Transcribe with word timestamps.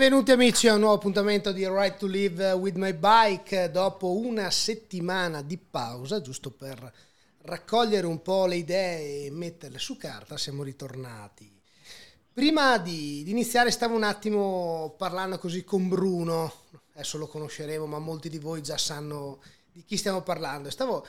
Benvenuti 0.00 0.30
amici 0.30 0.66
a 0.66 0.72
un 0.72 0.80
nuovo 0.80 0.94
appuntamento 0.94 1.52
di 1.52 1.68
Right 1.68 1.98
to 1.98 2.06
Live 2.06 2.52
with 2.52 2.76
My 2.76 2.94
Bike. 2.94 3.70
Dopo 3.70 4.16
una 4.16 4.50
settimana 4.50 5.42
di 5.42 5.58
pausa, 5.58 6.22
giusto 6.22 6.50
per 6.50 6.90
raccogliere 7.42 8.06
un 8.06 8.22
po' 8.22 8.46
le 8.46 8.56
idee 8.56 9.26
e 9.26 9.30
metterle 9.30 9.78
su 9.78 9.98
carta, 9.98 10.38
siamo 10.38 10.62
ritornati. 10.62 11.52
Prima 12.32 12.78
di, 12.78 13.22
di 13.24 13.30
iniziare 13.30 13.70
stavo 13.70 13.94
un 13.94 14.04
attimo 14.04 14.94
parlando 14.96 15.38
così 15.38 15.64
con 15.64 15.86
Bruno, 15.90 16.50
adesso 16.94 17.18
lo 17.18 17.26
conosceremo 17.26 17.84
ma 17.84 17.98
molti 17.98 18.30
di 18.30 18.38
voi 18.38 18.62
già 18.62 18.78
sanno 18.78 19.42
di 19.70 19.84
chi 19.84 19.98
stiamo 19.98 20.22
parlando, 20.22 20.70
stavo 20.70 21.06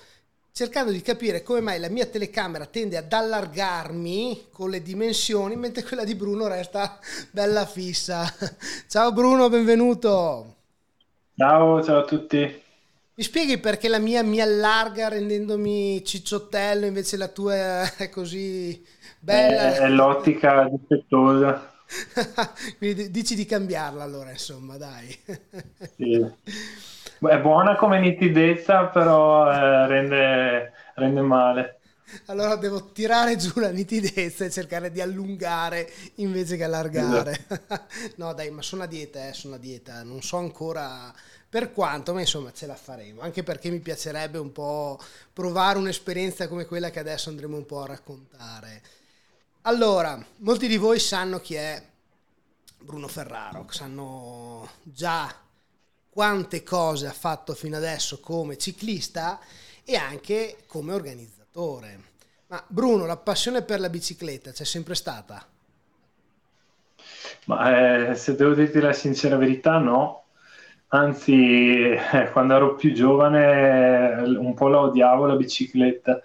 cercando 0.54 0.92
di 0.92 1.02
capire 1.02 1.44
come 1.44 1.62
mai 1.62 1.80
la 1.80 1.90
mia 1.90 2.06
telecamera 2.06 2.66
tende 2.66 2.98
ad 2.98 3.12
allargarmi 3.12 4.48
con 4.52 4.70
le 4.70 4.82
dimensioni 4.82 5.56
mentre 5.56 5.84
quella 5.84 6.04
di 6.04 6.16
Bruno 6.16 6.48
resta 6.48 7.00
bella 7.32 7.66
fissa. 7.66 8.26
Ciao 8.88 9.12
Bruno, 9.14 9.50
benvenuto. 9.50 10.56
Ciao, 11.36 11.82
ciao 11.82 12.00
a 12.00 12.06
tutti. 12.06 12.62
Mi 13.14 13.24
spieghi 13.24 13.60
perché 13.60 13.88
la 13.88 14.00
mia 14.00 14.24
mi 14.24 14.42
allarga 14.42 15.08
rendendomi 15.08 16.04
cicciottello 16.04 16.86
invece 16.86 17.18
la 17.18 17.28
tua 17.28 17.96
è 17.96 18.10
così 18.10 18.84
bella? 19.20 19.76
È, 19.76 19.80
è 19.80 19.90
l'ottica 19.90 20.68
difettosa. 20.70 21.70
Quindi 22.78 23.12
dici 23.12 23.36
di 23.36 23.46
cambiarla 23.46 24.04
allora, 24.04 24.32
insomma, 24.32 24.78
dai. 24.78 25.18
sì. 25.98 26.34
È 27.28 27.40
buona 27.40 27.76
come 27.76 28.00
nitidezza, 28.00 28.86
però 28.86 29.48
eh, 29.52 29.86
rende, 29.86 30.74
rende 30.96 31.22
male. 31.22 31.80
Allora 32.26 32.56
devo 32.56 32.92
tirare 32.92 33.36
giù 33.36 33.52
la 33.60 33.70
nitidezza 33.70 34.44
e 34.44 34.50
cercare 34.50 34.90
di 34.90 35.02
allungare 35.02 35.88
invece 36.16 36.58
che 36.58 36.64
allargare. 36.64 37.46
Esatto. 37.48 37.86
no, 38.18 38.34
dai, 38.34 38.50
ma 38.50 38.64
sono 38.64 38.84
a 38.84 38.86
dieta, 38.88 39.28
eh, 39.28 39.34
sono 39.34 39.54
a 39.54 39.58
dieta. 39.60 40.02
Non 40.02 40.24
so 40.24 40.38
ancora 40.38 41.14
per 41.48 41.72
quanto, 41.72 42.12
ma 42.12 42.22
insomma 42.22 42.52
ce 42.54 42.66
la 42.66 42.76
faremo. 42.76 43.22
Anche 43.22 43.44
perché 43.44 43.70
mi 43.70 43.82
piacerebbe 43.82 44.40
un 44.40 44.52
po' 44.52 45.00
provare 45.32 45.78
un'esperienza 45.78 46.48
come 46.48 46.66
quella 46.66 46.90
che 46.90 47.00
adesso 47.00 47.30
andremo 47.30 47.56
un 47.56 47.68
po' 47.68 47.84
a 47.84 47.88
raccontare. 47.88 48.82
Allora, 49.62 50.20
molti 50.38 50.68
di 50.68 50.78
voi 50.78 50.98
sanno 50.98 51.40
chi 51.40 51.54
è 51.54 51.80
Bruno 52.80 53.08
Ferraro, 53.08 53.68
sanno 53.70 54.68
già 54.82 55.32
quante 56.12 56.62
cose 56.62 57.08
ha 57.08 57.14
fatto 57.14 57.54
fino 57.54 57.78
adesso 57.78 58.20
come 58.20 58.58
ciclista 58.58 59.40
e 59.86 59.96
anche 59.96 60.58
come 60.68 60.94
organizzatore. 60.94 62.00
Ma 62.48 62.62
Bruno, 62.68 63.06
la 63.06 63.16
passione 63.16 63.62
per 63.62 63.80
la 63.80 63.90
bicicletta 63.90 64.52
c'è 64.52 64.66
sempre 64.66 64.94
stata? 64.94 65.46
Ma 67.46 68.10
eh, 68.10 68.16
se 68.16 68.36
devo 68.36 68.54
dirti 68.54 68.82
la 68.82 68.92
sincera 68.92 69.38
verità, 69.38 69.78
no. 69.78 70.26
Anzi, 70.90 71.80
eh, 71.92 72.30
quando 72.34 72.56
ero 72.56 72.76
più 72.76 72.92
giovane 72.92 74.22
un 74.38 74.54
po' 74.54 74.68
la 74.68 74.82
odiavo 74.82 75.26
la 75.26 75.36
bicicletta 75.38 76.22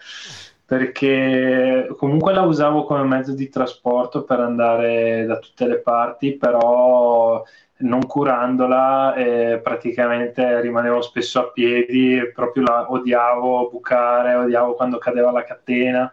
perché 0.65 1.87
comunque 1.97 2.33
la 2.33 2.43
usavo 2.43 2.85
come 2.85 3.05
mezzo 3.05 3.33
di 3.33 3.49
trasporto 3.49 4.25
per 4.25 4.41
andare 4.41 5.25
da 5.25 5.39
tutte 5.39 5.69
le 5.69 5.79
parti, 5.79 6.37
però 6.37 7.45
non 7.79 8.07
curandola 8.07 9.15
eh, 9.15 9.61
praticamente 9.63 10.61
rimanevo 10.61 11.03
spesso 11.03 11.41
a 11.41 11.51
piedi 11.51 12.17
e 12.17 12.31
proprio 12.31 12.63
la 12.63 12.91
odiavo 12.91 13.69
bucare, 13.69 14.35
odiavo 14.35 14.75
quando 14.75 14.99
cadeva 14.99 15.31
la 15.31 15.45
catena 15.45 16.11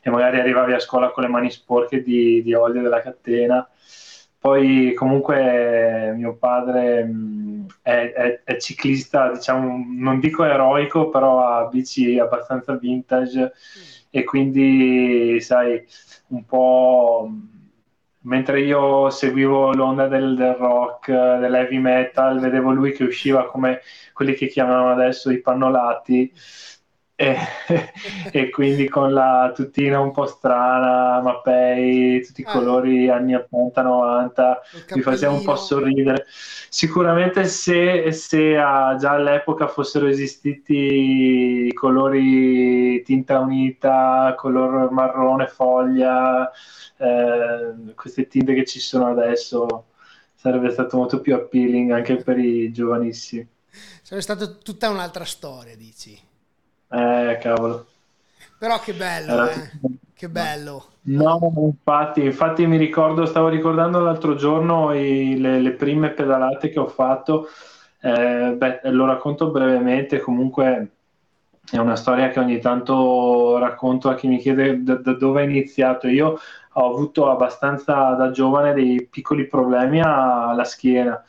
e 0.00 0.10
magari 0.10 0.40
arrivavi 0.40 0.72
a 0.72 0.80
scuola 0.80 1.10
con 1.10 1.22
le 1.22 1.28
mani 1.28 1.50
sporche 1.50 2.02
di, 2.02 2.42
di 2.42 2.54
olio 2.54 2.82
della 2.82 3.02
catena. 3.02 3.66
Poi 4.38 4.92
comunque 4.94 6.12
mio 6.16 6.34
padre 6.34 7.04
mh, 7.04 7.66
è, 7.82 8.12
è, 8.12 8.40
è, 8.42 8.56
ciclista, 8.56 9.30
diciamo, 9.30 9.84
non 9.86 10.18
dico 10.18 10.42
eroico, 10.44 11.10
però 11.10 11.44
ha 11.46 11.68
bici 11.68 12.18
abbastanza 12.18 12.74
vintage 12.74 13.40
mm. 13.40 14.06
e 14.10 14.24
quindi, 14.24 15.40
sai, 15.40 15.86
un 16.28 16.44
po' 16.44 17.30
mentre 18.22 18.60
io 18.60 19.10
seguivo 19.10 19.72
l'onda 19.72 20.08
del, 20.08 20.34
del, 20.36 20.54
rock, 20.54 21.10
dell'heavy 21.10 21.78
metal, 21.78 22.40
vedevo 22.40 22.72
lui 22.72 22.92
che 22.92 23.04
usciva 23.04 23.46
come 23.46 23.80
quelli 24.12 24.34
che 24.34 24.46
chiamavano 24.48 24.92
adesso 24.92 25.30
i 25.30 25.40
pannolati. 25.40 26.32
E, 27.22 27.38
e, 28.32 28.50
quindi 28.50 28.88
con 28.88 29.12
la 29.12 29.52
tutina 29.54 30.00
un 30.00 30.10
po' 30.10 30.26
strana, 30.26 31.20
Mappei, 31.22 32.20
tutti 32.26 32.40
i 32.40 32.44
ah. 32.44 32.50
colori 32.50 33.08
anni 33.08 33.34
80-90, 33.34 34.94
mi 34.96 35.02
faceva 35.02 35.32
un 35.32 35.44
po' 35.44 35.54
sorridere. 35.54 36.26
Sicuramente 36.68 37.44
se, 37.44 38.10
se 38.10 38.56
a, 38.56 38.96
già 38.98 39.12
all'epoca 39.12 39.68
fossero 39.68 40.08
esistiti 40.08 41.68
i 41.68 41.72
colori 41.74 43.00
tinta 43.04 43.38
unita, 43.38 44.34
color 44.36 44.90
marrone 44.90 45.46
foglia, 45.46 46.50
eh, 46.96 47.94
queste 47.94 48.26
tinte 48.26 48.52
che 48.52 48.64
ci 48.64 48.80
sono 48.80 49.06
adesso, 49.06 49.84
sarebbe 50.34 50.70
stato 50.70 50.96
molto 50.96 51.20
più 51.20 51.36
appealing 51.36 51.92
anche 51.92 52.16
per 52.16 52.36
i 52.38 52.72
giovanissimi. 52.72 53.46
Sarebbe 54.02 54.22
stata 54.22 54.46
tutta 54.48 54.90
un'altra 54.90 55.24
storia, 55.24 55.76
dici? 55.76 56.30
Eh, 56.92 57.38
cavolo. 57.40 57.86
Però 58.58 58.78
che 58.80 58.92
bello, 58.92 59.48
eh? 59.48 59.70
Che 60.14 60.28
bello. 60.28 60.84
No, 61.04 61.52
infatti, 61.56 62.22
infatti 62.22 62.66
mi 62.66 62.76
ricordo, 62.76 63.26
stavo 63.26 63.48
ricordando 63.48 63.98
l'altro 63.98 64.36
giorno 64.36 64.92
i, 64.92 65.36
le, 65.40 65.60
le, 65.60 65.72
prime 65.72 66.10
pedalate 66.10 66.68
che 66.68 66.78
ho 66.78 66.86
fatto, 66.86 67.48
eh, 68.00 68.54
beh, 68.56 68.80
lo 68.90 69.06
racconto 69.06 69.50
brevemente, 69.50 70.20
comunque 70.20 70.90
è 71.68 71.78
una 71.78 71.96
storia 71.96 72.28
che 72.28 72.38
ogni 72.38 72.60
tanto 72.60 73.58
racconto 73.58 74.10
a 74.10 74.14
chi 74.14 74.28
mi 74.28 74.38
chiede 74.38 74.82
da, 74.82 74.94
da 74.96 75.14
dove 75.14 75.42
è 75.42 75.44
iniziato. 75.44 76.06
Io 76.06 76.38
ho 76.74 76.86
avuto 76.86 77.30
abbastanza 77.30 78.12
da 78.12 78.30
giovane 78.30 78.72
dei 78.72 79.06
piccoli 79.10 79.46
problemi 79.46 80.00
alla 80.02 80.64
schiena. 80.64 81.22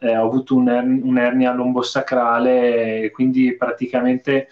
Eh, 0.00 0.16
ho 0.16 0.26
avuto 0.26 0.54
un'er- 0.54 1.02
un'ernia 1.02 1.52
lombosacrale, 1.52 3.10
quindi 3.12 3.56
praticamente 3.56 4.48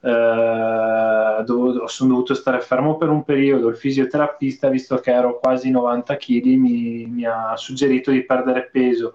eh, 0.00 1.44
sono 1.86 2.10
dovuto 2.10 2.34
stare 2.34 2.60
fermo 2.60 2.96
per 2.96 3.08
un 3.08 3.24
periodo. 3.24 3.68
Il 3.68 3.76
fisioterapista, 3.76 4.68
visto 4.68 4.96
che 4.98 5.12
ero 5.12 5.38
quasi 5.38 5.70
90 5.70 6.16
kg, 6.16 6.44
mi, 6.54 7.06
mi 7.06 7.24
ha 7.24 7.54
suggerito 7.56 8.10
di 8.10 8.24
perdere 8.24 8.68
peso 8.70 9.14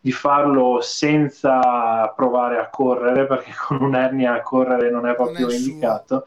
di 0.00 0.12
farlo 0.12 0.78
senza 0.80 2.06
provare 2.14 2.58
a 2.58 2.70
correre 2.70 3.26
perché 3.26 3.50
con 3.66 3.82
un'ernia 3.82 4.34
a 4.34 4.42
correre 4.42 4.90
non 4.90 5.08
è 5.08 5.14
proprio 5.16 5.46
non 5.46 5.54
è 5.54 5.58
indicato 5.58 6.24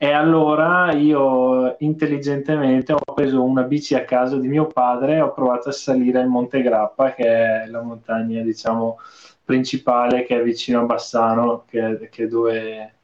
e 0.00 0.12
allora 0.12 0.92
io 0.92 1.74
intelligentemente 1.80 2.92
ho 2.92 3.00
preso 3.12 3.42
una 3.42 3.64
bici 3.64 3.96
a 3.96 4.04
caso 4.04 4.38
di 4.38 4.46
mio 4.46 4.68
padre 4.68 5.16
e 5.16 5.20
ho 5.20 5.32
provato 5.32 5.70
a 5.70 5.72
salire 5.72 6.20
il 6.20 6.28
Monte 6.28 6.62
Grappa, 6.62 7.14
che 7.14 7.24
è 7.24 7.66
la 7.66 7.82
montagna, 7.82 8.40
diciamo, 8.42 8.98
principale 9.44 10.24
che 10.24 10.38
è 10.38 10.42
vicino 10.44 10.82
a 10.82 10.84
Bassano, 10.84 11.64
che, 11.66 12.08
che 12.12 12.24
è 12.24 12.28
dove, 12.28 12.97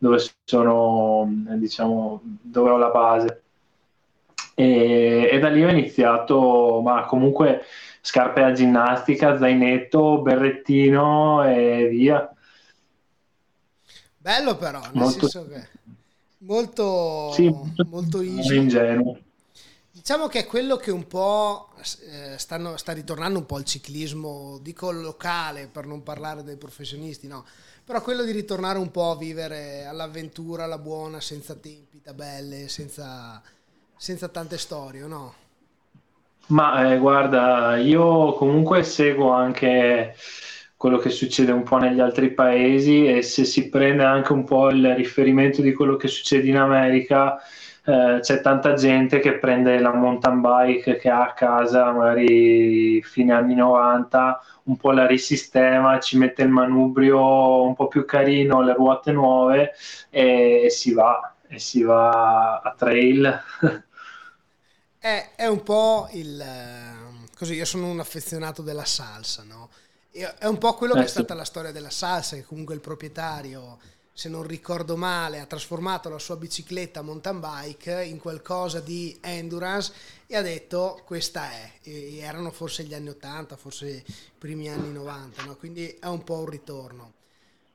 dove 0.00 0.18
sono, 0.44 1.30
diciamo, 1.56 2.22
dove 2.22 2.70
ho 2.70 2.76
la 2.78 2.88
base. 2.88 3.42
E, 4.54 5.28
e, 5.30 5.38
da 5.38 5.50
lì 5.50 5.62
ho 5.62 5.68
iniziato, 5.68 6.80
ma 6.82 7.04
comunque 7.04 7.64
scarpe 8.00 8.42
a 8.42 8.52
ginnastica, 8.52 9.36
zainetto, 9.36 10.22
berrettino 10.22 11.44
e 11.46 11.88
via. 11.88 12.34
Bello 14.16 14.56
però, 14.56 14.80
nel 14.80 14.90
Molto... 14.94 15.28
senso 15.28 15.46
che 15.48 15.68
molto, 16.38 17.32
sì, 17.32 17.54
molto 17.86 18.22
ingenuo. 18.22 19.18
Diciamo 20.10 20.26
che 20.26 20.40
è 20.40 20.46
quello 20.46 20.74
che 20.74 20.90
un 20.90 21.06
po' 21.06 21.68
eh, 21.78 22.36
stanno, 22.36 22.76
sta 22.76 22.90
ritornando 22.90 23.38
un 23.38 23.46
po' 23.46 23.60
il 23.60 23.64
ciclismo, 23.64 24.58
dico 24.60 24.90
locale 24.90 25.68
per 25.70 25.86
non 25.86 26.02
parlare 26.02 26.42
dei 26.42 26.56
professionisti, 26.56 27.28
no, 27.28 27.44
però 27.84 28.02
quello 28.02 28.24
di 28.24 28.32
ritornare 28.32 28.78
un 28.78 28.90
po' 28.90 29.12
a 29.12 29.16
vivere 29.16 29.84
all'avventura, 29.84 30.64
alla 30.64 30.78
buona, 30.78 31.20
senza 31.20 31.54
tempi, 31.54 32.00
tabelle, 32.02 32.66
senza, 32.66 33.40
senza 33.96 34.26
tante 34.26 34.58
storie, 34.58 35.06
no? 35.06 35.34
Ma 36.48 36.92
eh, 36.92 36.98
guarda, 36.98 37.76
io 37.76 38.32
comunque 38.32 38.82
seguo 38.82 39.30
anche 39.30 40.16
quello 40.76 40.98
che 40.98 41.10
succede 41.10 41.52
un 41.52 41.62
po' 41.62 41.76
negli 41.76 42.00
altri 42.00 42.32
paesi 42.32 43.06
e 43.06 43.22
se 43.22 43.44
si 43.44 43.68
prende 43.68 44.02
anche 44.02 44.32
un 44.32 44.42
po' 44.42 44.70
il 44.70 44.92
riferimento 44.96 45.62
di 45.62 45.72
quello 45.72 45.94
che 45.94 46.08
succede 46.08 46.48
in 46.48 46.56
America, 46.56 47.40
eh, 47.90 48.20
c'è 48.20 48.40
tanta 48.40 48.74
gente 48.74 49.18
che 49.18 49.38
prende 49.38 49.78
la 49.80 49.92
mountain 49.92 50.40
bike 50.40 50.96
che 50.96 51.08
ha 51.08 51.24
a 51.24 51.32
casa, 51.32 51.90
magari 51.92 53.02
fine 53.02 53.32
anni 53.32 53.54
90, 53.54 54.40
un 54.64 54.76
po' 54.76 54.92
la 54.92 55.06
risistema, 55.06 55.98
ci 55.98 56.16
mette 56.16 56.42
il 56.42 56.48
manubrio 56.50 57.62
un 57.62 57.74
po' 57.74 57.88
più 57.88 58.04
carino, 58.04 58.62
le 58.62 58.74
ruote 58.74 59.12
nuove 59.12 59.72
e, 60.08 60.62
e 60.64 60.70
si 60.70 60.92
va, 60.92 61.34
e 61.48 61.58
si 61.58 61.82
va 61.82 62.60
a 62.60 62.74
trail. 62.76 63.42
è, 64.98 65.30
è 65.34 65.46
un 65.46 65.62
po' 65.62 66.08
il 66.12 66.44
così, 67.40 67.54
io 67.54 67.64
sono 67.64 67.88
un 67.88 68.00
affezionato 68.00 68.60
della 68.60 68.84
salsa, 68.84 69.42
no? 69.44 69.70
È 70.12 70.44
un 70.44 70.58
po' 70.58 70.74
quello 70.74 70.92
che 70.92 71.04
è 71.04 71.06
stata 71.06 71.32
la 71.32 71.44
storia 71.44 71.72
della 71.72 71.88
salsa, 71.88 72.36
che 72.36 72.44
comunque 72.44 72.74
il 72.74 72.80
proprietario, 72.80 73.78
se 74.20 74.28
non 74.28 74.42
ricordo 74.42 74.98
male, 74.98 75.40
ha 75.40 75.46
trasformato 75.46 76.10
la 76.10 76.18
sua 76.18 76.36
bicicletta 76.36 77.00
mountain 77.00 77.40
bike 77.40 78.04
in 78.04 78.18
qualcosa 78.18 78.78
di 78.78 79.16
endurance 79.22 79.94
e 80.26 80.36
ha 80.36 80.42
detto 80.42 81.00
questa 81.06 81.50
è. 81.50 81.72
E 81.80 82.18
erano 82.18 82.50
forse 82.50 82.84
gli 82.84 82.92
anni 82.92 83.08
80, 83.08 83.56
forse 83.56 83.88
i 83.88 84.04
primi 84.36 84.68
anni 84.68 84.92
90, 84.92 85.44
no? 85.44 85.56
quindi 85.56 85.96
è 85.98 86.04
un 86.04 86.22
po' 86.22 86.40
un 86.40 86.50
ritorno. 86.50 87.12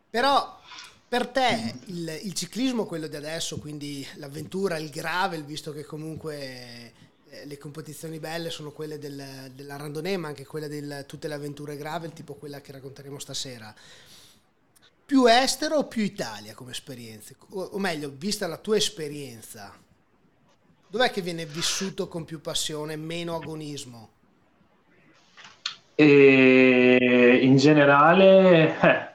Però 0.08 0.60
per 1.08 1.26
te 1.30 1.74
il, 1.86 2.20
il, 2.22 2.34
ciclismo, 2.36 2.86
quello 2.86 3.08
di 3.08 3.16
adesso, 3.16 3.58
quindi 3.58 4.06
l'avventura, 4.18 4.78
il 4.78 4.92
gravel, 4.92 5.46
visto 5.46 5.74
che 5.74 5.84
comunque 5.84 6.94
eh, 7.28 7.46
le 7.48 7.58
competizioni 7.58 8.20
belle 8.20 8.52
sono 8.52 8.72
quelle 8.72 9.00
del, 9.00 9.52
della 9.56 9.78
randonnée, 9.78 10.18
ma 10.18 10.28
anche 10.28 10.46
quelle 10.46 10.70
di 10.70 11.06
tutte 11.08 11.28
le 11.28 11.34
avventure 11.34 11.76
gravel, 11.76 12.14
tipo 12.14 12.36
quella 12.36 12.62
che 12.62 12.72
racconteremo 12.72 13.18
stasera. 13.18 13.74
Più 15.06 15.26
estero 15.28 15.78
o 15.78 15.88
più 15.88 16.02
Italia 16.02 16.54
come 16.54 16.72
esperienze? 16.72 17.36
O, 17.52 17.62
o 17.74 17.78
meglio, 17.78 18.12
vista 18.18 18.48
la 18.48 18.58
tua 18.58 18.78
esperienza, 18.78 19.72
dov'è 20.88 21.12
che 21.12 21.22
viene 21.22 21.46
vissuto 21.46 22.08
con 22.08 22.26
più 22.26 22.42
passione, 22.42 22.96
meno 22.96 23.36
agonismo? 23.36 24.10
E 25.94 27.40
in 27.42 27.58
generale 27.58 28.80
eh, 28.82 29.10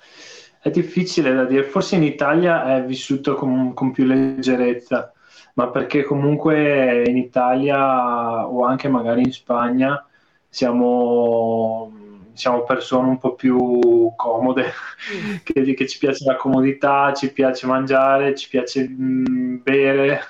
è 0.61 0.71
difficile 0.71 1.35
da 1.35 1.45
dire, 1.45 1.65
forse 1.65 1.97
in 1.97 2.05
Italia 2.05 2.77
è 2.77 2.85
vissuto 2.85 3.35
con, 3.35 3.75
con 3.75 3.91
più 3.91 4.05
leggerezza 4.05 5.13
ma 5.55 5.69
perché 5.69 6.05
comunque 6.05 7.05
in 7.07 7.17
Italia 7.17 8.49
o 8.49 8.65
anche 8.65 8.89
magari 8.89 9.23
in 9.23 9.33
Spagna 9.33 10.05
siamo, 10.49 11.93
siamo 12.41 12.63
persone 12.63 13.09
un 13.09 13.19
po' 13.19 13.35
più 13.35 14.13
comode, 14.17 14.73
mm. 15.15 15.37
che, 15.45 15.75
che, 15.75 15.87
ci 15.87 15.99
piace 15.99 16.25
la 16.25 16.37
comodità, 16.37 17.13
ci 17.13 17.33
piace 17.33 17.67
mangiare, 17.67 18.35
ci 18.35 18.49
piace 18.49 18.89
mh, 18.89 19.31
mm, 19.31 19.57
bere, 19.63 20.21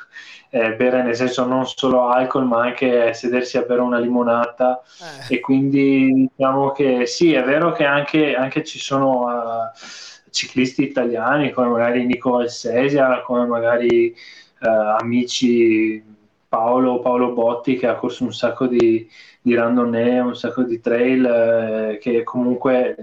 eh, 0.50 0.74
bere 0.74 1.02
nel 1.04 1.14
senso 1.14 1.46
non 1.46 1.64
solo 1.66 2.08
alcol 2.08 2.44
ma 2.44 2.62
anche 2.62 3.14
sedersi 3.14 3.56
a 3.56 3.62
bere 3.62 3.80
una 3.80 4.00
limonata 4.00 4.82
eh. 5.28 5.36
e 5.36 5.40
quindi 5.40 6.28
diciamo 6.36 6.72
che 6.72 7.06
sì, 7.06 7.32
è 7.32 7.44
vero 7.44 7.72
che 7.72 7.84
anche, 7.84 8.34
anche 8.34 8.64
ci 8.64 8.78
sono... 8.78 9.24
Uh, 9.26 10.08
ciclisti 10.30 10.82
italiani 10.84 11.50
come 11.50 11.68
magari 11.68 12.06
Nico 12.06 12.36
Alsesia, 12.36 13.20
come 13.22 13.46
magari 13.46 14.10
eh, 14.10 14.68
amici 15.00 16.02
Paolo, 16.48 17.00
Paolo, 17.00 17.32
Botti 17.32 17.76
che 17.76 17.86
ha 17.86 17.94
corso 17.94 18.24
un 18.24 18.32
sacco 18.32 18.66
di, 18.66 19.08
di 19.42 19.54
randonnée, 19.54 20.20
un 20.20 20.36
sacco 20.36 20.62
di 20.62 20.80
trail 20.80 21.24
eh, 21.24 21.98
che 21.98 22.22
comunque 22.22 22.96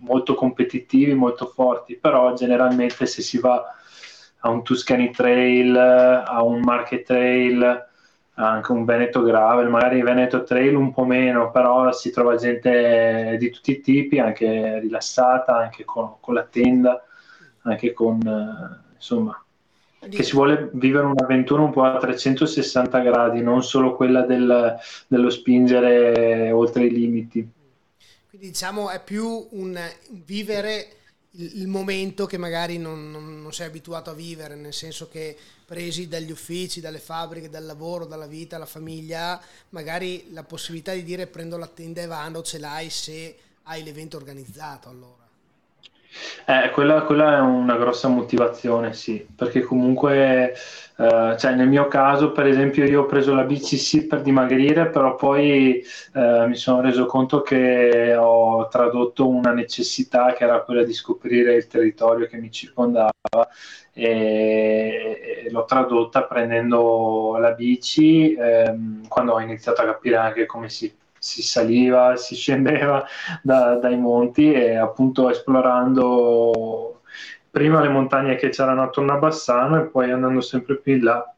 molto 0.00 0.34
competitivi, 0.34 1.14
molto 1.14 1.46
forti, 1.46 1.96
però 1.96 2.34
generalmente 2.34 3.06
se 3.06 3.22
si 3.22 3.38
va 3.38 3.62
a 4.44 4.50
un 4.50 4.62
Tuscany 4.62 5.10
Trail, 5.10 5.76
a 5.76 6.42
un 6.42 6.60
Market 6.60 7.04
Trail, 7.04 7.86
anche 8.34 8.72
un 8.72 8.84
Veneto 8.84 9.22
Gravel, 9.22 9.68
magari 9.68 10.02
Veneto 10.02 10.42
Trail 10.42 10.74
un 10.74 10.92
po' 10.92 11.04
meno, 11.04 11.50
però 11.50 11.92
si 11.92 12.10
trova 12.10 12.36
gente 12.36 13.36
di 13.38 13.50
tutti 13.50 13.72
i 13.72 13.80
tipi, 13.80 14.18
anche 14.18 14.80
rilassata, 14.80 15.56
anche 15.56 15.84
con, 15.84 16.14
con 16.20 16.34
la 16.34 16.44
tenda, 16.44 17.02
anche 17.62 17.92
con 17.92 18.18
eh, 18.26 18.94
insomma 18.94 19.42
che 20.08 20.22
si 20.22 20.32
vuole 20.32 20.70
vivere 20.72 21.06
un'avventura 21.06 21.62
un 21.62 21.70
po' 21.70 21.84
a 21.84 21.98
360 21.98 22.98
gradi, 23.00 23.40
non 23.40 23.62
solo 23.62 23.94
quella 23.94 24.22
del, 24.22 24.76
dello 25.06 25.30
spingere 25.30 26.50
oltre 26.50 26.84
i 26.84 26.90
limiti. 26.90 27.48
Quindi 28.28 28.48
diciamo 28.48 28.90
è 28.90 29.00
più 29.02 29.46
un 29.50 29.78
vivere 30.24 30.88
il, 31.32 31.60
il 31.60 31.68
momento 31.68 32.26
che 32.26 32.36
magari 32.36 32.78
non, 32.78 33.10
non, 33.10 33.40
non, 33.42 33.52
sei 33.52 33.68
abituato 33.68 34.10
a 34.10 34.14
vivere, 34.14 34.54
nel 34.54 34.72
senso 34.72 35.08
che 35.08 35.36
presi 35.64 36.08
dagli 36.08 36.30
uffici, 36.30 36.80
dalle 36.80 36.98
fabbriche, 36.98 37.48
dal 37.48 37.64
lavoro, 37.64 38.04
dalla 38.04 38.26
vita, 38.26 38.56
dalla 38.56 38.66
famiglia, 38.66 39.40
magari 39.70 40.26
la 40.32 40.42
possibilità 40.42 40.92
di 40.92 41.04
dire 41.04 41.26
prendo 41.26 41.56
la 41.56 41.68
tenda 41.68 42.02
e 42.02 42.06
vado 42.06 42.42
ce 42.42 42.58
l'hai 42.58 42.90
se 42.90 43.36
hai 43.64 43.82
l'evento 43.82 44.16
organizzato 44.16 44.88
allora. 44.88 45.21
Eh, 46.46 46.70
quella, 46.70 47.02
quella, 47.02 47.36
è 47.36 47.40
una 47.40 47.76
grossa 47.76 48.08
motivazione, 48.08 48.92
sì, 48.92 49.26
perché 49.34 49.60
comunque, 49.62 50.52
eh, 50.96 51.36
cioè 51.38 51.54
nel 51.54 51.68
mio 51.68 51.88
caso, 51.88 52.32
per 52.32 52.46
esempio, 52.46 52.84
io 52.84 53.02
ho 53.02 53.06
preso 53.06 53.34
la 53.34 53.44
bici 53.44 53.76
sì 53.76 54.06
per 54.06 54.22
dimagrire, 54.22 54.88
però 54.88 55.14
poi 55.14 55.82
eh, 56.14 56.46
mi 56.46 56.54
sono 56.56 56.80
reso 56.80 57.06
conto 57.06 57.42
che 57.42 58.14
ho 58.14 58.68
tradotto 58.68 59.28
una 59.28 59.52
necessità 59.52 60.32
che 60.34 60.44
era 60.44 60.62
quella 60.62 60.82
di 60.84 60.92
scoprire 60.92 61.54
il 61.54 61.66
territorio 61.66 62.26
che 62.26 62.36
mi 62.36 62.50
circondava 62.50 63.10
e, 63.92 65.44
e 65.46 65.50
l'ho 65.50 65.64
tradotta 65.64 66.24
prendendo 66.24 67.36
la 67.38 67.52
bici 67.52 68.34
ehm, 68.34 69.06
quando 69.08 69.32
ho 69.34 69.40
iniziato 69.40 69.82
a 69.82 69.84
capire 69.84 70.16
anche 70.16 70.46
come 70.46 70.68
si 70.68 70.92
si 71.22 71.40
saliva, 71.40 72.16
si 72.16 72.34
scendeva 72.34 73.06
da, 73.42 73.76
dai 73.76 73.96
monti 73.96 74.52
e 74.52 74.74
appunto 74.74 75.30
esplorando 75.30 77.02
prima 77.48 77.80
le 77.80 77.88
montagne 77.88 78.34
che 78.34 78.48
c'erano 78.48 78.82
attorno 78.82 79.12
a 79.12 79.18
Bassano 79.18 79.80
e 79.80 79.86
poi 79.86 80.10
andando 80.10 80.40
sempre 80.40 80.78
più 80.78 80.94
in 80.94 81.04
là. 81.04 81.34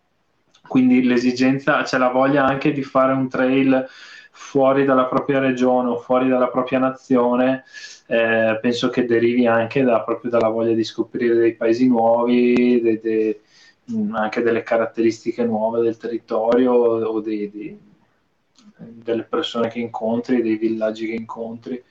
Quindi 0.67 1.05
l'esigenza, 1.05 1.83
c'è 1.83 1.99
la 1.99 2.09
voglia 2.09 2.47
anche 2.47 2.73
di 2.73 2.83
fare 2.83 3.13
un 3.13 3.29
trail 3.29 3.87
fuori 4.31 4.87
dalla 4.87 5.05
propria 5.05 5.39
regione 5.39 5.91
o 5.91 5.99
fuori 5.99 6.29
dalla 6.29 6.49
propria 6.49 6.79
nazione, 6.79 7.65
eh, 8.07 8.59
penso 8.63 8.89
che 8.89 9.05
derivi 9.05 9.47
anche 9.47 9.83
da, 9.83 10.01
proprio 10.01 10.31
dalla 10.31 10.49
voglia 10.49 10.73
di 10.73 10.83
scoprire 10.83 11.35
dei 11.35 11.57
paesi 11.57 11.87
nuovi, 11.87 12.81
de, 12.81 13.01
de, 13.03 13.41
anche 14.13 14.41
delle 14.41 14.63
caratteristiche 14.63 15.45
nuove 15.45 15.83
del 15.83 15.99
territorio 15.99 16.73
o 16.73 17.21
dei, 17.21 17.51
dei 17.51 17.79
delle 18.77 19.25
persone 19.25 19.69
che 19.69 19.79
incontri, 19.79 20.43
dei 20.43 20.57
villaggi 20.57 21.07
che 21.07 21.15
incontri. 21.15 21.83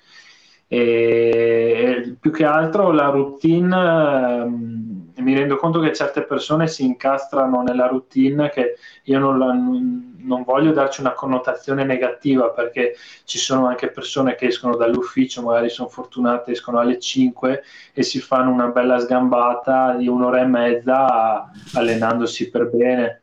E, 0.68 2.16
più 2.20 2.32
che 2.32 2.46
altro 2.46 2.92
la 2.92 3.10
routine, 3.10 3.76
ehm, 3.76 5.12
mi 5.18 5.36
rendo 5.36 5.58
conto 5.58 5.80
che 5.80 5.94
certe 5.94 6.24
persone 6.24 6.68
si 6.68 6.84
incastrano 6.84 7.62
nella 7.62 7.86
routine 7.86 8.50
che 8.50 8.78
io 9.04 9.20
non, 9.20 9.38
la, 9.38 9.54
non, 9.54 10.44
voglio 10.44 10.72
darci 10.72 11.02
una 11.02 11.14
connotazione 11.14 11.84
negativa 11.84 12.50
perché 12.50 12.96
ci 13.24 13.38
sono 13.38 13.68
anche 13.68 13.92
persone 13.92 14.36
che 14.36 14.48
escono 14.48 14.76
dall'ufficio, 14.76 15.44
magari 15.44 15.70
sono 15.70 15.90
fortunate, 15.90 16.52
escono 16.52 16.80
alle 16.80 17.00
5 17.00 17.62
e 17.94 18.02
si 18.04 18.20
fanno 18.20 18.52
una 18.52 18.68
bella 18.68 18.98
sgambata 18.98 19.94
di 19.94 20.08
un'ora 20.08 20.42
e 20.42 20.46
mezza 20.46 21.52
allenandosi 21.74 22.50
per 22.50 22.70
bene 22.70 23.23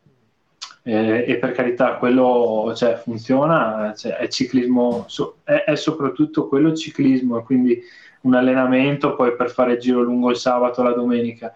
eh, 0.83 1.25
e 1.27 1.37
per 1.37 1.51
carità 1.51 1.95
quello 1.97 2.73
cioè, 2.75 2.95
funziona, 2.95 3.93
cioè, 3.95 4.13
è 4.13 4.27
ciclismo, 4.27 5.05
so, 5.07 5.37
è, 5.43 5.63
è, 5.65 5.75
soprattutto 5.75 6.47
quello 6.47 6.75
ciclismo, 6.75 7.43
quindi 7.43 7.81
un 8.21 8.35
allenamento 8.35 9.15
poi 9.15 9.35
per 9.35 9.51
fare 9.51 9.73
il 9.73 9.79
giro 9.79 10.01
lungo 10.01 10.29
il 10.29 10.37
sabato 10.37 10.81
o 10.81 10.83
la 10.83 10.93
domenica. 10.93 11.53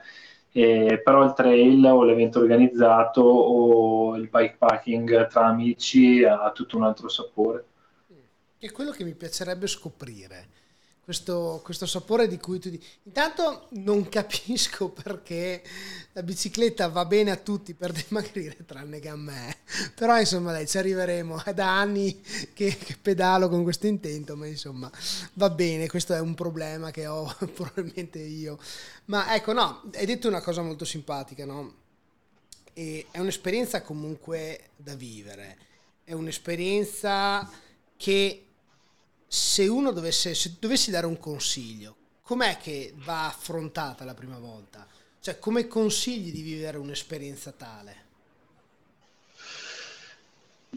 Eh, 0.51 1.01
però 1.03 1.25
il 1.25 1.33
trail 1.33 1.83
o 1.85 2.03
l'evento 2.03 2.39
organizzato 2.39 3.21
o 3.21 4.15
il 4.15 4.29
bikepacking 4.29 5.27
tra 5.27 5.47
amici 5.47 6.23
ha 6.23 6.49
tutto 6.53 6.77
un 6.77 6.83
altro 6.83 7.09
sapore. 7.09 7.65
È 8.57 8.71
quello 8.71 8.91
che 8.91 9.03
mi 9.03 9.13
piacerebbe 9.13 9.67
scoprire 9.67 10.47
questo, 11.05 11.61
questo, 11.63 11.85
sapore 11.85 12.27
di 12.27 12.39
cui 12.39 12.57
tu 12.59 12.71
dici. 12.71 12.83
Intanto 13.03 13.67
non 13.73 14.09
capisco 14.09 14.89
perché 14.89 15.61
la 16.13 16.23
bicicletta 16.23 16.87
va 16.89 17.05
bene 17.05 17.29
a 17.29 17.35
tutti 17.35 17.75
per 17.75 17.91
dimagrire, 17.91 18.65
tranne 18.65 18.99
che 18.99 19.09
a 19.09 19.15
me. 19.15 19.57
Però 19.93 20.19
insomma, 20.19 20.51
dai, 20.51 20.67
ci 20.67 20.79
arriveremo. 20.79 21.43
È 21.43 21.53
da 21.53 21.79
anni 21.79 22.19
che, 22.53 22.75
che, 22.75 22.97
pedalo 22.99 23.49
con 23.49 23.61
questo 23.61 23.85
intento, 23.85 24.35
ma 24.35 24.47
insomma, 24.47 24.91
va 25.33 25.51
bene. 25.51 25.87
Questo 25.87 26.15
è 26.15 26.19
un 26.19 26.33
problema 26.33 26.89
che 26.89 27.05
ho 27.05 27.31
probabilmente 27.53 28.17
io. 28.17 28.57
Ma 29.05 29.35
ecco, 29.35 29.53
no, 29.53 29.83
hai 29.93 30.07
detto 30.07 30.27
una 30.27 30.41
cosa 30.41 30.63
molto 30.63 30.85
simpatica, 30.85 31.45
no? 31.45 31.83
E 32.73 33.05
è 33.11 33.19
un'esperienza 33.19 33.83
comunque 33.83 34.69
da 34.75 34.95
vivere. 34.95 35.57
È 36.03 36.13
un'esperienza 36.13 37.47
che 37.95 38.45
se 39.35 39.67
uno 39.67 39.91
dovesse, 39.91 40.33
se 40.33 40.55
dovessi 40.57 40.91
dare 40.91 41.05
un 41.05 41.19
consiglio, 41.19 41.97
com'è 42.21 42.57
che 42.57 42.93
va 42.95 43.27
affrontata 43.27 44.05
la 44.05 44.13
prima 44.13 44.39
volta? 44.39 44.87
Cioè, 45.19 45.39
come 45.39 45.67
consigli 45.67 46.31
di 46.31 46.41
vivere 46.41 46.77
un'esperienza 46.77 47.51
tale? 47.51 48.04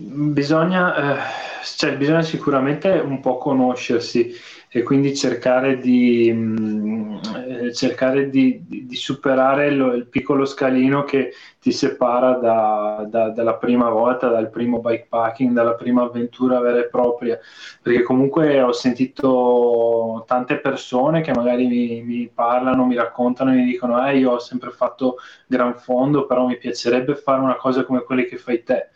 Bisogna, 0.01 0.95
eh, 0.95 1.21
cioè, 1.77 1.97
bisogna 1.97 2.23
sicuramente 2.23 2.89
un 2.89 3.19
po' 3.19 3.37
conoscersi 3.37 4.33
e 4.69 4.85
quindi 4.85 5.17
cercare 5.17 5.79
di, 5.79 6.33
mh, 6.33 6.61
mm, 6.61 7.17
eh, 7.65 7.75
cercare 7.75 8.31
di, 8.31 8.63
di, 8.65 8.87
di 8.87 8.95
superare 8.95 9.73
lo, 9.73 9.93
il 9.95 10.07
piccolo 10.07 10.45
scalino 10.45 11.03
che 11.03 11.33
ti 11.59 11.73
separa 11.73 12.35
da, 12.35 13.09
da, 13.11 13.31
dalla 13.31 13.57
prima 13.57 13.89
volta, 13.91 14.29
dal 14.29 14.51
primo 14.51 14.79
bikepacking, 14.79 15.53
dalla 15.53 15.75
prima 15.75 16.05
avventura 16.05 16.61
vera 16.61 16.79
e 16.79 16.87
propria, 16.89 17.37
perché 17.83 18.05
comunque 18.05 18.63
ho 18.63 18.73
sentito 18.73 20.23
tante 20.29 20.61
persone 20.61 21.23
che 21.23 21.33
magari 21.33 21.67
mi, 21.67 22.03
mi 22.03 22.31
parlano, 22.33 22.87
mi 22.87 22.95
raccontano, 22.95 23.51
mi 23.51 23.65
dicono 23.65 24.07
eh, 24.07 24.17
io 24.17 24.35
ho 24.35 24.39
sempre 24.39 24.71
fatto 24.71 25.17
gran 25.49 25.77
fondo, 25.77 26.25
però 26.25 26.47
mi 26.47 26.57
piacerebbe 26.57 27.17
fare 27.17 27.41
una 27.41 27.57
cosa 27.57 27.85
come 27.85 28.05
quelle 28.05 28.27
che 28.27 28.37
fai 28.37 28.63
te 28.63 28.91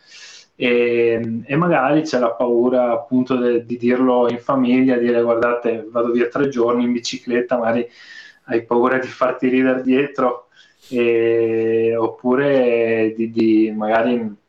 e, 0.55 1.43
e 1.45 1.57
magari 1.57 2.03
c'è 2.03 2.19
la 2.19 2.33
paura 2.33 2.93
appunto 2.93 3.37
de, 3.37 3.65
di 3.65 3.77
dirlo 3.77 4.29
in 4.29 4.39
famiglia, 4.39 4.97
dire 4.97 5.23
guardate 5.23 5.87
vado 5.91 6.13
via 6.13 6.29
tre 6.29 6.49
giorni 6.49 6.85
in 6.85 6.93
bicicletta, 6.93 7.59
magari 7.59 7.89
hai 8.47 8.65
paura 8.65 8.99
di 8.99 9.07
farti 9.07 9.49
ridere 9.49 9.83
dietro 9.83 10.49
e, 10.89 11.95
oppure 11.97 13.15
di, 13.17 13.31
di 13.31 13.73
magari 13.75 14.41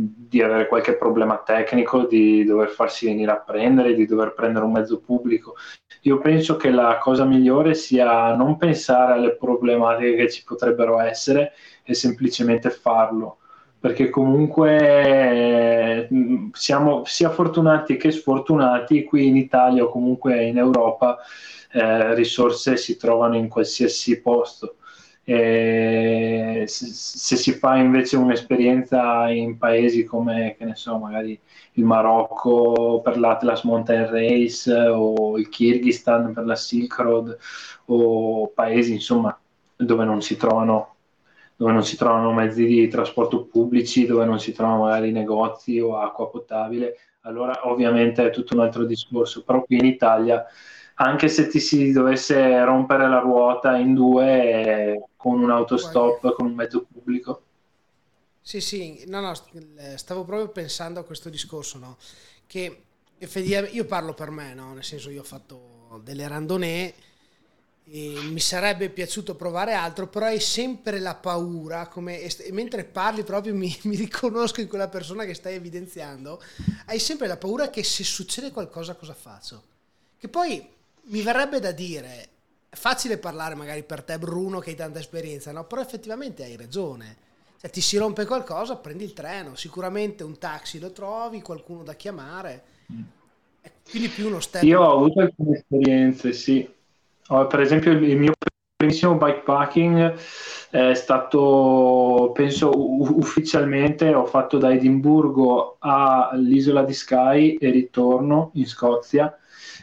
di 0.00 0.40
avere 0.40 0.68
qualche 0.68 0.94
problema 0.94 1.38
tecnico, 1.38 2.04
di 2.06 2.44
dover 2.44 2.68
farsi 2.68 3.06
venire 3.06 3.32
a 3.32 3.40
prendere, 3.40 3.94
di 3.94 4.06
dover 4.06 4.32
prendere 4.32 4.64
un 4.64 4.70
mezzo 4.70 5.00
pubblico. 5.00 5.56
Io 6.02 6.18
penso 6.18 6.56
che 6.56 6.70
la 6.70 6.98
cosa 6.98 7.24
migliore 7.24 7.74
sia 7.74 8.34
non 8.36 8.56
pensare 8.56 9.14
alle 9.14 9.34
problematiche 9.34 10.14
che 10.14 10.30
ci 10.30 10.44
potrebbero 10.44 11.00
essere 11.00 11.52
e 11.82 11.94
semplicemente 11.94 12.70
farlo 12.70 13.38
perché 13.80 14.10
comunque 14.10 14.78
eh, 14.78 16.08
siamo 16.52 17.04
sia 17.04 17.30
fortunati 17.30 17.96
che 17.96 18.10
sfortunati 18.10 19.04
qui 19.04 19.26
in 19.28 19.36
Italia 19.36 19.84
o 19.84 19.90
comunque 19.90 20.44
in 20.44 20.58
Europa 20.58 21.18
eh, 21.72 22.14
risorse 22.14 22.76
si 22.76 22.96
trovano 22.96 23.36
in 23.36 23.48
qualsiasi 23.48 24.20
posto. 24.20 24.76
E 25.24 26.64
se, 26.66 26.86
se, 26.86 27.36
si 27.36 27.52
fa 27.52 27.76
invece 27.76 28.16
un'esperienza 28.16 29.28
in 29.28 29.58
paesi 29.58 30.04
come, 30.04 30.56
che 30.58 30.64
ne 30.64 30.74
so, 30.74 30.96
magari 30.96 31.38
il 31.72 31.84
Marocco 31.84 33.00
per 33.04 33.18
l'Atlas 33.18 33.62
Mountain 33.62 34.10
Race 34.10 34.72
o 34.72 35.36
il 35.36 35.48
Kyrgyzstan 35.50 36.32
per 36.32 36.46
la 36.46 36.56
Silk 36.56 36.98
Road 36.98 37.36
o 37.86 38.48
paesi 38.48 38.92
insomma 38.92 39.38
dove 39.76 40.04
non 40.04 40.22
si 40.22 40.36
trovano 40.36 40.94
dove 41.58 41.72
non 41.72 41.84
si 41.84 41.96
trovano 41.96 42.32
mezzi 42.32 42.64
di 42.64 42.86
trasporto 42.86 43.46
pubblici, 43.46 44.06
dove 44.06 44.24
non 44.24 44.38
si 44.38 44.52
trovano 44.52 44.84
magari 44.84 45.10
negozi 45.10 45.80
o 45.80 45.98
acqua 45.98 46.30
potabile, 46.30 46.96
allora 47.22 47.68
ovviamente 47.68 48.24
è 48.24 48.30
tutto 48.30 48.54
un 48.54 48.60
altro 48.60 48.84
discorso. 48.84 49.42
Però 49.42 49.64
qui 49.64 49.76
in 49.76 49.84
Italia, 49.84 50.46
anche 50.94 51.26
se 51.26 51.48
ti 51.48 51.58
si 51.58 51.90
dovesse 51.90 52.62
rompere 52.64 53.08
la 53.08 53.18
ruota 53.18 53.76
in 53.76 53.92
due 53.92 55.08
con 55.16 55.42
un 55.42 55.50
autostop, 55.50 56.32
con 56.34 56.46
un 56.46 56.54
mezzo 56.54 56.86
pubblico. 56.90 57.42
Sì, 58.40 58.60
sì, 58.60 59.02
no, 59.08 59.20
no, 59.20 59.32
stavo 59.96 60.22
proprio 60.22 60.50
pensando 60.50 61.00
a 61.00 61.04
questo 61.04 61.28
discorso, 61.28 61.78
no? 61.78 61.96
Che 62.46 62.82
effettivamente 63.18 63.74
io 63.74 63.84
parlo 63.84 64.14
per 64.14 64.30
me, 64.30 64.54
no? 64.54 64.74
Nel 64.74 64.84
senso 64.84 65.10
io 65.10 65.22
ho 65.22 65.24
fatto 65.24 66.00
delle 66.04 66.28
randonnée 66.28 66.86
e 66.86 66.94
mi 67.90 68.40
sarebbe 68.40 68.90
piaciuto 68.90 69.34
provare 69.34 69.72
altro, 69.72 70.08
però 70.08 70.26
hai 70.26 70.40
sempre 70.40 70.98
la 70.98 71.14
paura, 71.14 71.86
come, 71.86 72.20
mentre 72.50 72.84
parli 72.84 73.22
proprio 73.22 73.54
mi, 73.54 73.74
mi, 73.84 73.96
riconosco 73.96 74.60
in 74.60 74.68
quella 74.68 74.88
persona 74.88 75.24
che 75.24 75.34
stai 75.34 75.54
evidenziando, 75.54 76.40
hai 76.86 76.98
sempre 76.98 77.26
la 77.26 77.38
paura 77.38 77.70
che 77.70 77.82
se 77.82 78.04
succede 78.04 78.50
qualcosa 78.50 78.94
cosa 78.94 79.14
faccio? 79.14 79.62
Che 80.18 80.28
poi 80.28 80.66
mi 81.04 81.22
verrebbe 81.22 81.60
da 81.60 81.72
dire, 81.72 82.28
è 82.68 82.76
facile 82.76 83.16
parlare 83.16 83.54
magari 83.54 83.82
per 83.82 84.02
te 84.02 84.18
Bruno 84.18 84.58
che 84.58 84.70
hai 84.70 84.76
tanta 84.76 84.98
esperienza, 84.98 85.50
no? 85.52 85.64
però 85.64 85.80
effettivamente 85.80 86.44
hai 86.44 86.56
ragione. 86.56 87.26
Se 87.56 87.70
ti 87.70 87.80
si 87.80 87.96
rompe 87.96 88.26
qualcosa 88.26 88.76
prendi 88.76 89.02
il 89.02 89.14
treno, 89.14 89.56
sicuramente 89.56 90.22
un 90.22 90.38
taxi 90.38 90.78
lo 90.78 90.92
trovi, 90.92 91.40
qualcuno 91.40 91.82
da 91.82 91.94
chiamare, 91.94 92.62
mm. 92.92 93.02
quindi 93.90 94.08
più 94.08 94.26
uno 94.26 94.40
step. 94.40 94.62
Io 94.62 94.80
ho 94.80 94.92
avuto 94.92 95.20
alcune 95.20 95.56
esperienze, 95.56 96.32
sì 96.34 96.76
per 97.46 97.60
esempio 97.60 97.92
il 97.92 98.16
mio 98.16 98.32
primissimo 98.76 99.16
bikepacking 99.16 100.14
è 100.70 100.94
stato, 100.94 102.30
penso 102.32 102.70
ufficialmente, 102.74 104.14
ho 104.14 104.24
fatto 104.24 104.56
da 104.56 104.72
Edimburgo 104.72 105.76
all'isola 105.80 106.84
di 106.84 106.94
Skye 106.94 107.58
e 107.58 107.70
ritorno 107.70 108.50
in 108.54 108.66
Scozia. 108.66 109.36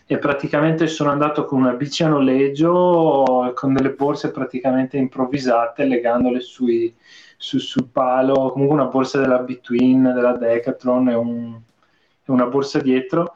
E 0.08 0.18
praticamente 0.18 0.88
sono 0.88 1.10
andato 1.10 1.46
con 1.46 1.62
una 1.62 1.74
bici 1.74 2.04
a 2.04 2.08
noleggio 2.08 3.52
con 3.56 3.74
delle 3.74 3.92
borse 3.92 4.32
praticamente 4.32 4.98
improvvisate 4.98 5.86
legandole 5.86 6.40
sui, 6.42 6.96
su, 7.38 7.58
sul 7.58 7.88
palo, 7.88 8.52
comunque 8.52 8.76
una 8.76 8.86
borsa 8.86 9.20
della 9.20 9.40
Between, 9.40 10.04
della 10.04 10.38
Decathlon 10.38 11.10
e, 11.10 11.14
un, 11.16 11.60
una 12.26 12.46
borsa 12.46 12.80
dietro 12.80 13.34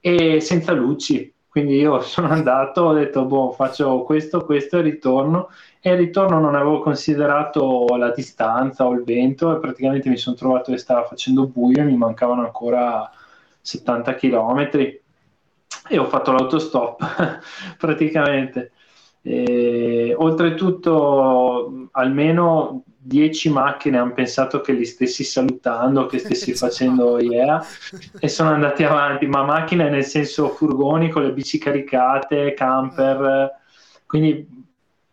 e 0.00 0.40
senza 0.40 0.72
luci 0.72 1.32
quindi 1.58 1.76
io 1.76 2.00
sono 2.02 2.28
andato, 2.28 2.82
ho 2.82 2.92
detto, 2.92 3.24
boh, 3.24 3.50
faccio 3.52 4.02
questo, 4.02 4.44
questo 4.44 4.78
e 4.78 4.82
ritorno. 4.82 5.50
E 5.80 5.90
al 5.90 5.96
ritorno 5.96 6.38
non 6.40 6.54
avevo 6.54 6.80
considerato 6.80 7.86
la 7.96 8.10
distanza 8.10 8.86
o 8.86 8.92
il 8.92 9.04
vento 9.04 9.54
e 9.54 9.60
praticamente 9.60 10.08
mi 10.08 10.16
sono 10.16 10.36
trovato 10.36 10.72
che 10.72 10.78
stava 10.78 11.04
facendo 11.04 11.46
buio 11.46 11.80
e 11.80 11.84
mi 11.84 11.96
mancavano 11.96 12.42
ancora 12.42 13.08
70 13.60 14.14
km 14.14 14.68
e 15.90 15.98
ho 15.98 16.04
fatto 16.06 16.32
l'autostop 16.32 17.40
praticamente. 17.78 18.72
E, 19.22 20.14
oltretutto, 20.16 21.88
almeno 21.92 22.84
10 23.08 23.50
macchine 23.50 23.96
hanno 23.96 24.12
pensato 24.12 24.60
che 24.60 24.72
li 24.72 24.84
stessi 24.84 25.24
salutando, 25.24 26.06
che 26.06 26.18
stessi 26.18 26.52
facendo 26.54 27.18
yeah, 27.18 27.64
e 28.20 28.28
sono 28.28 28.50
andati 28.50 28.84
avanti, 28.84 29.26
ma 29.26 29.42
macchine 29.44 29.88
nel 29.88 30.04
senso 30.04 30.50
furgoni 30.50 31.08
con 31.08 31.22
le 31.22 31.32
bici 31.32 31.58
caricate, 31.58 32.52
camper, 32.52 33.50
quindi 34.06 34.46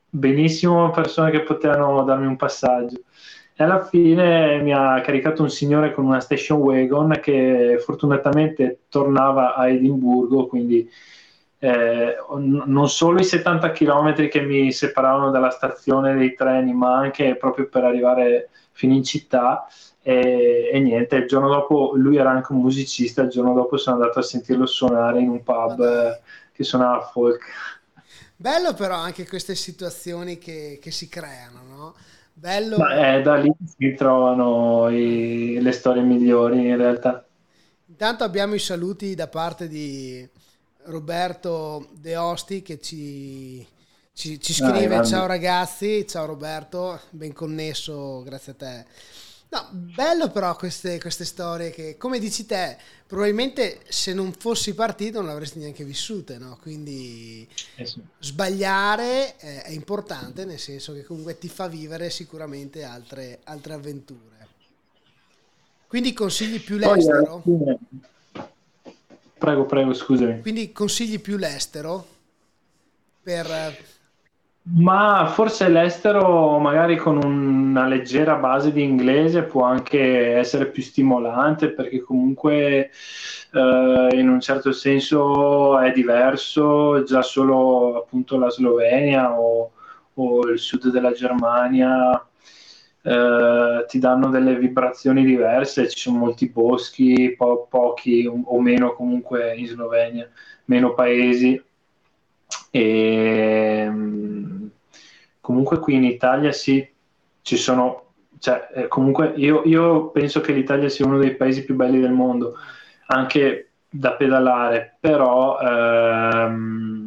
benissimo 0.09 0.91
persone 0.91 1.31
che 1.31 1.43
potevano 1.43 2.03
darmi 2.03 2.27
un 2.27 2.35
passaggio. 2.35 2.99
E 3.57 3.63
alla 3.63 3.85
fine 3.85 4.61
mi 4.61 4.73
ha 4.73 4.99
caricato 4.99 5.41
un 5.41 5.49
signore 5.49 5.93
con 5.93 6.03
una 6.03 6.19
station 6.19 6.59
wagon 6.59 7.17
che 7.21 7.81
fortunatamente 7.81 8.81
tornava 8.89 9.55
a 9.55 9.69
Edimburgo, 9.69 10.47
quindi 10.47 10.89
eh, 11.59 12.15
non 12.37 12.89
solo 12.89 13.19
i 13.19 13.23
70 13.23 13.71
km 13.71 14.27
che 14.27 14.41
mi 14.41 14.71
separavano 14.71 15.31
dalla 15.31 15.49
stazione 15.49 16.15
dei 16.15 16.33
treni, 16.33 16.73
ma 16.73 16.97
anche 16.97 17.35
proprio 17.35 17.67
per 17.67 17.83
arrivare 17.83 18.49
fino 18.71 18.93
in 18.93 19.03
città. 19.03 19.67
E, 20.01 20.69
e, 20.71 20.79
niente, 20.79 21.15
il 21.15 21.27
giorno 21.27 21.47
dopo 21.47 21.93
lui 21.95 22.17
era 22.17 22.29
anche 22.29 22.51
un 22.51 22.59
musicista. 22.59 23.21
Il 23.21 23.29
giorno 23.29 23.53
dopo 23.53 23.77
sono 23.77 23.95
andato 23.95 24.19
a 24.19 24.23
sentirlo 24.23 24.65
suonare 24.65 25.19
in 25.19 25.29
un 25.29 25.43
pub 25.43 25.79
eh, 25.79 26.21
che 26.51 26.63
suonava 26.63 27.01
folk. 27.01 27.43
Bello, 28.35 28.73
però, 28.73 28.95
anche 28.95 29.27
queste 29.27 29.55
situazioni 29.55 30.37
che, 30.37 30.77
che 30.81 30.91
si 30.91 31.07
creano, 31.07 31.61
no? 31.67 31.95
Bello. 32.33 32.77
Ma 32.77 33.15
è 33.15 33.21
da 33.21 33.35
lì 33.35 33.49
si 33.65 33.93
trovano 33.93 34.89
i, 34.89 35.57
le 35.61 35.71
storie 35.71 36.01
migliori 36.01 36.67
in 36.67 36.75
realtà. 36.75 37.25
Intanto 37.87 38.25
abbiamo 38.25 38.55
i 38.55 38.59
saluti 38.59 39.15
da 39.15 39.29
parte 39.29 39.69
di 39.69 40.27
Roberto 40.85 41.89
De 41.93 42.15
Osti 42.15 42.61
che 42.61 42.79
ci, 42.79 43.65
ci, 44.13 44.39
ci 44.39 44.53
scrive 44.53 44.87
Dai, 44.87 45.05
ciao 45.05 45.25
ragazzi, 45.25 46.05
ciao 46.07 46.25
Roberto, 46.25 46.99
ben 47.11 47.33
connesso, 47.33 48.23
grazie 48.23 48.51
a 48.51 48.55
te. 48.55 48.85
No, 49.47 49.69
bello 49.71 50.31
però 50.31 50.55
queste, 50.55 50.99
queste, 50.99 51.23
storie 51.23 51.69
che, 51.69 51.97
come 51.97 52.19
dici 52.19 52.45
te, 52.45 52.77
probabilmente 53.07 53.81
se 53.87 54.13
non 54.13 54.33
fossi 54.33 54.73
partito 54.73 55.19
non 55.19 55.27
l'avresti 55.27 55.59
neanche 55.59 55.85
vissute, 55.85 56.37
no? 56.37 56.57
Quindi 56.61 57.47
eh 57.75 57.85
sì. 57.85 58.01
sbagliare 58.19 59.37
è, 59.37 59.63
è, 59.63 59.71
importante, 59.71 60.43
nel 60.45 60.59
senso 60.59 60.93
che 60.93 61.03
comunque 61.03 61.37
ti 61.37 61.47
fa 61.47 61.67
vivere 61.67 62.09
sicuramente 62.09 62.83
altre, 62.83 63.39
altre 63.43 63.73
avventure. 63.73 64.47
Quindi 65.87 66.11
consigli 66.11 66.59
più 66.59 66.77
l'estero? 66.77 67.41
Poi, 67.45 67.77
Prego, 69.37 69.65
prego, 69.65 69.93
scusami. 69.93 70.41
Quindi 70.41 70.71
consigli 70.71 71.19
più 71.19 71.37
l'estero? 71.37 72.05
Per... 73.21 73.45
Ma 74.67 75.27
forse 75.27 75.69
l'estero, 75.69 76.57
magari 76.57 76.97
con 76.97 77.23
una 77.23 77.87
leggera 77.87 78.35
base 78.35 78.71
di 78.71 78.81
inglese, 78.81 79.43
può 79.43 79.63
anche 79.63 80.33
essere 80.35 80.67
più 80.67 80.81
stimolante 80.81 81.69
perché 81.69 82.01
comunque 82.01 82.89
eh, 83.51 84.09
in 84.13 84.27
un 84.27 84.39
certo 84.41 84.71
senso 84.71 85.77
è 85.79 85.91
diverso 85.91 87.03
già 87.03 87.21
solo 87.21 87.97
appunto 87.97 88.39
la 88.39 88.49
Slovenia 88.49 89.39
o, 89.39 89.71
o 90.15 90.47
il 90.47 90.57
sud 90.57 90.89
della 90.89 91.11
Germania 91.11 92.25
eh, 93.07 93.85
ti 93.87 93.99
danno 93.99 94.29
delle 94.29 94.57
vibrazioni 94.57 95.23
diverse, 95.23 95.87
ci 95.89 95.99
sono 95.99 96.17
molti 96.17 96.49
boschi, 96.49 97.35
po- 97.37 97.67
pochi 97.69 98.25
o 98.27 98.59
meno 98.59 98.93
comunque 98.93 99.55
in 99.55 99.67
Slovenia, 99.67 100.27
meno 100.65 100.95
paesi. 100.95 101.61
E, 102.71 103.87
mm, 103.87 104.65
comunque 105.39 105.79
qui 105.79 105.93
in 105.95 106.03
Italia 106.03 106.51
sì, 106.51 106.87
ci 107.43 107.57
sono, 107.57 108.13
cioè, 108.39 108.69
eh, 108.73 108.87
comunque 108.87 109.33
io, 109.35 109.61
io 109.65 110.09
penso 110.09 110.41
che 110.41 110.51
l'Italia 110.51 110.89
sia 110.89 111.05
uno 111.05 111.19
dei 111.19 111.35
paesi 111.35 111.63
più 111.63 111.75
belli 111.75 111.99
del 111.99 112.11
mondo, 112.11 112.55
anche 113.07 113.69
da 113.87 114.13
pedalare, 114.13 114.97
però 114.99 115.59
ehm, 115.59 117.04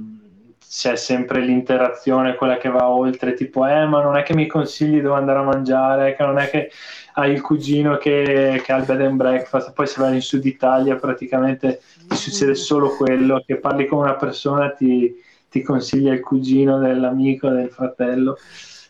c'è 0.71 0.97
sempre 0.97 1.41
l'interazione, 1.41 2.35
quella 2.35 2.59
che 2.59 2.69
va 2.69 2.91
oltre, 2.91 3.33
tipo, 3.33 3.67
eh, 3.67 3.87
ma 3.87 4.03
non 4.03 4.17
è 4.19 4.23
che 4.23 4.35
mi 4.35 4.47
consigli 4.47 5.01
dove 5.01 5.17
andare 5.17 5.39
a 5.39 5.43
mangiare, 5.43 6.15
che 6.15 6.23
non 6.23 6.39
è 6.39 6.51
che 6.51 6.71
hai 7.15 7.33
il 7.33 7.41
cugino 7.41 7.97
che, 7.97 8.61
che 8.63 8.73
ha 8.73 8.77
il 8.77 8.85
bed 8.85 9.01
and 9.01 9.17
breakfast, 9.17 9.73
poi 9.73 9.87
se 9.87 10.01
vai 10.01 10.15
in 10.15 10.21
Sud 10.21 10.45
Italia 10.45 10.97
praticamente 10.97 11.81
ti 12.07 12.17
succede 12.17 12.55
solo 12.55 12.91
quello, 12.97 13.43
che 13.47 13.57
parli 13.57 13.87
con 13.87 14.01
una 14.01 14.15
persona, 14.17 14.71
ti, 14.71 15.15
ti 15.49 15.63
consiglia 15.63 16.13
il 16.13 16.21
cugino 16.21 16.79
dell'amico, 16.79 17.49
del 17.49 17.71
fratello. 17.71 18.37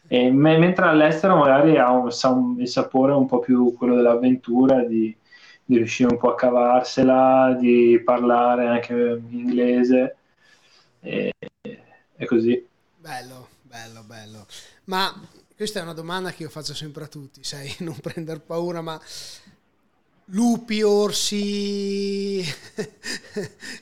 E 0.09 0.33
me, 0.33 0.59
mentre 0.59 0.87
all'estero 0.87 1.37
magari 1.37 1.79
ha 1.79 1.93
un, 1.93 2.09
un, 2.25 2.61
il 2.61 2.69
sapore 2.69 3.13
un 3.13 3.27
po' 3.27 3.39
più 3.39 3.73
quello 3.79 3.95
dell'avventura, 3.95 4.83
di, 4.83 5.17
di 5.65 5.77
riuscire 5.77 6.11
un 6.11 6.19
po' 6.19 6.33
a 6.33 6.35
cavarsela, 6.35 7.57
di 7.59 8.01
parlare 8.05 8.67
anche 8.67 8.93
in 8.93 9.39
inglese 9.39 10.18
e, 11.01 11.35
e 12.17 12.27
così. 12.27 12.67
Bello, 12.97 13.49
bello, 13.63 14.03
bello. 14.03 14.47
Ma 14.85 15.15
questa 15.55 15.81
è 15.81 15.83
una 15.83 15.93
domanda 15.93 16.33
che 16.33 16.45
io 16.45 16.51
faccio 16.51 16.75
sempre 16.75 17.05
a 17.05 17.09
tutti, 17.09 17.43
sai, 17.43 17.75
non 17.81 17.99
prendere 17.99 18.41
paura, 18.41 18.81
ma 18.81 19.01
lupi, 20.27 20.83
orsi, 20.83 22.41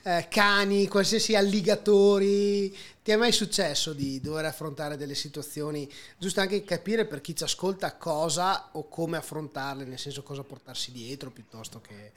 eh, 0.03 0.27
cani, 0.29 0.87
qualsiasi 0.89 1.35
alligatori. 1.35 2.75
Ti 3.03 3.13
è 3.13 3.17
mai 3.17 3.33
successo 3.33 3.93
di 3.93 4.21
dover 4.21 4.47
affrontare 4.47 4.97
delle 4.97 5.15
situazioni, 5.15 5.91
giusto 6.19 6.41
anche 6.41 6.65
capire 6.65 7.05
per 7.07 7.21
chi 7.21 7.37
ci 7.37 7.45
ascolta 7.45 7.97
cosa 7.97 8.71
o 8.73 8.89
come 8.89 9.17
affrontarle, 9.17 9.85
nel 9.85 9.99
senso 9.99 10.23
cosa 10.23 10.43
portarsi 10.43 10.93
dietro 10.93 11.31
piuttosto 11.31 11.81
che... 11.81 12.13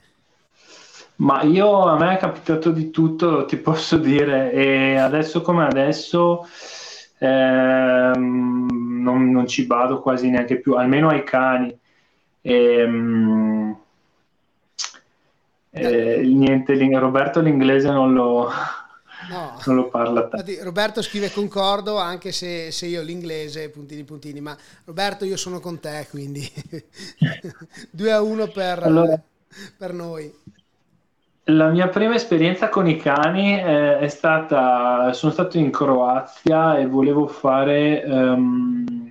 Ma 1.16 1.42
io 1.42 1.84
a 1.84 1.98
me 1.98 2.14
è 2.14 2.18
capitato 2.18 2.70
di 2.70 2.90
tutto, 2.90 3.44
ti 3.44 3.56
posso 3.58 3.98
dire, 3.98 4.52
e 4.52 4.96
adesso 4.96 5.42
come 5.42 5.66
adesso 5.66 6.46
ehm, 7.18 9.02
non, 9.02 9.30
non, 9.30 9.46
ci 9.46 9.66
vado 9.66 10.00
quasi 10.00 10.30
neanche 10.30 10.58
più, 10.60 10.74
almeno 10.74 11.08
ai 11.08 11.22
cani. 11.24 11.78
Ehm, 12.42 13.76
eh, 15.72 16.22
niente, 16.24 16.74
Roberto 16.98 17.40
l'inglese 17.40 17.90
non 17.90 18.12
lo, 18.12 18.50
no. 19.28 19.58
non 19.66 19.76
lo 19.76 19.88
parla. 19.88 20.24
Infatti, 20.24 20.60
Roberto 20.60 21.02
scrive 21.02 21.30
concordo 21.30 21.96
anche 21.96 22.32
se, 22.32 22.70
se, 22.70 22.86
io 22.86 23.02
l'inglese, 23.02 23.70
puntini 23.70 24.04
puntini, 24.04 24.40
ma 24.40 24.56
Roberto 24.84 25.24
io 25.24 25.36
sono 25.36 25.60
con 25.60 25.78
te, 25.78 26.06
quindi 26.10 26.48
2 27.90 28.12
a 28.12 28.20
1 28.20 28.48
per, 28.48 28.82
allora, 28.82 29.20
per, 29.76 29.92
noi. 29.92 30.32
La 31.50 31.68
mia 31.68 31.88
prima 31.88 32.14
esperienza 32.14 32.68
con 32.68 32.86
i 32.86 32.96
cani 32.96 33.58
eh, 33.58 33.98
è 33.98 34.08
stata, 34.08 35.12
sono 35.12 35.32
stato 35.32 35.58
in 35.58 35.70
Croazia 35.70 36.78
e 36.78 36.86
volevo 36.86 37.26
fare... 37.26 38.02
Um, 38.06 39.10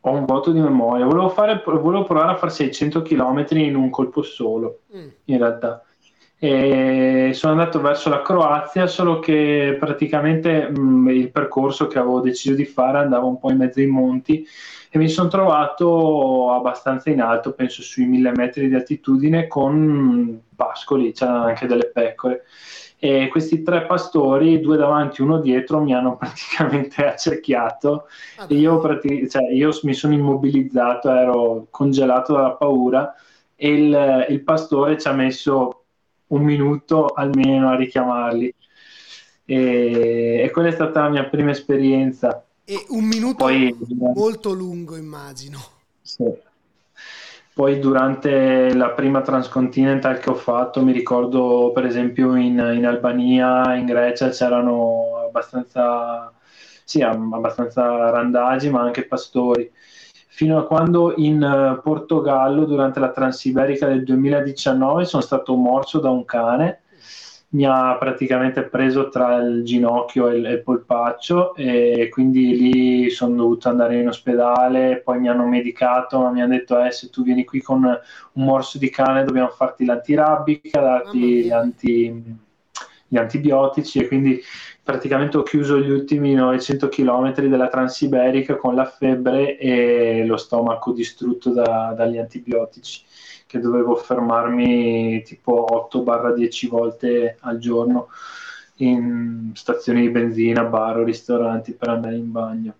ho 0.00 0.10
un 0.12 0.24
voto 0.24 0.52
di 0.52 0.60
memoria. 0.60 1.04
Volevo, 1.04 1.28
fare, 1.28 1.62
volevo 1.64 2.04
provare 2.04 2.32
a 2.32 2.36
fare 2.36 2.52
600 2.52 3.02
km 3.02 3.44
in 3.50 3.74
un 3.74 3.90
colpo 3.90 4.22
solo, 4.22 4.82
mm. 4.96 5.08
in 5.24 5.38
realtà. 5.38 5.82
E 6.38 7.30
sono 7.34 7.52
andato 7.52 7.80
verso 7.80 8.08
la 8.08 8.22
Croazia, 8.22 8.86
solo 8.86 9.18
che 9.18 9.76
praticamente 9.80 10.70
mh, 10.70 10.78
mm, 10.78 11.08
il 11.08 11.30
percorso 11.32 11.88
che 11.88 11.98
avevo 11.98 12.20
deciso 12.20 12.54
di 12.54 12.64
fare 12.64 12.98
andava 12.98 13.26
un 13.26 13.38
po' 13.38 13.50
in 13.50 13.56
mezzo 13.56 13.80
ai 13.80 13.86
monti 13.86 14.46
e 14.96 14.98
mi 14.98 15.08
sono 15.10 15.28
trovato 15.28 16.52
abbastanza 16.52 17.10
in 17.10 17.20
alto, 17.20 17.52
penso 17.52 17.82
sui 17.82 18.06
1000 18.06 18.32
metri 18.34 18.68
di 18.68 18.74
altitudine, 18.74 19.46
con 19.46 20.40
pascoli, 20.54 21.12
c'erano 21.12 21.44
anche 21.44 21.66
delle 21.66 21.90
pecore 21.90 22.44
e 22.98 23.28
questi 23.28 23.62
tre 23.62 23.84
pastori, 23.84 24.58
due 24.58 24.78
davanti 24.78 25.20
e 25.20 25.24
uno 25.24 25.38
dietro, 25.38 25.82
mi 25.82 25.92
hanno 25.92 26.16
praticamente 26.18 27.04
accerchiato. 27.04 28.06
Ah, 28.36 28.46
io, 28.48 28.80
pratic- 28.80 29.28
cioè, 29.28 29.52
io, 29.52 29.70
mi 29.82 29.92
sono 29.92 30.14
immobilizzato, 30.14 31.10
ero 31.10 31.66
congelato 31.70 32.32
dalla 32.32 32.52
paura 32.52 33.14
e 33.54 33.68
il, 33.70 34.26
il, 34.30 34.42
pastore 34.42 34.98
ci 34.98 35.08
ha 35.08 35.12
messo 35.12 35.84
un 36.28 36.42
minuto 36.42 37.08
almeno 37.08 37.68
a 37.68 37.76
richiamarli. 37.76 38.54
E, 39.44 40.40
e 40.42 40.50
quella 40.50 40.68
è 40.68 40.72
stata 40.72 41.02
la 41.02 41.10
mia 41.10 41.24
prima 41.24 41.50
esperienza. 41.50 42.45
E 42.68 42.84
un 42.88 43.04
minuto 43.04 43.44
Poi, 43.44 43.72
molto 43.96 44.52
lungo, 44.52 44.96
immagino. 44.96 45.60
Sì. 46.02 46.24
Poi 47.54 47.78
durante 47.78 48.74
la 48.74 48.90
prima 48.90 49.20
transcontinental 49.20 50.18
che 50.18 50.30
ho 50.30 50.34
fatto, 50.34 50.82
mi 50.82 50.90
ricordo 50.90 51.70
per 51.72 51.84
esempio 51.86 52.34
in, 52.34 52.58
in 52.74 52.84
Albania, 52.84 53.76
in 53.76 53.86
Grecia 53.86 54.30
c'erano 54.30 55.26
abbastanza, 55.28 56.32
sì, 56.82 57.02
abbastanza 57.02 58.10
randagi, 58.10 58.68
ma 58.68 58.82
anche 58.82 59.06
pastori. 59.06 59.70
Fino 60.26 60.58
a 60.58 60.66
quando 60.66 61.14
in 61.18 61.80
Portogallo, 61.84 62.64
durante 62.64 62.98
la 62.98 63.12
Transiberica 63.12 63.86
del 63.86 64.02
2019, 64.02 65.04
sono 65.04 65.22
stato 65.22 65.54
morso 65.54 66.00
da 66.00 66.10
un 66.10 66.24
cane 66.24 66.80
mi 67.56 67.64
ha 67.64 67.96
praticamente 67.96 68.64
preso 68.64 69.08
tra 69.08 69.36
il 69.36 69.64
ginocchio 69.64 70.28
e 70.28 70.36
il, 70.36 70.44
il, 70.44 70.62
polpaccio 70.62 71.54
e 71.54 72.10
quindi 72.12 72.54
lì 72.54 73.10
sono 73.10 73.34
dovuto 73.34 73.70
andare 73.70 73.98
in 73.98 74.08
ospedale, 74.08 75.00
poi 75.02 75.20
mi 75.20 75.28
hanno 75.30 75.46
medicato, 75.46 76.20
ma 76.20 76.30
mi 76.30 76.42
hanno 76.42 76.52
detto 76.52 76.78
eh, 76.78 76.92
se 76.92 77.08
tu 77.08 77.22
vieni 77.22 77.46
qui 77.46 77.62
con 77.62 77.82
un 77.82 78.44
morso 78.44 78.76
di 78.76 78.90
cane 78.90 79.24
dobbiamo 79.24 79.48
farti 79.48 79.86
l'antirabbica, 79.86 80.80
darti 80.80 81.18
gli, 81.18 81.50
anti, 81.50 82.36
gli 83.08 83.16
antibiotici 83.16 84.00
e 84.00 84.06
quindi 84.06 84.38
praticamente 84.82 85.38
ho 85.38 85.42
chiuso 85.42 85.78
gli 85.78 85.90
ultimi 85.90 86.34
900 86.34 86.88
km 86.90 87.40
della 87.40 87.68
Transiberica 87.68 88.56
con 88.56 88.74
la 88.74 88.84
febbre 88.84 89.56
e 89.56 90.26
lo 90.26 90.36
stomaco 90.36 90.92
distrutto 90.92 91.50
da, 91.50 91.94
dagli 91.96 92.18
antibiotici 92.18 93.02
che 93.46 93.60
dovevo 93.60 93.94
fermarmi 93.96 95.22
tipo 95.22 95.88
8-10 95.92 96.68
volte 96.68 97.36
al 97.40 97.58
giorno 97.58 98.08
in 98.76 99.52
stazioni 99.54 100.02
di 100.02 100.10
benzina, 100.10 100.64
bar 100.64 100.98
o 100.98 101.04
ristoranti 101.04 101.72
per 101.72 101.88
andare 101.88 102.16
in 102.16 102.30
bagno. 102.30 102.74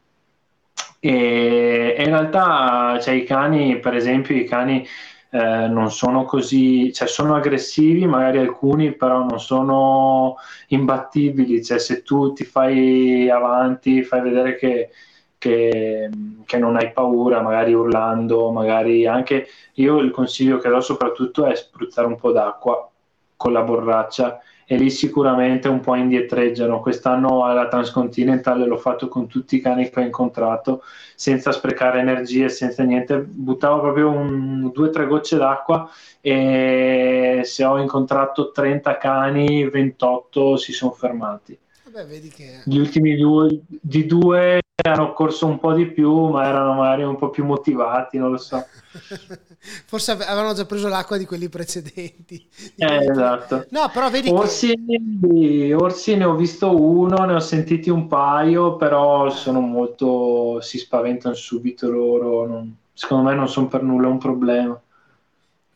E, 0.99 1.95
e 1.97 2.03
in 2.03 2.09
realtà 2.09 2.99
cioè, 3.01 3.15
i 3.15 3.25
cani, 3.25 3.79
per 3.79 3.95
esempio, 3.95 4.35
i 4.35 4.45
cani 4.45 4.87
eh, 5.31 5.69
non 5.69 5.91
sono 5.91 6.25
così, 6.25 6.93
cioè 6.93 7.09
sono 7.09 7.35
aggressivi, 7.37 8.07
magari 8.07 8.39
alcuni, 8.39 8.95
però 8.95 9.25
non 9.25 9.41
sono 9.41 10.37
imbattibili. 10.69 11.65
Cioè, 11.65 11.79
se 11.79 12.03
tu 12.03 12.33
ti 12.33 12.45
fai 12.45 13.31
avanti, 13.31 14.03
fai 14.03 14.21
vedere 14.21 14.57
che 14.57 14.91
che, 15.39 16.09
che, 16.45 16.59
non 16.59 16.77
hai 16.77 16.93
paura, 16.93 17.41
magari 17.43 17.75
urlando, 17.75 18.51
magari 18.51 19.07
anche 19.07 19.47
io 19.75 19.99
il 19.99 20.11
consiglio 20.11 20.59
che 20.59 20.69
do 20.69 20.81
soprattutto 20.81 21.47
è 21.47 21.55
spruzzare 21.55 22.07
un 22.07 22.17
po' 22.17 22.33
d'acqua 22.33 22.91
con 23.37 23.53
la 23.53 23.63
borraccia 23.63 24.41
e 24.69 24.77
lì 24.77 24.91
sicuramente 24.91 25.69
un 25.69 25.81
po' 25.81 25.95
indietreggiano. 25.95 26.81
Quest'anno 26.81 27.45
alla 27.45 27.69
Transcontinental 27.69 28.67
l'ho 28.67 28.77
fatto 28.77 29.07
con 29.07 29.29
tutti 29.29 29.57
i 29.57 29.61
cani 29.61 29.89
che 29.89 30.01
ho 30.01 30.03
incontrato 30.03 30.83
senza 31.15 31.53
sprecare 31.53 32.01
energie, 32.01 32.49
senza 32.49 32.83
niente, 32.83 33.19
buttavo 33.19 33.81
proprio 33.81 34.11
un, 34.11 34.71
due 34.73 34.89
o 34.89 34.91
tre 34.91 35.07
gocce 35.07 35.37
d'acqua 35.37 35.89
e 36.21 37.43
se 37.45 37.65
ho 37.65 37.79
incontrato 37.79 38.51
30 38.51 38.97
cani, 38.97 39.69
28 39.69 40.57
si 40.57 40.73
sono 40.73 40.91
fermati. 40.91 41.57
Beh, 41.89 42.29
che... 42.35 42.63
Gli 42.65 42.79
ultimi 42.79 43.17
due, 43.17 43.61
di 43.67 44.05
due 44.05 44.61
hanno 44.89 45.13
corso 45.13 45.47
un 45.47 45.59
po' 45.59 45.73
di 45.73 45.87
più, 45.87 46.29
ma 46.29 46.47
erano 46.47 46.75
magari 46.75 47.03
un 47.03 47.17
po' 47.17 47.31
più 47.31 47.45
motivati, 47.45 48.19
non 48.19 48.31
lo 48.31 48.39
so. 48.39 48.65
Forse 49.87 50.13
avevano 50.13 50.55
già 50.55 50.65
preso 50.65 50.89
l'acqua 50.89 51.17
di 51.17 51.25
quelli 51.25 51.49
precedenti. 51.49 52.49
Eh, 52.79 53.07
esatto. 53.11 53.67
No, 53.71 53.91
però 53.93 54.11
vedi 54.11 54.29
orsi, 54.29 54.75
che... 54.87 55.75
orsi 55.75 56.15
ne 56.15 56.25
ho 56.25 56.35
visto 56.35 56.79
uno, 56.79 57.25
ne 57.25 57.35
ho 57.35 57.41
sentiti 57.41 57.89
un 57.89 58.07
paio, 58.07 58.77
però 58.77 59.31
sono 59.31 59.61
molto... 59.61 60.61
si 60.61 60.79
spaventano 60.79 61.35
subito 61.35 61.91
loro. 61.91 62.47
Non... 62.47 62.77
Secondo 62.93 63.31
me 63.31 63.35
non 63.35 63.49
sono 63.49 63.69
per 63.69 63.83
nulla 63.83 64.09
un 64.09 64.19
problema. 64.19 64.81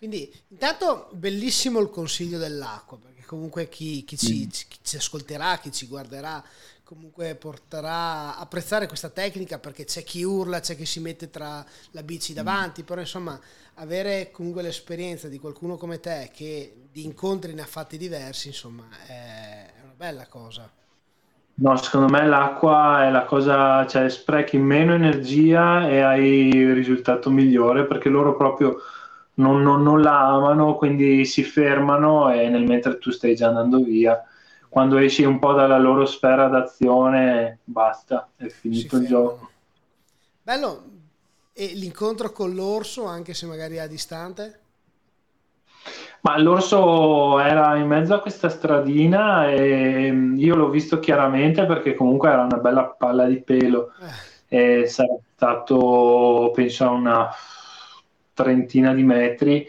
Quindi, 0.01 0.33
intanto, 0.49 1.09
bellissimo 1.12 1.79
il 1.81 1.90
consiglio 1.90 2.38
dell'acqua, 2.38 2.96
perché 2.96 3.27
comunque 3.27 3.68
chi, 3.68 4.03
chi, 4.05 4.16
ci, 4.16 4.46
mm. 4.46 4.49
chi 4.49 4.79
ci 4.83 4.96
ascolterà, 4.96 5.59
chi 5.59 5.70
ci 5.70 5.87
guarderà, 5.87 6.42
comunque 6.90 7.37
porterà 7.37 8.35
a 8.35 8.38
apprezzare 8.40 8.88
questa 8.88 9.11
tecnica 9.11 9.61
perché 9.61 9.85
c'è 9.85 10.03
chi 10.03 10.24
urla, 10.24 10.59
c'è 10.59 10.74
chi 10.74 10.85
si 10.85 10.98
mette 10.98 11.31
tra 11.31 11.64
la 11.92 12.03
bici 12.03 12.33
davanti, 12.33 12.83
però 12.83 13.00
insomma 13.00 13.38
avere 13.74 14.33
comunque 14.33 14.62
l'esperienza 14.62 15.29
di 15.29 15.38
qualcuno 15.38 15.76
come 15.76 16.00
te 16.00 16.31
che 16.35 16.88
di 16.90 17.05
incontri 17.05 17.55
ne 17.55 17.62
ha 17.62 17.66
fatti 17.66 17.96
diversi, 17.96 18.48
insomma, 18.48 18.88
è 19.07 19.70
una 19.85 19.92
bella 19.96 20.26
cosa. 20.26 20.68
No, 21.55 21.76
secondo 21.76 22.09
me 22.09 22.26
l'acqua 22.26 23.07
è 23.07 23.11
la 23.12 23.24
cosa, 23.24 23.87
cioè 23.87 24.09
sprechi 24.09 24.59
meno 24.59 24.92
energia 24.92 25.88
e 25.88 26.00
hai 26.00 26.48
il 26.48 26.74
risultato 26.74 27.31
migliore 27.31 27.87
perché 27.87 28.09
loro 28.09 28.35
proprio 28.35 28.79
non, 29.35 29.62
non, 29.62 29.85
non 29.85 30.03
la 30.03 30.26
amano, 30.26 30.74
quindi 30.74 31.24
si 31.24 31.44
fermano 31.44 32.33
e 32.33 32.48
nel 32.48 32.64
mentre 32.64 32.98
tu 32.98 33.12
stai 33.12 33.37
già 33.37 33.46
andando 33.46 33.79
via. 33.79 34.24
Quando 34.70 34.98
esci 34.98 35.24
un 35.24 35.40
po' 35.40 35.52
dalla 35.52 35.78
loro 35.78 36.06
sfera 36.06 36.46
d'azione, 36.46 37.59
basta, 37.64 38.28
è 38.37 38.46
finito 38.46 38.98
il 38.98 39.06
gioco. 39.09 39.50
Bello, 40.42 40.85
e 41.52 41.72
l'incontro 41.74 42.30
con 42.30 42.54
l'orso, 42.54 43.04
anche 43.04 43.35
se 43.35 43.46
magari 43.46 43.80
a 43.80 43.88
distante? 43.88 44.61
Ma 46.20 46.38
l'orso 46.38 47.40
era 47.40 47.74
in 47.76 47.88
mezzo 47.88 48.14
a 48.14 48.20
questa 48.20 48.48
stradina 48.48 49.50
e 49.50 50.09
io 50.37 50.54
l'ho 50.54 50.68
visto 50.68 51.00
chiaramente 51.00 51.66
perché 51.66 51.94
comunque 51.94 52.28
era 52.30 52.42
una 52.42 52.59
bella 52.59 52.85
palla 52.85 53.24
di 53.24 53.40
pelo 53.40 53.90
eh. 54.48 54.83
e 54.83 54.87
sarà 54.87 55.16
stato 55.35 56.52
penso 56.54 56.85
a 56.85 56.90
una 56.90 57.30
trentina 58.35 58.92
di 58.92 59.02
metri 59.02 59.66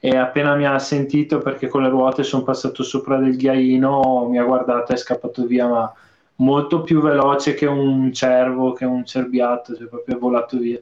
e 0.00 0.16
appena 0.16 0.54
mi 0.54 0.66
ha 0.66 0.78
sentito 0.78 1.38
perché 1.38 1.68
con 1.68 1.82
le 1.82 1.88
ruote 1.88 2.22
sono 2.22 2.44
passato 2.44 2.82
sopra 2.82 3.16
del 3.16 3.36
ghiaino 3.36 4.26
mi 4.28 4.38
ha 4.38 4.44
guardato 4.44 4.92
e 4.92 4.94
è 4.94 4.98
scappato 4.98 5.44
via 5.44 5.66
ma 5.66 5.92
molto 6.36 6.82
più 6.82 7.00
veloce 7.00 7.54
che 7.54 7.66
un 7.66 8.12
cervo 8.12 8.72
che 8.72 8.84
un 8.84 9.04
cerbiatto 9.04 9.74
cioè 9.74 9.88
proprio 9.88 10.16
è 10.16 10.18
volato 10.18 10.56
via 10.58 10.80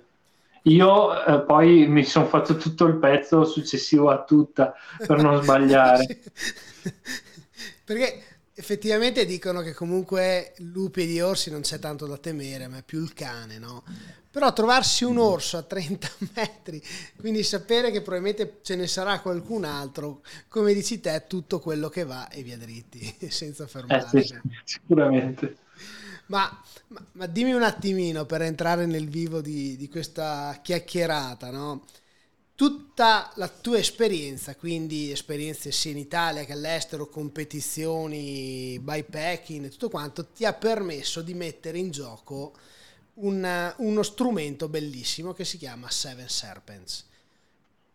io 0.67 1.25
eh, 1.25 1.41
poi 1.43 1.87
mi 1.87 2.05
sono 2.05 2.27
fatto 2.27 2.57
tutto 2.57 2.87
il 2.87 2.97
pezzo 2.97 3.45
successivo 3.45 4.11
a 4.11 4.25
tutta 4.25 4.75
per 5.07 5.23
non 5.23 5.39
sbagliare. 5.43 6.19
Perché 7.85 8.23
effettivamente 8.59 9.27
dicono 9.27 9.61
che 9.61 9.75
comunque 9.75 10.55
lupi 10.59 11.03
e 11.03 11.07
di 11.07 11.21
orsi 11.21 11.51
non 11.51 11.61
c'è 11.61 11.79
tanto 11.79 12.07
da 12.07 12.17
temere, 12.17 12.69
ma 12.69 12.79
è 12.79 12.83
più 12.83 13.03
il 13.03 13.13
cane, 13.13 13.59
no? 13.59 13.85
Però 14.31 14.51
trovarsi 14.55 15.05
un 15.05 15.19
orso 15.19 15.59
a 15.59 15.63
30 15.63 16.09
metri, 16.35 16.83
quindi 17.19 17.43
sapere 17.43 17.91
che 17.91 18.01
probabilmente 18.01 18.61
ce 18.63 18.77
ne 18.77 18.87
sarà 18.87 19.21
qualcun 19.21 19.65
altro, 19.65 20.23
come 20.49 20.73
dici 20.73 21.01
te, 21.01 21.25
tutto 21.27 21.61
quello 21.61 21.91
che 21.91 22.05
va 22.05 22.29
e 22.29 22.43
via 22.43 22.57
dritti, 22.57 23.15
senza 23.29 23.67
fermarsi. 23.67 24.17
Eh 24.17 24.23
sì, 24.23 24.41
sicuramente. 24.65 25.57
Ma, 26.27 26.63
ma, 26.89 27.05
ma, 27.13 27.27
dimmi 27.27 27.53
un 27.53 27.63
attimino 27.63 28.25
per 28.25 28.41
entrare 28.41 28.87
nel 28.87 29.09
vivo 29.09 29.43
di, 29.43 29.77
di 29.77 29.89
questa 29.89 30.59
chiacchierata, 30.63 31.51
no? 31.51 31.85
Tutta 32.57 33.31
la 33.37 33.49
tua 33.49 33.79
esperienza, 33.79 34.57
quindi 34.57 35.13
esperienze 35.13 35.71
sia 35.71 35.93
in 35.93 35.99
Italia 35.99 36.45
che 36.45 36.53
all'estero, 36.53 37.09
competizioni, 37.09 38.79
bikepacking, 38.81 39.69
tutto 39.69 39.91
quanto, 39.91 40.27
ti 40.27 40.45
ha 40.45 40.53
permesso 40.53 41.23
di 41.23 41.35
mettere 41.35 41.79
in 41.79 41.91
gioco 41.91 42.55
un, 43.15 43.75
uno 43.77 44.03
strumento 44.03 44.69
bellissimo 44.69 45.33
che 45.33 45.45
si 45.45 45.59
chiama 45.59 45.91
Seven 45.91 46.29
Serpents 46.29 47.05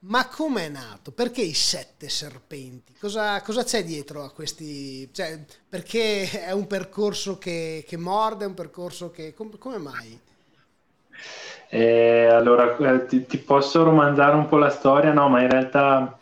ma 0.01 0.27
com'è 0.27 0.67
nato? 0.69 1.11
Perché 1.11 1.41
i 1.41 1.53
sette 1.53 2.09
serpenti? 2.09 2.95
Cosa, 2.99 3.39
cosa 3.41 3.63
c'è 3.63 3.83
dietro 3.83 4.23
a 4.23 4.31
questi? 4.31 5.07
Cioè, 5.13 5.43
perché 5.69 6.45
è 6.45 6.51
un 6.51 6.65
percorso 6.65 7.37
che, 7.37 7.83
che 7.87 7.97
morde, 7.97 8.45
è 8.45 8.47
un 8.47 8.55
percorso 8.55 9.11
che... 9.11 9.33
Com- 9.35 9.57
come 9.59 9.77
mai? 9.77 10.19
Eh, 11.73 12.25
allora, 12.25 12.75
eh, 12.75 13.05
ti, 13.05 13.25
ti, 13.25 13.37
posso 13.37 13.83
romandare 13.83 14.35
un 14.35 14.45
po' 14.45 14.57
la 14.57 14.69
storia? 14.69 15.13
No, 15.13 15.29
ma 15.29 15.41
in 15.41 15.49
realtà 15.49 16.17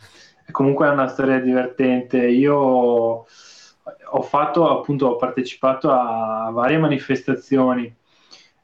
comunque 0.51 0.87
è 0.87 0.91
una 0.91 1.07
storia 1.07 1.39
divertente. 1.39 2.19
Io 2.27 2.55
ho 2.55 4.21
fatto, 4.21 4.69
appunto, 4.69 5.07
ho 5.07 5.15
partecipato 5.15 5.89
a 5.91 6.51
varie 6.53 6.77
manifestazioni 6.77 7.91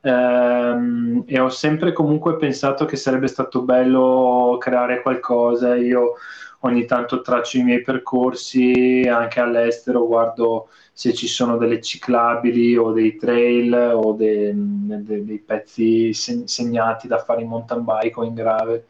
ehm, 0.01 1.23
e 1.25 1.39
ho 1.39 1.49
sempre 1.49 1.91
comunque 1.91 2.37
pensato 2.37 2.85
che 2.85 2.97
sarebbe 2.97 3.27
stato 3.27 3.63
bello 3.63 4.57
creare 4.59 5.01
qualcosa. 5.01 5.75
Io 5.75 6.13
ogni 6.59 6.85
tanto 6.85 7.21
traccio 7.21 7.57
i 7.57 7.63
miei 7.63 7.81
percorsi 7.81 9.07
anche 9.11 9.39
all'estero, 9.39 10.05
guardo 10.05 10.69
se 10.97 11.13
ci 11.13 11.27
sono 11.27 11.57
delle 11.57 11.81
ciclabili 11.81 12.77
o 12.77 12.93
dei 12.93 13.17
trail 13.17 13.73
o 13.73 14.13
dei, 14.13 14.53
dei 14.55 15.39
pezzi 15.39 16.13
segnati 16.13 17.09
da 17.09 17.17
fare 17.17 17.41
in 17.41 17.49
mountain 17.49 17.83
bike 17.83 18.17
o 18.17 18.23
in 18.23 18.33
gravel. 18.33 18.85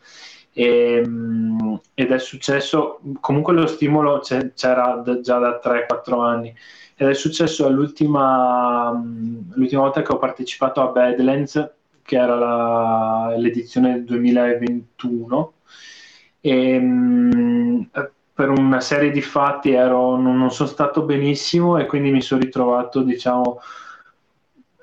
E, 0.53 1.01
ehm, 1.03 1.81
ed 1.95 2.11
è 2.11 2.19
successo, 2.19 2.99
comunque 3.19 3.53
lo 3.53 3.65
stimolo 3.65 4.19
c'era 4.19 5.01
già 5.19 5.39
da 5.39 5.59
3-4 5.59 6.21
anni 6.21 6.55
ed 6.95 7.09
è 7.09 7.13
successo 7.15 7.67
l'ultima, 7.69 8.91
l'ultima 9.53 9.81
volta 9.81 10.03
che 10.03 10.11
ho 10.13 10.19
partecipato 10.19 10.81
a 10.81 10.91
Badlands, 10.91 11.71
che 12.03 12.17
era 12.17 12.35
la, 12.35 13.33
l'edizione 13.35 14.03
2021, 14.03 15.53
e 16.39 16.79
mh, 16.79 17.89
per 18.35 18.49
una 18.49 18.81
serie 18.81 19.11
di 19.11 19.21
fatti 19.21 19.71
ero, 19.71 20.17
non, 20.17 20.37
non, 20.37 20.51
sono 20.51 20.67
stato 20.67 21.03
benissimo 21.03 21.77
e 21.77 21.85
quindi 21.85 22.11
mi 22.11 22.21
sono 22.21 22.41
ritrovato, 22.41 23.01
diciamo, 23.01 23.61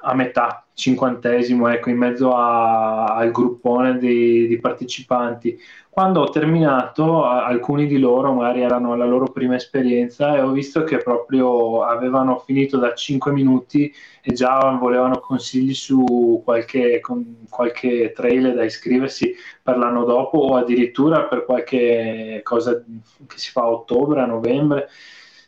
a 0.02 0.14
metà, 0.14 0.66
cinquantesimo, 0.74 1.68
ecco, 1.68 1.90
in 1.90 1.96
mezzo 1.96 2.34
a, 2.34 3.04
al 3.06 3.30
gruppone 3.30 3.98
di, 3.98 4.46
di 4.46 4.58
partecipanti 4.58 5.58
quando 5.92 6.22
ho 6.22 6.30
terminato, 6.30 7.22
alcuni 7.22 7.86
di 7.86 7.98
loro 7.98 8.32
magari 8.32 8.62
erano 8.62 8.96
la 8.96 9.04
loro 9.04 9.26
prima 9.26 9.56
esperienza 9.56 10.34
e 10.34 10.40
ho 10.40 10.50
visto 10.50 10.84
che 10.84 10.96
proprio 10.96 11.82
avevano 11.82 12.38
finito 12.38 12.78
da 12.78 12.94
5 12.94 13.30
minuti 13.30 13.92
e 14.22 14.32
già 14.32 14.58
volevano 14.80 15.18
consigli 15.18 15.74
su 15.74 16.40
qualche, 16.42 17.02
qualche 17.50 18.12
trailer 18.14 18.54
da 18.54 18.64
iscriversi 18.64 19.34
per 19.62 19.76
l'anno 19.76 20.04
dopo 20.04 20.38
o 20.38 20.56
addirittura 20.56 21.24
per 21.24 21.44
qualche 21.44 22.40
cosa 22.42 22.82
che 23.26 23.38
si 23.38 23.50
fa 23.50 23.60
a 23.60 23.70
ottobre, 23.70 24.22
a 24.22 24.26
novembre, 24.26 24.88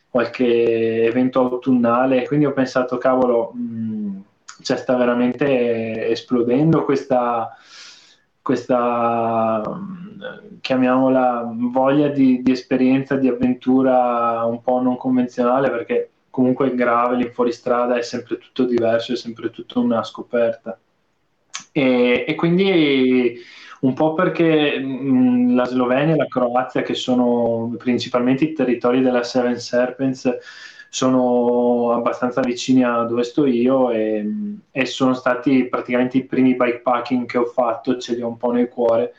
qualche 0.07 1.05
evento 1.05 1.39
autunnale. 1.39 2.27
Quindi 2.27 2.45
ho 2.45 2.53
pensato, 2.53 2.99
cavolo, 2.99 3.51
mh, 3.51 3.59
mm, 3.59 4.17
cioè 4.61 4.77
sta 4.77 4.95
veramente 4.95 6.07
esplodendo 6.09 6.83
questa 6.85 7.55
questa 8.41 9.61
chiamiamola 10.61 11.51
voglia 11.71 12.09
di, 12.09 12.43
di, 12.43 12.51
esperienza, 12.51 13.15
di 13.15 13.27
avventura 13.27 14.43
un 14.45 14.61
po' 14.61 14.81
non 14.81 14.97
convenzionale 14.97 15.71
perché 15.71 16.09
comunque 16.29 16.67
il 16.67 16.75
gravel 16.75 17.21
in 17.21 17.31
fuoristrada 17.31 17.95
è 17.97 18.01
sempre 18.01 18.37
tutto 18.37 18.65
diverso, 18.65 19.13
è 19.13 19.15
sempre 19.15 19.49
tutto 19.49 19.81
una 19.81 20.03
scoperta. 20.03 20.77
E, 21.71 22.25
e 22.27 22.35
quindi 22.35 23.39
un 23.81 23.93
po' 23.93 24.13
perché 24.13 24.77
mh, 24.77 25.55
la 25.55 25.65
Slovenia 25.65 26.13
e 26.13 26.17
la 26.17 26.27
Croazia, 26.27 26.81
che 26.81 26.93
sono 26.93 27.73
principalmente 27.77 28.43
i 28.43 28.53
territori 28.53 29.01
della 29.01 29.23
Seven 29.23 29.59
Serpents, 29.59 30.37
sono 30.95 31.91
abbastanza 31.91 32.39
vicini 32.39 32.81
a 32.81 33.01
dove 33.01 33.23
sto 33.23 33.45
io 33.45 33.91
e, 33.91 34.25
e, 34.71 34.85
sono 34.85 35.13
stati 35.13 35.67
praticamente 35.67 36.15
i 36.15 36.23
primi 36.23 36.55
bikepacking 36.55 37.25
che 37.25 37.37
ho 37.37 37.43
fatto, 37.43 37.97
ce 37.97 38.15
li 38.15 38.21
ho 38.21 38.29
un 38.29 38.37
po' 38.37 38.51
nel 38.51 38.69
cuore. 38.69 39.13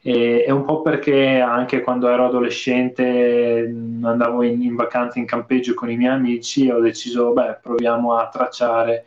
E, 0.00 0.44
e 0.46 0.52
un 0.52 0.64
po' 0.64 0.82
perché 0.82 1.40
anche 1.40 1.80
quando 1.80 2.08
ero 2.08 2.26
adolescente 2.26 3.68
andavo 4.02 4.44
in, 4.44 4.62
in 4.62 4.76
vacanza 4.76 5.18
in 5.18 5.26
campeggio 5.26 5.74
con 5.74 5.90
i 5.90 5.96
miei 5.96 6.12
amici 6.12 6.68
e 6.68 6.72
ho 6.74 6.80
deciso, 6.80 7.32
beh, 7.32 7.58
proviamo 7.60 8.14
a 8.14 8.28
tracciare 8.28 9.04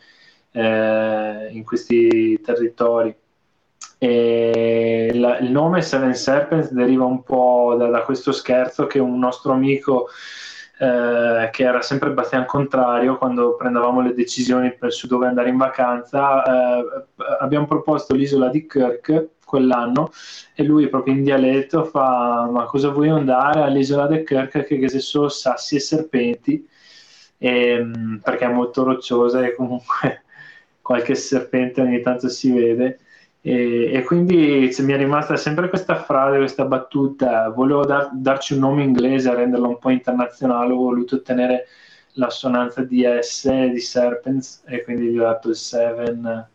eh, 0.52 1.48
in 1.52 1.64
questi 1.64 2.42
territori. 2.42 3.16
La, 4.00 5.38
il 5.38 5.52
nome 5.52 5.82
Seven 5.82 6.14
Serpents 6.16 6.70
deriva 6.72 7.06
un 7.06 7.24
po' 7.24 7.76
da, 7.78 7.88
da 7.88 8.02
questo 8.02 8.34
scherzo 8.34 8.88
che 8.88 9.00
un 9.00 9.18
nostro 9.18 9.54
amico 9.54 10.10
eh, 10.84 11.50
che 11.52 11.64
era 11.64 11.82
sempre 11.82 12.12
Bastian 12.12 12.46
contrario 12.46 13.18
quando 13.18 13.56
prendevamo 13.56 14.02
le 14.02 14.14
decisioni 14.14 14.76
per, 14.76 14.92
su 14.92 15.08
dove 15.08 15.28
andare 15.28 15.48
in 15.48 15.56
vacanza. 15.56 16.44
Eh, 16.44 17.06
abbiamo 17.40 17.66
proposto 17.66 18.14
l'isola 18.14 18.50
di 18.50 18.68
Kirk 18.68 19.30
quell'anno 19.46 20.12
e 20.54 20.64
lui 20.64 20.90
proprio 20.90 21.14
in 21.14 21.24
dialetto 21.24 21.86
fa 21.86 22.50
ma 22.52 22.66
cosa 22.66 22.90
vuoi 22.90 23.10
andare 23.10 23.62
all'isola 23.62 24.08
di 24.08 24.24
Kirk 24.24 24.64
che 24.64 24.90
se 24.90 25.00
sono 25.00 25.30
sassi 25.30 25.76
e 25.76 25.80
serpenti 25.80 26.68
e, 27.38 27.68
ehm, 27.68 28.20
perché 28.24 28.46
è 28.46 28.52
molto 28.52 28.84
rocciosa 28.84 29.46
e 29.46 29.54
comunque 29.54 30.24
qualche 30.82 31.16
serpente 31.16 31.82
ogni 31.82 32.02
tanto 32.02 32.30
si 32.30 32.52
vede 32.52 33.00
e, 33.46 33.92
e, 33.92 34.04
quindi 34.04 34.74
mi 34.80 34.94
è 34.94 34.98
rimasta 34.98 35.36
sempre 35.36 35.68
questa 35.68 35.96
frase, 35.96 36.38
questa 36.38 36.64
battuta. 36.64 37.50
Volevo 37.50 37.86
dar, 37.86 38.12
darci 38.14 38.54
un 38.54 38.60
nome 38.60 38.84
inglese, 38.84 39.36
renderlo 39.36 39.68
un 39.68 39.80
po' 39.80 39.90
internazionale. 39.90 40.72
Ho 40.72 40.78
voluto 40.78 41.16
ottenere 41.16 41.66
l'assonanza 42.14 42.84
di 42.84 43.04
S 43.20 43.50
di 43.70 43.80
Serpents 43.82 44.64
e 44.66 44.84
quindi 44.84 45.08
gli 45.10 45.18
ho 45.18 45.24
dato 45.24 45.50
il 45.50 45.56
7 45.58 46.48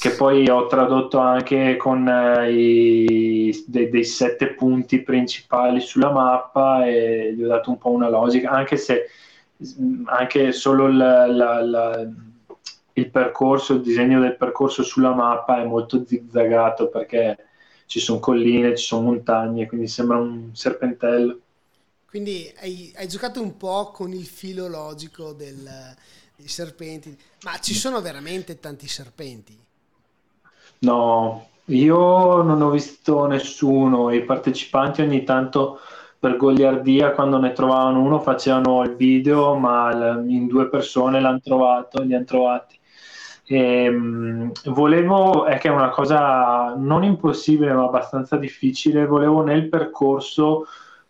che 0.00 0.10
poi 0.10 0.48
ho 0.48 0.66
tradotto 0.66 1.18
anche 1.18 1.76
con 1.76 2.08
eh, 2.08 2.52
i, 2.52 3.64
dei, 3.66 3.90
dei, 3.90 4.04
sette 4.04 4.54
punti 4.54 5.02
principali 5.02 5.80
sulla 5.80 6.10
mappa 6.10 6.86
e 6.86 7.34
gli 7.34 7.42
ho 7.42 7.48
dato 7.48 7.70
un 7.70 7.78
po' 7.78 7.90
una 7.90 8.08
logica, 8.08 8.50
anche 8.50 8.76
se 8.78 9.06
anche 10.06 10.52
solo 10.52 10.88
la, 10.88 11.26
la, 11.26 11.62
la, 11.62 12.08
il 12.94 13.10
percorso, 13.10 13.74
il 13.74 13.82
disegno 13.82 14.20
del 14.20 14.36
percorso 14.36 14.82
sulla 14.82 15.14
mappa 15.14 15.60
è 15.60 15.64
molto 15.64 16.04
zigzagato 16.04 16.88
perché 16.88 17.46
ci 17.86 18.00
sono 18.00 18.20
colline, 18.20 18.76
ci 18.76 18.84
sono 18.84 19.02
montagne, 19.02 19.66
quindi 19.66 19.88
sembra 19.88 20.18
un 20.18 20.50
serpentello. 20.52 21.38
Quindi 22.08 22.52
hai, 22.60 22.92
hai 22.96 23.08
giocato 23.08 23.40
un 23.40 23.56
po' 23.56 23.90
con 23.92 24.12
il 24.12 24.26
filo 24.26 24.66
logico 24.68 25.32
del, 25.32 25.94
dei 26.36 26.48
serpenti, 26.48 27.16
ma 27.42 27.58
ci 27.60 27.74
sono 27.74 28.00
veramente 28.00 28.58
tanti 28.58 28.88
serpenti? 28.88 29.56
No, 30.80 31.48
io 31.66 32.42
non 32.42 32.62
ho 32.62 32.70
visto 32.70 33.26
nessuno, 33.26 34.10
i 34.12 34.24
partecipanti 34.24 35.02
ogni 35.02 35.24
tanto 35.24 35.78
per 36.18 36.36
goliardia 36.36 37.12
quando 37.12 37.38
ne 37.38 37.52
trovavano 37.52 38.02
uno 38.02 38.20
facevano 38.20 38.82
il 38.82 38.96
video, 38.96 39.54
ma 39.56 39.92
in 40.26 40.46
due 40.48 40.68
persone 40.68 41.20
l'hanno 41.20 41.40
trovato, 41.40 42.02
li 42.02 42.14
hanno 42.14 42.24
trovati. 42.24 42.78
E, 43.50 43.84
ehm, 43.84 44.52
volevo, 44.66 45.44
è 45.44 45.58
che 45.58 45.68
è 45.68 45.72
una 45.72 45.88
cosa 45.88 46.76
non 46.76 47.02
impossibile 47.02 47.72
ma 47.72 47.84
abbastanza 47.84 48.36
difficile, 48.36 49.06
volevo 49.06 49.42
nel 49.42 49.68
percorso 49.68 50.66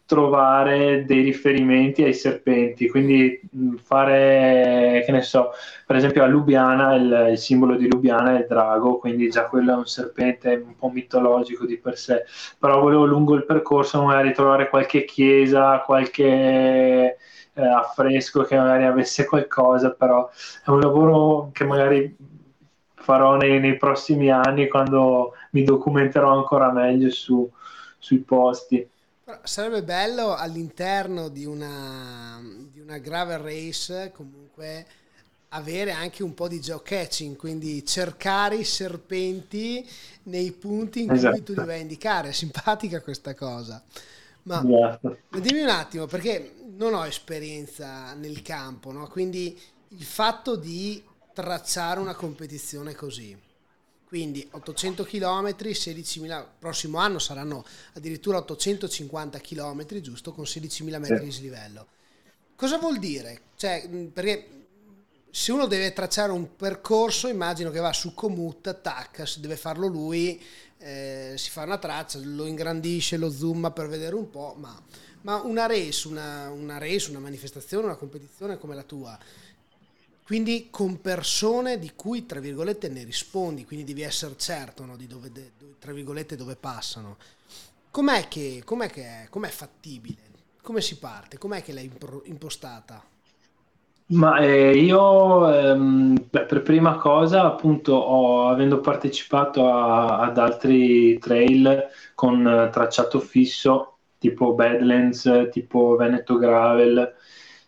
trovare 0.06 1.04
dei 1.04 1.20
riferimenti 1.22 2.02
ai 2.02 2.14
serpenti, 2.14 2.88
quindi 2.88 3.40
fare, 3.82 5.02
che 5.04 5.12
ne 5.12 5.20
so, 5.20 5.50
per 5.86 5.96
esempio 5.96 6.22
a 6.24 6.26
Lubiana, 6.26 6.94
il, 6.94 7.28
il, 7.32 7.38
simbolo 7.38 7.76
di 7.76 7.88
Lubiana 7.88 8.34
è 8.34 8.40
il 8.40 8.46
drago, 8.48 8.96
quindi 8.96 9.28
già 9.28 9.44
quello 9.46 9.72
è 9.72 9.76
un 9.76 9.86
serpente 9.86 10.64
un 10.66 10.76
po' 10.76 10.88
mitologico 10.88 11.66
di 11.66 11.76
per 11.76 11.98
sé, 11.98 12.24
però 12.58 12.80
volevo 12.80 13.04
lungo 13.04 13.34
il 13.34 13.44
percorso 13.44 14.02
magari 14.02 14.32
trovare 14.32 14.70
qualche 14.70 15.04
chiesa, 15.04 15.80
qualche 15.80 17.18
eh, 17.62 17.66
affresco 17.66 18.42
che 18.42 18.56
magari 18.56 18.84
avesse 18.84 19.24
qualcosa, 19.24 19.90
però 19.90 20.28
è 20.64 20.70
un 20.70 20.80
lavoro 20.80 21.50
che 21.52 21.64
magari 21.64 22.16
farò 22.94 23.36
nei, 23.36 23.60
nei 23.60 23.76
prossimi 23.76 24.30
anni 24.30 24.68
quando 24.68 25.32
mi 25.52 25.64
documenterò 25.64 26.36
ancora 26.36 26.70
meglio 26.70 27.10
su, 27.10 27.50
sui 27.98 28.18
posti. 28.18 28.88
Sarebbe 29.42 29.82
bello 29.82 30.34
all'interno 30.34 31.28
di 31.28 31.44
una, 31.44 32.40
di 32.72 32.80
una 32.80 32.98
gravel 32.98 33.38
race 33.38 34.10
comunque 34.12 34.86
avere 35.50 35.92
anche 35.92 36.22
un 36.22 36.34
po' 36.34 36.48
di 36.48 36.60
geocaching, 36.60 37.36
quindi 37.36 37.84
cercare 37.84 38.56
i 38.56 38.64
serpenti 38.64 39.88
nei 40.24 40.52
punti 40.52 41.02
in 41.02 41.10
esatto. 41.10 41.34
cui 41.34 41.42
tu 41.42 41.54
li 41.54 41.64
vai 41.64 41.78
a 41.78 41.82
indicare. 41.82 42.28
È 42.28 42.32
simpatica 42.32 43.00
questa 43.00 43.34
cosa. 43.34 43.82
Ma 44.42 44.62
esatto. 44.64 45.18
dimmi 45.40 45.62
un 45.62 45.68
attimo, 45.68 46.06
perché 46.06 46.52
non 46.80 46.94
ho 46.94 47.06
esperienza 47.06 48.14
nel 48.14 48.40
campo, 48.40 48.90
no? 48.90 49.06
quindi 49.06 49.58
il 49.88 50.02
fatto 50.02 50.56
di 50.56 51.02
tracciare 51.34 52.00
una 52.00 52.14
competizione 52.14 52.94
così 52.94 53.36
quindi 54.10 54.44
800 54.50 55.04
km, 55.04 55.50
16.000, 55.50 56.44
prossimo 56.58 56.98
anno 56.98 57.20
saranno 57.20 57.64
addirittura 57.92 58.38
850 58.38 59.38
km, 59.38 60.00
giusto, 60.00 60.32
con 60.32 60.42
16.000 60.42 60.98
metri 60.98 61.26
di 61.26 61.30
slivello. 61.30 61.86
Cosa 62.56 62.78
vuol 62.78 62.98
dire? 62.98 63.42
Cioè, 63.54 63.88
perché 64.12 64.48
se 65.30 65.52
uno 65.52 65.66
deve 65.66 65.92
tracciare 65.92 66.32
un 66.32 66.56
percorso, 66.56 67.28
immagino 67.28 67.70
che 67.70 67.78
va 67.78 67.92
su 67.92 68.12
Commute, 68.12 68.80
tac, 68.80 69.28
se 69.28 69.38
deve 69.38 69.56
farlo 69.56 69.86
lui, 69.86 70.42
eh, 70.78 71.34
si 71.36 71.50
fa 71.50 71.62
una 71.62 71.78
traccia, 71.78 72.18
lo 72.20 72.46
ingrandisce, 72.46 73.16
lo 73.16 73.30
zoom 73.30 73.70
per 73.72 73.86
vedere 73.86 74.16
un 74.16 74.28
po', 74.28 74.56
ma, 74.58 74.76
ma 75.22 75.40
una 75.42 75.66
race, 75.66 76.08
una, 76.08 76.50
una 76.50 76.78
race, 76.78 77.10
una 77.10 77.18
manifestazione, 77.20 77.86
una 77.86 77.96
competizione 77.96 78.58
come 78.58 78.74
la 78.74 78.82
tua, 78.82 79.18
quindi 80.24 80.68
con 80.70 81.00
persone 81.00 81.78
di 81.78 81.92
cui, 81.96 82.24
tra 82.24 82.38
virgolette, 82.40 82.88
ne 82.88 83.02
rispondi, 83.04 83.64
quindi 83.64 83.84
devi 83.84 84.02
essere 84.02 84.36
certo 84.36 84.84
no, 84.84 84.96
di 84.96 85.06
dove, 85.06 85.32
tra 85.78 85.92
virgolette, 85.92 86.36
dove 86.36 86.54
passano. 86.56 87.16
Com'è 87.90 88.28
che, 88.28 88.62
com'è 88.64 88.88
che 88.88 89.02
è? 89.02 89.26
Com'è 89.28 89.48
fattibile? 89.48 90.18
Come 90.62 90.80
si 90.80 90.98
parte? 90.98 91.36
Com'è 91.36 91.62
che 91.62 91.72
l'hai 91.72 91.90
impostata? 92.24 93.04
Ma 94.12 94.38
eh, 94.40 94.76
io 94.76 95.48
ehm, 95.52 96.26
beh, 96.30 96.44
per 96.46 96.62
prima 96.62 96.96
cosa, 96.96 97.44
appunto, 97.44 97.92
ho, 97.94 98.48
avendo 98.48 98.80
partecipato 98.80 99.70
a, 99.70 100.18
ad 100.18 100.36
altri 100.36 101.16
trail 101.18 101.86
con 102.14 102.44
eh, 102.46 102.70
tracciato 102.70 103.20
fisso, 103.20 103.99
tipo 104.20 104.52
Badlands, 104.52 105.48
tipo 105.50 105.96
Veneto 105.96 106.36
Gravel, 106.36 107.14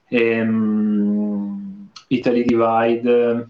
ehm, 0.09 1.88
Italy 2.09 2.45
Divide, 2.45 3.49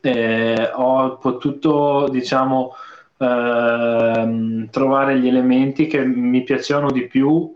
eh, 0.00 0.70
ho 0.72 1.18
potuto, 1.18 2.08
diciamo, 2.10 2.72
eh, 3.18 4.68
trovare 4.70 5.18
gli 5.18 5.28
elementi 5.28 5.86
che 5.86 6.02
mi 6.04 6.42
piacevano 6.42 6.90
di 6.90 7.06
più 7.06 7.54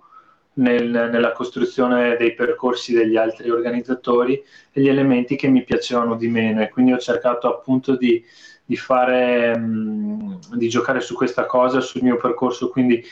nel, 0.55 1.09
nella 1.11 1.33
costruzione 1.33 2.17
dei 2.19 2.35
percorsi 2.35 2.93
degli 2.93 3.17
altri 3.17 3.49
organizzatori 3.49 4.43
e 4.73 4.81
gli 4.81 4.89
elementi 4.89 5.37
che 5.37 5.49
mi 5.49 5.65
piacevano 5.65 6.17
di 6.17 6.29
meno. 6.29 6.61
E 6.61 6.69
quindi 6.69 6.93
ho 6.93 6.99
cercato 6.99 7.49
appunto 7.49 7.97
di, 7.97 8.23
di 8.63 8.77
fare, 8.77 9.57
mh, 9.57 10.57
di 10.57 10.69
giocare 10.69 11.01
su 11.01 11.15
questa 11.15 11.47
cosa, 11.47 11.81
sul 11.81 12.03
mio 12.03 12.17
percorso, 12.19 12.69
quindi 12.69 13.03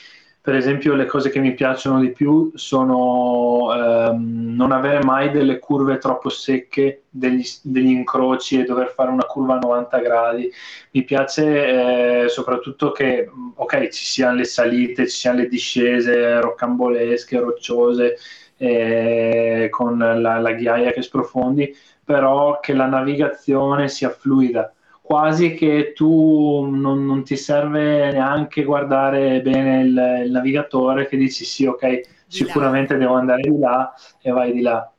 per 0.43 0.57
esempio 0.57 0.95
le 0.95 1.07
cose 1.07 1.31
che 1.31 1.39
mi 1.39 1.55
piacciono 1.55 2.01
di 2.01 2.11
più 2.11 2.51
sono 2.57 3.73
ehm, 3.73 4.57
non 4.57 4.73
avere 4.73 5.05
mai 5.05 5.31
delle 5.31 5.61
curve 5.61 5.99
troppo 5.99 6.31
secche, 6.31 7.05
degli, 7.09 7.45
degli, 7.63 7.91
incroci 7.91 8.59
e 8.59 8.65
dover 8.65 8.89
fare 8.89 9.11
una 9.13 9.23
curva 9.23 9.55
a 9.55 9.59
90 9.61 9.99
gradi. 10.01 10.51
Mi 10.91 11.05
piace 11.05 12.25
eh, 12.25 12.29
soprattutto 12.29 12.91
che, 12.91 13.31
ok, 13.55 13.89
ci 13.91 14.05
siano 14.05 14.35
le 14.35 14.45
salite, 14.45 15.09
ci 15.09 15.17
siano 15.17 15.39
le 15.39 15.47
discese 15.49 16.41
rocambolesche, 16.41 17.39
rocciose, 17.39 18.17
eh, 18.57 19.69
con 19.71 19.97
la, 19.97 20.39
la 20.41 20.53
ghiaia 20.53 20.91
che 20.91 21.03
sprofondi, 21.03 21.73
però 22.05 22.59
che 22.59 22.75
la 22.75 22.87
navigazione 22.87 23.89
sia 23.89 24.11
fluida 24.11 24.75
quasi 25.03 25.53
che 25.55 25.93
tu 25.95 26.65
non, 26.71 27.05
non 27.05 27.25
ti 27.25 27.37
serve 27.37 28.11
neanche 28.13 28.63
guardare 28.63 29.43
bene 29.43 29.83
il, 29.83 30.23
il, 30.25 30.31
navigatore 30.31 31.09
che 31.09 31.17
dici 31.17 31.45
sì, 31.45 31.67
ok, 31.67 32.01
sicuramente 32.29 32.97
devo 32.97 33.15
andare 33.15 33.43
di 33.43 33.59
là 33.59 33.93
e 34.23 34.31
vai 34.31 34.53
di 34.53 34.63
là. 34.63 34.91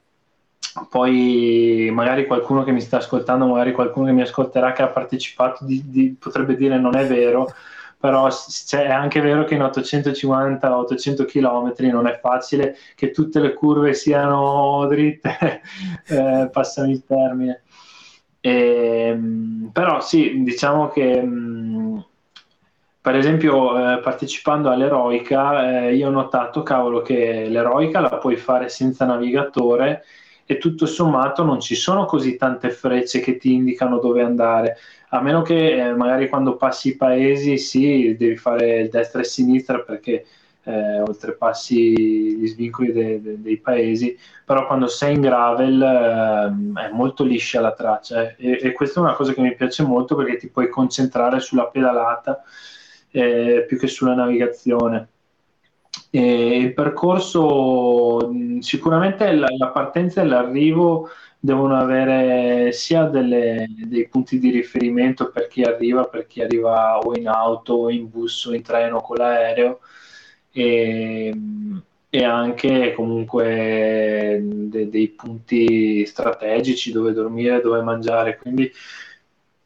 Poi 0.89 1.89
magari 1.93 2.25
qualcuno 2.25 2.63
che 2.63 2.71
mi 2.71 2.81
sta 2.81 2.97
ascoltando, 2.97 3.47
magari 3.47 3.71
qualcuno 3.71 4.07
che 4.07 4.11
mi 4.11 4.21
ascolterà 4.21 4.71
che 4.73 4.81
ha 4.81 4.87
partecipato 4.87 5.65
di, 5.65 5.81
di, 5.85 6.15
potrebbe 6.19 6.55
dire 6.55 6.77
non 6.77 6.95
è 6.95 7.05
vero, 7.07 7.47
però 7.97 8.29
cioè, 8.29 8.81
è 8.81 8.91
anche 8.91 9.21
vero 9.21 9.45
che 9.45 9.53
in 9.53 9.61
850-800 9.61 11.25
km 11.25 11.73
non 11.91 12.07
è 12.07 12.19
facile 12.19 12.75
che 12.95 13.11
tutte 13.11 13.39
le 13.39 13.53
curve 13.53 13.93
siano 13.93 14.85
dritte, 14.89 15.61
eh, 16.07 16.49
passami 16.51 16.91
il 16.91 17.05
termine. 17.05 17.63
E, 18.45 19.07
ehm, 19.07 19.69
però 19.71 20.01
sì, 20.01 20.43
diciamo 20.43 20.89
che 20.89 21.21
mh, 21.21 22.05
per 22.99 23.15
esempio 23.15 23.93
eh, 23.95 23.99
partecipando 23.99 24.69
all'eroica 24.69 25.85
eh, 25.87 25.95
io 25.95 26.07
ho 26.07 26.11
notato 26.11 26.61
cavolo 26.63 27.01
che 27.01 27.47
l'eroica 27.47 27.99
la 28.01 28.17
puoi 28.17 28.35
fare 28.35 28.67
senza 28.69 29.05
navigatore 29.05 30.03
e 30.45 30.57
tutto 30.57 30.85
sommato 30.85 31.43
non 31.45 31.61
ci 31.61 31.75
sono 31.75 32.05
così 32.05 32.35
tante 32.35 32.69
frecce 32.69 33.21
che 33.21 33.37
ti 33.37 33.53
indicano 33.53 33.99
dove 33.99 34.21
andare. 34.21 34.77
A 35.09 35.21
meno 35.21 35.41
che 35.41 35.75
eh, 35.87 35.93
magari 35.93 36.27
quando 36.27 36.57
passi 36.57 36.89
i 36.89 36.95
paesi 36.97 37.57
sì 37.57 38.15
devi 38.17 38.35
fare 38.35 38.89
destra 38.89 39.21
e 39.21 39.25
sinistra 39.25 39.79
perché 39.79 40.25
eh, 40.63 41.01
oltrepassi 41.01 42.37
gli 42.37 42.47
svincoli 42.47 42.91
de- 42.91 43.21
de- 43.21 43.41
dei 43.41 43.57
paesi, 43.57 44.17
però 44.45 44.65
quando 44.65 44.87
sei 44.87 45.15
in 45.15 45.21
gravel 45.21 45.81
eh, 45.81 46.81
è 46.87 46.89
molto 46.91 47.23
liscia 47.23 47.61
la 47.61 47.73
traccia 47.73 48.21
eh. 48.29 48.35
e-, 48.37 48.59
e, 48.61 48.71
questa 48.71 48.99
è 48.99 49.03
una 49.03 49.13
cosa 49.13 49.33
che 49.33 49.41
mi 49.41 49.55
piace 49.55 49.83
molto 49.83 50.15
perché 50.15 50.37
ti 50.37 50.49
puoi 50.49 50.69
concentrare 50.69 51.39
sulla 51.39 51.67
pedalata 51.67 52.43
eh, 53.11 53.65
più 53.67 53.77
che 53.77 53.87
sulla 53.87 54.15
navigazione. 54.15 55.09
E 56.09 56.57
il 56.57 56.73
percorso 56.73 58.31
sicuramente 58.59 59.31
la, 59.33 59.47
la 59.57 59.67
partenza 59.69 60.21
e 60.21 60.25
l'arrivo 60.25 61.09
devono 61.39 61.77
avere 61.77 62.71
sia 62.71 63.03
delle, 63.03 63.65
dei 63.85 64.07
punti 64.07 64.39
di 64.39 64.49
riferimento 64.49 65.29
per 65.29 65.47
chi 65.47 65.63
arriva, 65.63 66.05
per 66.05 66.25
chi 66.25 66.41
arriva 66.41 66.99
o 66.99 67.15
in 67.15 67.27
auto 67.27 67.73
o 67.73 67.89
in 67.89 68.09
bus 68.09 68.45
o 68.45 68.53
in 68.53 68.61
treno 68.61 69.01
con 69.01 69.17
l'aereo, 69.17 69.79
e, 70.53 71.33
e 72.09 72.23
anche 72.23 72.93
comunque 72.93 74.39
de, 74.43 74.89
dei 74.89 75.09
punti 75.09 76.05
strategici 76.05 76.91
dove 76.91 77.13
dormire, 77.13 77.61
dove 77.61 77.81
mangiare. 77.81 78.37
Quindi 78.37 78.71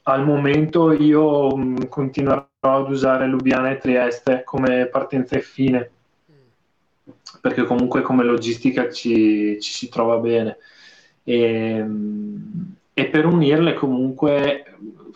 al 0.04 0.24
momento 0.26 0.92
io 0.94 1.56
mh, 1.56 1.90
continuerò 1.90 2.48
ad 2.60 2.90
usare 2.90 3.28
Lubiana 3.28 3.72
e 3.72 3.78
Trieste 3.78 4.44
come 4.44 4.88
partenza 4.88 5.36
e 5.36 5.42
fine 5.42 5.92
perché 7.42 7.64
comunque 7.64 8.02
come 8.02 8.24
logistica 8.24 8.90
ci, 8.92 9.60
ci 9.62 9.72
si 9.72 9.90
trova 9.90 10.18
bene. 10.18 10.58
e, 11.24 11.86
e 12.94 13.06
per 13.10 13.26
unirle 13.26 13.74
comunque 13.74 14.64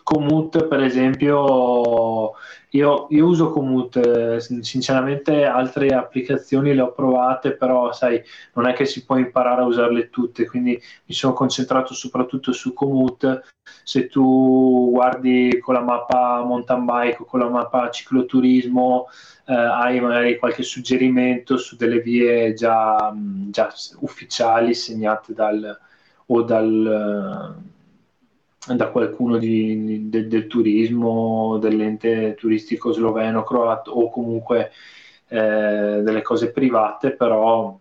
Komoot 0.04 0.68
per 0.68 0.82
esempio 0.82 2.32
io, 2.70 3.08
io 3.10 3.26
uso 3.26 3.52
Komoot 3.52 3.96
eh, 3.98 4.40
sinceramente 4.40 5.46
altre 5.46 5.90
applicazioni 5.90 6.74
le 6.74 6.82
ho 6.82 6.92
provate 6.92 7.54
però 7.54 7.92
sai 7.92 8.22
non 8.54 8.68
è 8.68 8.74
che 8.74 8.86
si 8.86 9.06
può 9.06 9.18
imparare 9.18 9.62
a 9.62 9.66
usarle 9.66 10.10
tutte 10.10 10.46
quindi 10.46 10.82
mi 11.06 11.14
sono 11.14 11.34
concentrato 11.34 11.94
soprattutto 11.94 12.52
su 12.52 12.74
Komoot. 12.74 13.42
Se 13.84 14.08
tu 14.08 14.90
guardi 14.92 15.60
con 15.62 15.76
la 15.76 15.82
mappa 15.82 16.44
mountain 16.44 16.84
bike 16.86 17.22
o 17.22 17.26
con 17.26 17.40
la 17.40 17.50
mappa 17.50 17.90
cicloturismo 17.90 19.08
eh, 19.48 19.54
hai 19.54 20.00
magari 20.00 20.38
qualche 20.38 20.64
suggerimento 20.64 21.58
su 21.58 21.76
delle 21.76 22.00
vie 22.00 22.54
già, 22.54 23.14
già 23.16 23.72
ufficiali 24.00 24.74
segnate 24.74 25.34
dal 25.34 25.80
o 26.28 26.42
dal 26.44 27.56
da 28.68 28.90
qualcuno 28.90 29.38
di, 29.38 30.10
de, 30.10 30.28
del 30.28 30.48
turismo, 30.48 31.58
dell'ente 31.60 32.36
turistico 32.36 32.92
sloveno, 32.92 33.44
croato 33.44 33.92
o 33.92 34.10
comunque 34.10 34.72
eh, 35.28 36.02
delle 36.04 36.22
cose 36.22 36.52
private, 36.52 37.12
però 37.12 37.78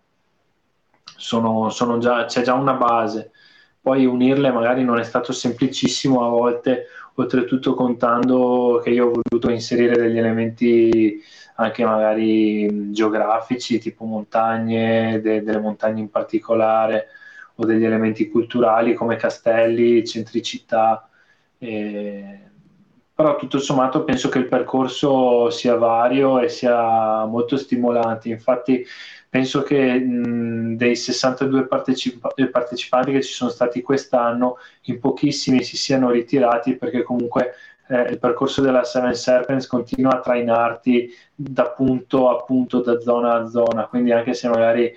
sono, 1.16 1.68
sono 1.68 1.98
già, 1.98 2.24
c'è 2.24 2.42
già 2.42 2.54
una 2.54 2.74
base. 2.74 3.32
Poi 3.80 4.06
unirle 4.06 4.50
magari 4.52 4.84
non 4.84 4.98
è 4.98 5.04
stato 5.04 5.32
semplicissimo 5.32 6.24
a 6.24 6.28
volte, 6.28 6.86
oltretutto 7.14 7.74
contando 7.74 8.80
che 8.82 8.90
io 8.90 9.06
ho 9.06 9.20
voluto 9.22 9.50
inserire 9.50 9.96
degli 9.96 10.18
elementi 10.18 11.22
anche 11.56 11.84
magari 11.84 12.90
geografici, 12.90 13.78
tipo 13.78 14.04
montagne, 14.06 15.20
de, 15.20 15.42
delle 15.42 15.58
montagne 15.58 16.00
in 16.00 16.10
particolare, 16.10 17.08
o 17.60 17.64
degli 17.66 17.84
elementi 17.84 18.28
culturali 18.28 18.94
come 18.94 19.16
castelli, 19.16 20.06
centri 20.06 20.42
città. 20.42 21.08
Eh, 21.58 22.38
però 23.14 23.36
tutto 23.36 23.58
sommato 23.58 24.02
penso 24.04 24.30
che 24.30 24.38
il 24.38 24.48
percorso 24.48 25.50
sia 25.50 25.74
vario 25.76 26.40
e 26.40 26.48
sia 26.48 27.24
molto 27.26 27.56
stimolante. 27.58 28.30
Infatti 28.30 28.84
penso 29.28 29.62
che 29.62 29.98
mh, 29.98 30.76
dei 30.76 30.96
62 30.96 31.66
partecipa- 31.66 32.32
partecipanti 32.50 33.12
che 33.12 33.22
ci 33.22 33.32
sono 33.32 33.50
stati 33.50 33.82
quest'anno, 33.82 34.56
in 34.84 34.98
pochissimi 34.98 35.62
si 35.62 35.76
siano 35.76 36.10
ritirati 36.10 36.76
perché 36.76 37.02
comunque 37.02 37.54
eh, 37.88 38.02
il 38.10 38.18
percorso 38.18 38.62
della 38.62 38.84
Seven 38.84 39.14
Serpents 39.14 39.66
continua 39.66 40.12
a 40.14 40.20
trainarti 40.20 41.10
da 41.34 41.70
punto 41.70 42.30
a 42.30 42.42
punto, 42.44 42.80
da 42.80 42.98
zona 43.00 43.34
a 43.34 43.46
zona, 43.48 43.86
quindi 43.86 44.12
anche 44.12 44.32
se 44.34 44.48
magari 44.48 44.92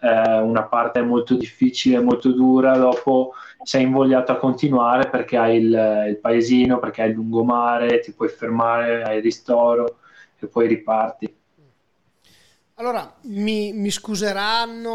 eh, 0.00 0.38
una 0.38 0.64
parte 0.64 1.02
molto 1.02 1.34
difficile, 1.34 2.00
molto 2.00 2.32
dura, 2.32 2.76
dopo 2.76 3.32
sei 3.62 3.82
invogliato 3.82 4.32
a 4.32 4.36
continuare 4.36 5.08
perché 5.08 5.36
hai 5.36 5.56
il, 5.56 6.04
il 6.08 6.18
paesino, 6.18 6.78
perché 6.78 7.02
hai 7.02 7.08
il 7.10 7.14
lungomare, 7.14 8.00
ti 8.00 8.12
puoi 8.12 8.28
fermare, 8.28 9.02
hai 9.02 9.16
il 9.16 9.22
ristoro 9.22 9.98
e 10.38 10.46
poi 10.46 10.68
riparti. 10.68 11.34
Allora, 12.78 13.10
mi, 13.22 13.72
mi 13.72 13.90
scuseranno 13.90 14.90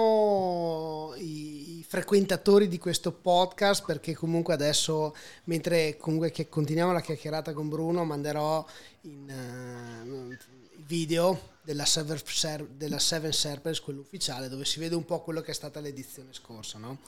i, 1.18 1.84
frequentatori 1.92 2.70
di 2.70 2.78
questo 2.78 3.12
podcast 3.12 3.84
perché 3.86 4.14
comunque 4.14 4.54
adesso, 4.54 5.14
mentre 5.46 5.98
comunque 5.98 6.32
continuiamo 6.48 6.94
la 6.94 7.02
chiacchierata 7.02 7.52
con 7.52 7.68
Bruno, 7.68 8.06
manderò 8.06 8.64
in 9.02 9.28
uh, 9.28 10.61
video 10.92 11.52
della 11.62 11.86
Seven, 11.86 12.20
Ser- 12.26 12.68
della 12.68 13.00
Seven 13.00 13.32
Serpents, 13.32 13.80
quello 13.80 14.02
ufficiale, 14.02 14.50
dove 14.50 14.66
si 14.66 14.78
vede 14.78 14.94
un 14.94 15.06
po' 15.06 15.22
quello 15.22 15.40
che 15.40 15.52
è 15.52 15.54
stata 15.54 15.80
l'edizione 15.80 16.34
scorsa, 16.34 16.78
no? 16.80 17.00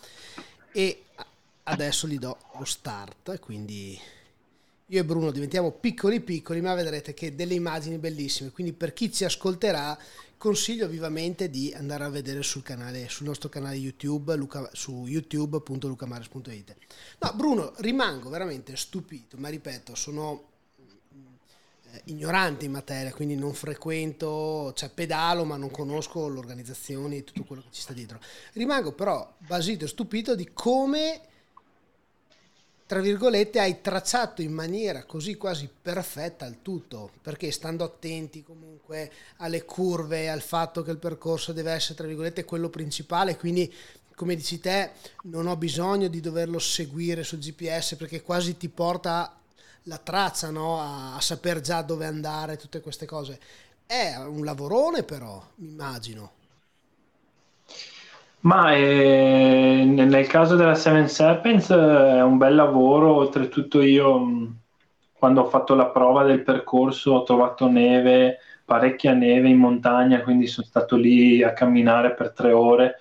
E 0.71 1.03
adesso 1.63 2.07
gli 2.07 2.17
do 2.17 2.37
lo 2.57 2.63
start, 2.63 3.37
quindi 3.39 3.99
io 4.85 4.99
e 4.99 5.03
Bruno 5.03 5.31
diventiamo 5.31 5.71
piccoli 5.71 6.21
piccoli, 6.21 6.61
ma 6.61 6.73
vedrete 6.75 7.13
che 7.13 7.35
delle 7.35 7.55
immagini 7.55 7.97
bellissime, 7.97 8.51
quindi 8.51 8.71
per 8.71 8.93
chi 8.93 9.11
ci 9.11 9.25
ascolterà 9.25 9.97
consiglio 10.37 10.87
vivamente 10.87 11.49
di 11.49 11.73
andare 11.73 12.05
a 12.05 12.09
vedere 12.09 12.41
sul 12.41 12.63
canale, 12.63 13.09
sul 13.09 13.25
nostro 13.25 13.49
canale 13.49 13.75
YouTube, 13.75 14.33
Luca, 14.35 14.69
su 14.71 15.05
youtube.lucamares.it. 15.07 16.75
No, 17.19 17.33
Bruno, 17.35 17.73
rimango 17.77 18.29
veramente 18.29 18.77
stupito, 18.77 19.35
ma 19.37 19.49
ripeto, 19.49 19.93
sono 19.93 20.51
ignorante 22.05 22.65
in 22.65 22.71
materia, 22.71 23.13
quindi 23.13 23.35
non 23.35 23.53
frequento, 23.53 24.73
cioè 24.75 24.89
pedalo 24.89 25.45
ma 25.45 25.57
non 25.57 25.71
conosco 25.71 26.27
l'organizzazione 26.27 27.17
e 27.17 27.23
tutto 27.23 27.43
quello 27.43 27.61
che 27.61 27.69
ci 27.71 27.81
sta 27.81 27.93
dietro. 27.93 28.19
Rimango 28.53 28.93
però 28.93 29.35
basito 29.37 29.85
e 29.85 29.87
stupito 29.87 30.35
di 30.35 30.49
come, 30.53 31.21
tra 32.85 32.99
virgolette, 32.99 33.59
hai 33.59 33.81
tracciato 33.81 34.41
in 34.41 34.53
maniera 34.53 35.03
così 35.03 35.35
quasi 35.35 35.69
perfetta 35.81 36.45
il 36.45 36.61
tutto, 36.61 37.11
perché 37.21 37.51
stando 37.51 37.83
attenti 37.83 38.43
comunque 38.43 39.11
alle 39.37 39.63
curve, 39.63 40.29
al 40.29 40.41
fatto 40.41 40.81
che 40.81 40.91
il 40.91 40.97
percorso 40.97 41.53
deve 41.53 41.71
essere, 41.71 41.95
tra 41.95 42.07
virgolette, 42.07 42.45
quello 42.45 42.69
principale, 42.69 43.37
quindi 43.37 43.71
come 44.15 44.35
dici 44.35 44.59
te, 44.59 44.91
non 45.23 45.47
ho 45.47 45.55
bisogno 45.55 46.07
di 46.07 46.19
doverlo 46.19 46.59
seguire 46.59 47.23
sul 47.23 47.39
GPS 47.39 47.95
perché 47.95 48.21
quasi 48.21 48.57
ti 48.57 48.69
porta 48.69 49.39
la 49.83 49.97
traccia, 49.97 50.49
no? 50.49 50.79
a, 50.79 51.15
a 51.15 51.21
saper 51.21 51.61
già 51.61 51.81
dove 51.81 52.05
andare, 52.05 52.57
tutte 52.57 52.81
queste 52.81 53.05
cose. 53.05 53.39
È 53.85 54.15
un 54.17 54.43
lavorone 54.43 55.03
però, 55.03 55.41
immagino. 55.57 56.31
Ma 58.41 58.73
eh, 58.73 59.83
nel 59.85 60.27
caso 60.27 60.55
della 60.55 60.75
Seven 60.75 61.07
Serpents 61.07 61.69
eh, 61.69 62.17
è 62.17 62.21
un 62.21 62.37
bel 62.37 62.55
lavoro, 62.55 63.13
oltretutto 63.13 63.81
io 63.81 64.19
mm, 64.19 64.45
quando 65.13 65.41
ho 65.41 65.45
fatto 65.45 65.75
la 65.75 65.87
prova 65.87 66.23
del 66.23 66.43
percorso 66.43 67.13
ho 67.13 67.23
trovato 67.23 67.69
neve, 67.69 68.39
parecchia 68.65 69.13
neve 69.13 69.47
in 69.47 69.57
montagna, 69.57 70.21
quindi 70.21 70.47
sono 70.47 70.67
stato 70.67 70.97
lì 70.97 71.41
a 71.41 71.53
camminare 71.53 72.13
per 72.13 72.31
tre 72.31 72.51
ore 72.51 72.97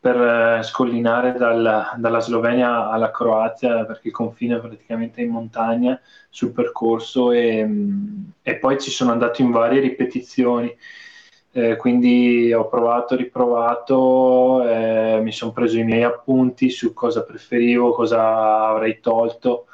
per 0.00 0.16
eh, 0.16 0.62
scollinare 0.62 1.34
dal, 1.34 1.92
dalla 1.96 2.20
Slovenia 2.20 2.88
alla 2.88 3.10
Croazia 3.10 3.84
perché 3.84 4.08
il 4.08 4.14
confine 4.14 4.56
è 4.56 4.60
praticamente 4.60 5.20
in 5.20 5.30
montagna 5.30 6.00
sul 6.30 6.52
percorso 6.52 7.32
e, 7.32 7.64
mm, 7.64 8.22
e 8.42 8.56
poi 8.56 8.80
ci 8.80 8.90
sono 8.90 9.12
andato 9.12 9.42
in 9.42 9.50
varie 9.50 9.80
ripetizioni 9.80 10.74
eh, 11.52 11.76
quindi 11.76 12.52
ho 12.52 12.68
provato, 12.68 13.16
riprovato, 13.16 14.64
eh, 14.68 15.20
mi 15.20 15.32
sono 15.32 15.50
preso 15.52 15.78
i 15.78 15.84
miei 15.84 16.04
appunti 16.04 16.70
su 16.70 16.92
cosa 16.92 17.24
preferivo, 17.24 17.92
cosa 17.92 18.68
avrei 18.68 19.00
tolto. 19.00 19.66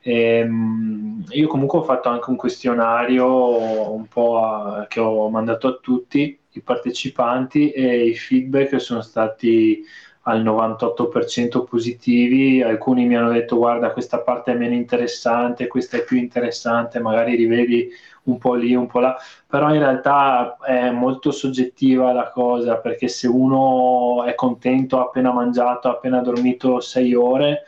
E, 0.00 0.44
mm, 0.44 1.22
io 1.30 1.48
comunque 1.48 1.80
ho 1.80 1.82
fatto 1.82 2.08
anche 2.08 2.30
un 2.30 2.36
questionario 2.36 3.92
un 3.92 4.06
po' 4.06 4.38
a, 4.38 4.86
che 4.88 5.00
ho 5.00 5.28
mandato 5.28 5.66
a 5.68 5.78
tutti 5.82 6.38
i 6.58 6.62
partecipanti 6.62 7.70
e 7.70 8.06
i 8.06 8.14
feedback 8.14 8.80
sono 8.80 9.02
stati 9.02 9.84
al 10.28 10.42
98% 10.42 11.64
positivi, 11.64 12.60
alcuni 12.60 13.06
mi 13.06 13.16
hanno 13.16 13.30
detto 13.30 13.56
guarda 13.56 13.92
questa 13.92 14.20
parte 14.20 14.52
è 14.52 14.56
meno 14.56 14.74
interessante, 14.74 15.68
questa 15.68 15.98
è 15.98 16.04
più 16.04 16.16
interessante, 16.16 16.98
magari 16.98 17.36
rivedi 17.36 17.88
un 18.24 18.38
po' 18.38 18.54
lì, 18.54 18.74
un 18.74 18.88
po' 18.88 18.98
là, 18.98 19.16
però 19.46 19.72
in 19.72 19.78
realtà 19.78 20.56
è 20.64 20.90
molto 20.90 21.30
soggettiva 21.30 22.12
la 22.12 22.30
cosa 22.30 22.78
perché 22.78 23.06
se 23.06 23.28
uno 23.28 24.24
è 24.24 24.34
contento, 24.34 24.98
ha 24.98 25.02
appena 25.02 25.32
mangiato, 25.32 25.88
ha 25.88 25.92
appena 25.92 26.20
dormito 26.20 26.80
sei 26.80 27.14
ore, 27.14 27.62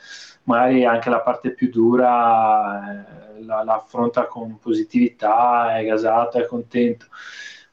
magari 0.45 0.85
anche 0.85 1.11
la 1.11 1.21
parte 1.21 1.53
più 1.53 1.71
dura 1.71 3.05
eh, 3.39 3.45
la, 3.45 3.63
la 3.63 3.75
affronta 3.75 4.27
con 4.27 4.59
positività, 4.59 5.77
è 5.79 5.85
gasato, 5.85 6.39
è 6.39 6.47
contento 6.47 7.07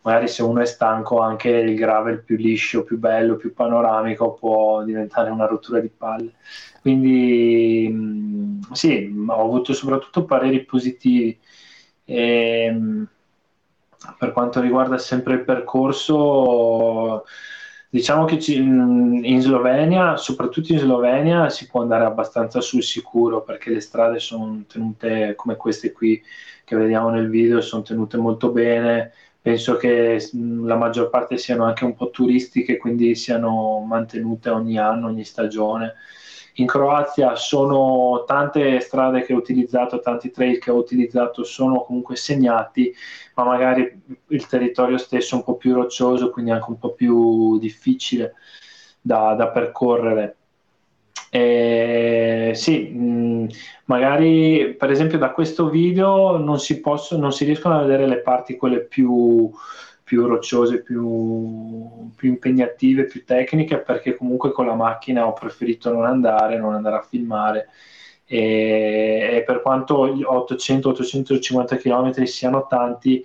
magari 0.06 0.28
se 0.28 0.43
uno 0.43 0.62
è 0.62 0.66
stanco 0.66 1.20
anche 1.20 1.49
il 1.49 1.76
gravel 1.76 2.24
più 2.24 2.38
liscio, 2.38 2.84
più 2.84 2.99
bello, 2.99 3.38
più 3.38 3.53
panoramico 3.53 4.34
può 4.36 4.84
diventare 4.84 5.32
una 5.32 5.47
rottura 5.47 5.80
di 5.80 5.89
palle. 5.89 6.34
Quindi 6.80 7.88
mm, 7.91 8.62
sì, 8.72 9.12
ho 9.28 9.41
avuto 9.41 9.74
soprattutto 9.74 10.26
pareri 10.26 10.64
positivi. 10.64 11.38
E, 12.06 12.70
mm, 12.72 13.03
per 14.20 14.32
quanto 14.32 14.62
riguarda 14.62 14.99
sempre 14.99 15.34
il 15.34 15.43
percorso, 15.43 17.26
diciamo 17.89 18.26
che 18.26 18.38
mm, 18.60 19.24
in 19.24 19.41
Slovenia, 19.41 20.18
soprattutto 20.18 20.72
in 20.72 20.78
Slovenia, 20.80 21.49
si 21.49 21.68
può 21.68 21.82
andare 21.82 22.06
abbastanza 22.06 22.62
sul 22.62 22.84
sicuro 22.84 23.41
perché 23.41 23.72
le 23.72 23.80
strade 23.80 24.20
sono 24.20 24.64
tenute 24.68 25.34
come 25.36 25.56
queste 25.56 25.91
qui 25.91 26.22
che 26.64 26.76
vediamo 26.76 27.10
nel 27.10 27.28
video, 27.28 27.60
sono 27.62 27.82
tenute 27.82 28.18
molto 28.18 28.51
bene 28.51 29.12
penso 29.46 29.78
che 29.78 30.28
la 30.34 30.76
maggior 30.76 31.12
parte 31.12 31.38
siano 31.38 31.66
anche 31.66 31.86
un 31.86 31.93
po' 31.93 32.10
turistiche, 32.10 32.78
quindi 32.78 33.14
siano 33.14 33.78
mantenute 33.88 34.50
ogni 34.50 34.80
anno, 34.80 35.06
ogni 35.06 35.24
stagione. 35.24 35.93
In 36.56 36.66
Croazia 36.66 37.36
sono 37.36 38.24
tante 38.26 38.80
strade 38.80 39.22
che 39.22 39.36
ho 39.36 39.38
utilizzato, 39.38 40.00
tanti 40.00 40.32
trail 40.32 40.58
che 40.58 40.72
ho 40.72 40.76
utilizzato 40.78 41.43
sono 41.43 41.82
comunque 41.82 42.16
segnati, 42.16 42.91
ma 43.36 43.43
magari 43.43 44.02
il 44.30 44.48
territorio 44.48 44.98
stesso 44.98 45.36
è 45.36 45.38
un 45.38 45.43
po' 45.43 45.58
più 45.58 45.76
roccioso, 45.76 46.32
quindi 46.32 46.50
anche 46.50 46.72
un 46.72 46.80
po' 46.80 46.93
più 46.93 47.60
difficile 47.60 48.34
da, 49.00 49.36
da 49.36 49.50
percorrere. 49.50 50.38
E, 51.30 52.52
sì, 52.54 52.88
mh, 52.88 53.48
magari 53.86 54.76
per 54.78 54.92
esempio 54.92 55.18
da 55.18 55.32
questo 55.32 55.70
video 55.70 56.38
non 56.38 56.60
si, 56.60 56.80
possono, 56.80 57.22
non 57.22 57.32
si 57.32 57.46
riescono 57.46 57.76
a 57.78 57.82
vedere 57.82 58.08
le 58.08 58.22
parti 58.22 58.56
quelle 58.56 58.82
più, 58.82 59.52
più 60.04 60.26
rocciose, 60.28 60.82
più, 60.82 62.12
più, 62.16 62.30
impegnative, 62.30 63.06
più 63.06 63.24
tecniche, 63.26 63.80
perché 63.80 64.16
comunque 64.16 64.52
con 64.52 64.66
la 64.68 64.76
macchina 64.76 65.26
ho 65.28 65.34
preferito 65.34 65.92
non 65.92 66.06
andare, 66.06 66.58
non 66.58 66.74
andare 66.74 66.98
a 66.98 67.02
filmare. 67.02 67.70
E, 68.28 69.30
e 69.34 69.44
per 69.44 69.62
quanto 69.62 70.06
800-850 70.08 71.78
km 71.78 72.24
siano 72.24 72.66
tanti, 72.68 73.24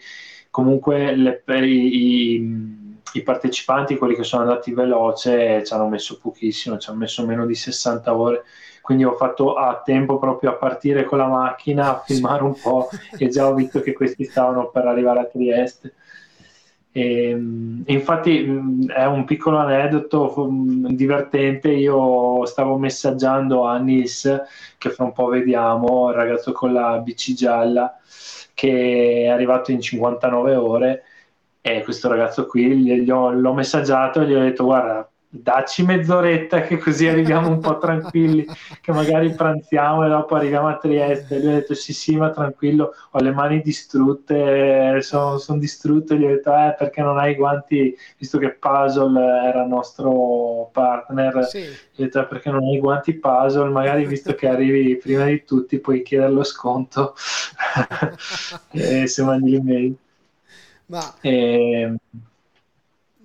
comunque 0.50 1.14
le, 1.14 1.42
i, 1.46 2.34
i 2.34 2.78
i 3.14 3.22
partecipanti, 3.22 3.96
quelli 3.96 4.14
che 4.14 4.24
sono 4.24 4.42
andati 4.42 4.72
veloce, 4.72 5.64
ci 5.64 5.72
hanno 5.72 5.88
messo 5.88 6.18
pochissimo, 6.18 6.78
ci 6.78 6.90
hanno 6.90 6.98
messo 6.98 7.24
meno 7.26 7.46
di 7.46 7.54
60 7.54 8.14
ore. 8.16 8.42
Quindi 8.80 9.04
ho 9.04 9.14
fatto 9.14 9.54
a 9.54 9.82
tempo 9.84 10.18
proprio 10.18 10.50
a 10.50 10.54
partire 10.54 11.04
con 11.04 11.18
la 11.18 11.26
macchina, 11.26 11.90
a 11.90 12.02
filmare 12.04 12.42
un 12.42 12.54
po' 12.60 12.88
e 13.18 13.28
già 13.28 13.46
ho 13.46 13.54
visto 13.54 13.80
che 13.80 13.92
questi 13.92 14.24
stavano 14.24 14.70
per 14.70 14.86
arrivare 14.86 15.20
a 15.20 15.24
Trieste. 15.24 15.94
E, 16.92 17.30
infatti 17.86 18.86
è 18.88 19.04
un 19.04 19.24
piccolo 19.24 19.58
aneddoto 19.58 20.48
divertente. 20.50 21.70
Io 21.70 22.44
stavo 22.46 22.78
messaggiando 22.78 23.64
a 23.64 23.78
Nis, 23.78 24.42
che 24.78 24.90
fra 24.90 25.04
un 25.04 25.12
po' 25.12 25.26
vediamo, 25.26 26.08
il 26.08 26.14
ragazzo 26.14 26.52
con 26.52 26.72
la 26.72 26.98
bici 26.98 27.34
gialla, 27.34 27.98
che 28.54 29.24
è 29.24 29.28
arrivato 29.28 29.70
in 29.72 29.80
59 29.80 30.54
ore 30.54 31.04
e 31.60 31.82
questo 31.82 32.08
ragazzo 32.08 32.46
qui 32.46 33.10
ho, 33.10 33.30
l'ho 33.30 33.54
messaggiato 33.54 34.20
e 34.22 34.26
gli 34.26 34.34
ho 34.34 34.40
detto 34.40 34.64
guarda 34.64 35.10
dacci 35.32 35.84
mezz'oretta 35.84 36.62
che 36.62 36.76
così 36.76 37.06
arriviamo 37.06 37.48
un 37.48 37.60
po' 37.60 37.78
tranquilli 37.78 38.44
che 38.80 38.90
magari 38.90 39.32
pranziamo 39.32 40.04
e 40.04 40.08
dopo 40.08 40.34
arriviamo 40.34 40.66
a 40.66 40.76
Trieste. 40.76 41.36
E 41.36 41.38
lui 41.38 41.50
ha 41.50 41.54
detto 41.54 41.74
sì 41.74 41.92
sì 41.92 42.16
ma 42.16 42.30
tranquillo 42.30 42.92
ho 43.12 43.20
le 43.20 43.30
mani 43.30 43.60
distrutte 43.60 45.00
sono, 45.02 45.38
sono 45.38 45.58
distrutto 45.60 46.14
e 46.14 46.18
gli 46.18 46.24
ho 46.24 46.28
detto 46.28 46.50
eh 46.52 46.74
perché 46.76 47.00
non 47.00 47.18
hai 47.18 47.32
i 47.32 47.36
guanti 47.36 47.96
visto 48.18 48.38
che 48.38 48.54
Puzzle 48.54 49.20
era 49.46 49.64
nostro 49.64 50.68
partner. 50.72 51.44
Sì. 51.44 51.60
gli 51.60 52.02
ho 52.02 52.04
detto 52.04 52.20
eh, 52.20 52.26
perché 52.26 52.50
non 52.50 52.64
hai 52.64 52.74
i 52.74 52.80
guanti 52.80 53.14
Puzzle 53.14 53.70
magari 53.70 54.06
visto 54.06 54.34
che 54.34 54.48
arrivi 54.48 54.96
prima 54.96 55.26
di 55.26 55.44
tutti 55.44 55.78
puoi 55.78 56.02
chiedere 56.02 56.32
lo 56.32 56.42
sconto. 56.42 57.14
E 58.72 59.06
se 59.06 59.22
mandi 59.22 59.50
l'email 59.50 59.96
ma... 60.90 61.16
Eh, 61.20 61.94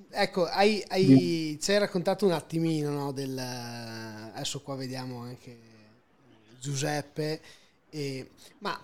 ecco, 0.10 0.46
hai, 0.46 0.84
hai, 0.88 1.58
ci 1.60 1.72
hai 1.72 1.80
raccontato 1.80 2.26
un 2.26 2.32
attimino 2.32 2.92
no, 2.92 3.12
del... 3.12 3.38
Adesso 3.38 4.62
qua 4.62 4.76
vediamo 4.76 5.20
anche 5.20 5.58
Giuseppe. 6.60 7.42
E, 7.90 8.30
ma 8.60 8.80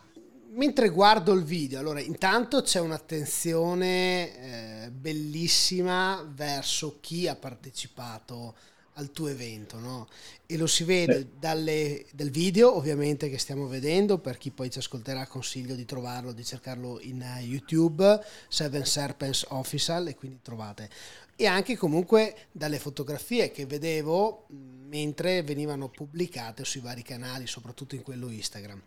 mentre 0.54 0.90
guardo 0.90 1.32
il 1.34 1.44
video, 1.44 1.80
allora 1.80 2.02
intanto 2.02 2.62
c'è 2.62 2.80
un'attenzione 2.80 4.86
eh, 4.86 4.92
bellissima 4.92 6.26
verso 6.28 6.98
chi 7.00 7.28
ha 7.28 7.36
partecipato 7.36 8.56
al 9.02 9.12
tuo 9.12 9.28
evento, 9.28 9.78
no? 9.78 10.08
E 10.46 10.58
lo 10.58 10.68
si 10.68 10.84
vede 10.84 11.32
dalle, 11.38 12.06
dal 12.12 12.30
video, 12.30 12.76
ovviamente, 12.76 13.30
che 13.30 13.38
stiamo 13.38 13.68
vedendo. 13.68 14.18
Per 14.20 14.38
chi 14.38 14.52
poi 14.52 14.70
ci 14.70 14.80
ascolterà, 14.80 15.28
consiglio 15.28 15.76
di 15.76 15.86
trovarlo, 15.86 16.32
di 16.32 16.46
cercarlo 16.46 17.00
in 17.02 17.22
uh, 17.22 17.42
YouTube, 17.42 18.20
Seven 18.48 18.86
Serpents 18.86 19.46
Official, 19.50 20.08
e 20.08 20.16
quindi 20.16 20.40
trovate. 20.42 20.90
E 21.36 21.46
anche 21.48 21.76
comunque 21.76 22.48
dalle 22.52 22.80
fotografie 22.80 23.52
che 23.52 23.66
vedevo 23.66 24.46
mentre 24.88 25.42
venivano 25.42 25.90
pubblicate 25.90 26.64
sui 26.64 26.82
vari 26.82 27.02
canali, 27.02 27.48
soprattutto 27.48 27.96
in 27.96 28.04
quello 28.04 28.30
Instagram. 28.30 28.82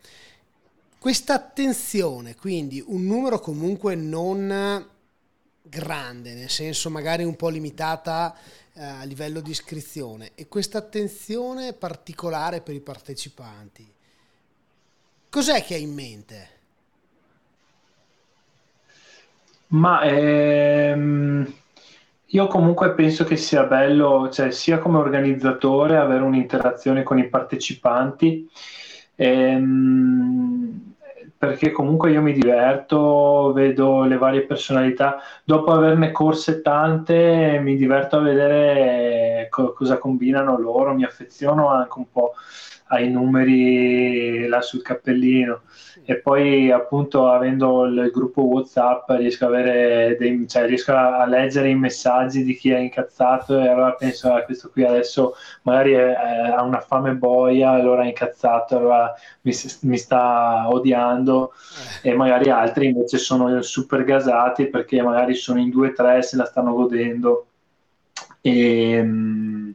Questa 0.98 1.34
attenzione, 1.34 2.34
quindi 2.34 2.82
un 2.86 3.04
numero 3.04 3.40
comunque 3.40 3.94
non 3.94 4.88
grande, 5.66 6.34
nel 6.34 6.50
senso 6.50 6.90
magari 6.90 7.24
un 7.24 7.36
po' 7.36 7.48
limitata 7.48 8.36
eh, 8.74 8.84
a 8.84 9.04
livello 9.04 9.40
di 9.40 9.50
iscrizione 9.50 10.32
e 10.34 10.46
questa 10.46 10.78
attenzione 10.78 11.72
particolare 11.72 12.60
per 12.60 12.74
i 12.74 12.80
partecipanti. 12.80 13.92
Cos'è 15.30 15.64
che 15.64 15.74
hai 15.74 15.82
in 15.82 15.94
mente? 15.94 16.48
Ma 19.68 20.02
ehm, 20.02 21.52
io 22.26 22.46
comunque 22.46 22.92
penso 22.94 23.24
che 23.24 23.36
sia 23.36 23.64
bello, 23.64 24.28
cioè, 24.30 24.50
sia 24.52 24.78
come 24.78 24.98
organizzatore 24.98 25.96
avere 25.96 26.22
un'interazione 26.22 27.02
con 27.02 27.18
i 27.18 27.28
partecipanti. 27.28 28.48
Ehm, 29.16 30.93
perché 31.46 31.70
comunque 31.70 32.10
io 32.10 32.22
mi 32.22 32.32
diverto, 32.32 33.52
vedo 33.54 34.04
le 34.04 34.16
varie 34.16 34.42
personalità, 34.46 35.20
dopo 35.44 35.72
averne 35.72 36.10
corse 36.10 36.62
tante 36.62 37.58
mi 37.60 37.76
diverto 37.76 38.16
a 38.16 38.20
vedere 38.20 39.46
co- 39.50 39.72
cosa 39.72 39.98
combinano 39.98 40.58
loro, 40.58 40.94
mi 40.94 41.04
affeziono 41.04 41.68
anche 41.68 41.98
un 41.98 42.10
po' 42.10 42.32
ai 42.88 43.10
numeri 43.10 44.46
là 44.46 44.60
sul 44.60 44.82
cappellino 44.82 45.62
e 46.06 46.16
poi 46.20 46.70
appunto 46.70 47.30
avendo 47.30 47.84
il 47.86 48.10
gruppo 48.12 48.42
Whatsapp 48.42 49.08
riesco, 49.10 49.46
a, 49.46 49.48
avere 49.48 50.16
dei, 50.18 50.46
cioè, 50.46 50.66
riesco 50.66 50.92
a, 50.92 51.24
leggere 51.24 51.70
i 51.70 51.74
messaggi 51.74 52.44
di 52.44 52.54
chi 52.54 52.70
è 52.70 52.78
incazzato 52.78 53.58
e 53.58 53.68
allora 53.68 53.92
penso 53.92 54.30
a 54.30 54.36
ah, 54.36 54.44
questo 54.44 54.68
qui 54.70 54.84
adesso 54.84 55.34
magari 55.62 55.96
ha 55.96 56.62
una 56.62 56.80
fame 56.80 57.14
boia, 57.14 57.70
allora 57.70 58.02
è 58.02 58.08
incazzato, 58.08 58.76
allora 58.76 59.14
mi, 59.42 59.52
mi 59.82 59.96
sta 59.96 60.68
odiando 60.68 61.52
eh. 62.02 62.10
e 62.10 62.14
magari 62.14 62.50
altri 62.50 62.86
invece 62.86 63.16
sono 63.16 63.62
super 63.62 64.04
gasati 64.04 64.66
perché 64.66 65.00
magari 65.00 65.34
sono 65.34 65.58
in 65.58 65.70
due 65.70 65.88
o 65.88 65.92
tre 65.92 66.22
se 66.22 66.36
la 66.36 66.44
stanno 66.44 66.74
godendo. 66.74 67.46
E, 68.42 68.90
ehm, 68.90 69.74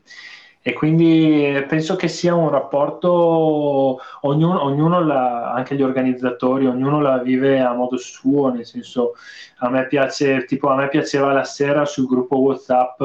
e 0.70 0.74
quindi 0.74 1.66
penso 1.68 1.96
che 1.96 2.08
sia 2.08 2.36
un 2.36 2.50
rapporto, 2.50 4.00
ognuno, 4.22 4.64
ognuno 4.64 5.04
la, 5.04 5.52
anche 5.52 5.76
gli 5.76 5.82
organizzatori, 5.82 6.68
ognuno 6.68 7.02
la 7.02 7.18
vive 7.18 7.60
a 7.60 7.74
modo 7.74 7.98
suo, 7.98 8.50
nel 8.52 8.66
senso 8.68 9.14
a 9.60 9.70
me 9.70 9.88
piace, 9.88 10.46
tipo 10.46 10.70
a 10.70 10.76
me 10.76 10.88
piaceva 10.88 11.34
la 11.34 11.44
sera 11.44 11.86
sul 11.86 12.06
gruppo 12.06 12.38
WhatsApp 12.38 13.02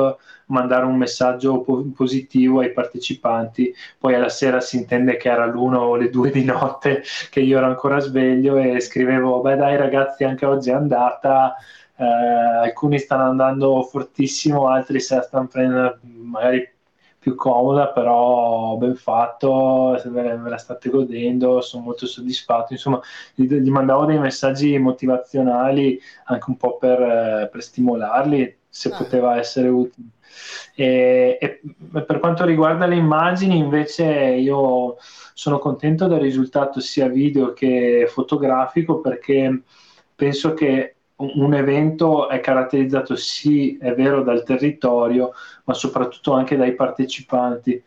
mandare 0.46 0.84
un 0.84 0.96
messaggio 0.96 1.62
po- 1.62 1.86
positivo 1.96 2.60
ai 2.60 2.72
partecipanti, 2.72 3.74
poi 3.98 4.14
alla 4.14 4.28
sera 4.28 4.60
si 4.60 4.76
intende 4.76 5.16
che 5.16 5.30
era 5.30 5.46
l'uno 5.46 5.80
o 5.80 5.96
le 5.96 6.10
due 6.10 6.30
di 6.30 6.44
notte 6.44 7.02
che 7.30 7.40
io 7.40 7.56
ero 7.56 7.66
ancora 7.66 7.98
sveglio 7.98 8.58
e 8.58 8.78
scrivevo, 8.80 9.40
beh 9.40 9.56
dai 9.56 9.76
ragazzi 9.78 10.24
anche 10.24 10.44
oggi 10.44 10.68
è 10.68 10.74
andata, 10.74 11.54
eh, 11.96 12.04
alcuni 12.04 12.98
stanno 12.98 13.24
andando 13.24 13.82
fortissimo, 13.84 14.68
altri 14.68 15.00
se 15.00 15.14
la 15.16 15.22
stanno 15.22 15.46
prendendo 15.46 15.98
magari 16.02 16.72
più 17.24 17.34
comoda, 17.36 17.88
però 17.88 18.76
ben 18.76 18.96
fatto, 18.96 19.96
se 19.98 20.10
ve, 20.10 20.36
la 20.36 20.58
state 20.58 20.90
godendo, 20.90 21.62
sono 21.62 21.84
molto 21.84 22.04
soddisfatto. 22.06 22.74
Insomma, 22.74 23.00
gli, 23.34 23.46
gli 23.46 23.70
mandavo 23.70 24.04
dei 24.04 24.18
messaggi 24.18 24.76
motivazionali 24.76 25.98
anche 26.24 26.44
un 26.48 26.58
po' 26.58 26.76
per, 26.76 27.48
per 27.50 27.62
stimolarli, 27.62 28.58
se 28.68 28.90
ah. 28.90 28.96
poteva 28.98 29.38
essere 29.38 29.68
utile. 29.68 30.08
E, 30.74 31.38
e, 31.40 31.60
per 32.02 32.18
quanto 32.18 32.44
riguarda 32.44 32.84
le 32.84 32.96
immagini, 32.96 33.56
invece, 33.56 34.04
io 34.04 34.96
sono 35.32 35.58
contento 35.58 36.06
del 36.06 36.20
risultato 36.20 36.78
sia 36.80 37.08
video 37.08 37.54
che 37.54 38.06
fotografico 38.06 39.00
perché 39.00 39.62
penso 40.14 40.52
che 40.52 40.93
un 41.16 41.54
evento 41.54 42.28
è 42.28 42.40
caratterizzato 42.40 43.14
sì, 43.16 43.76
è 43.78 43.94
vero, 43.94 44.22
dal 44.22 44.42
territorio, 44.42 45.32
ma 45.64 45.74
soprattutto 45.74 46.32
anche 46.32 46.56
dai 46.56 46.74
partecipanti, 46.74 47.82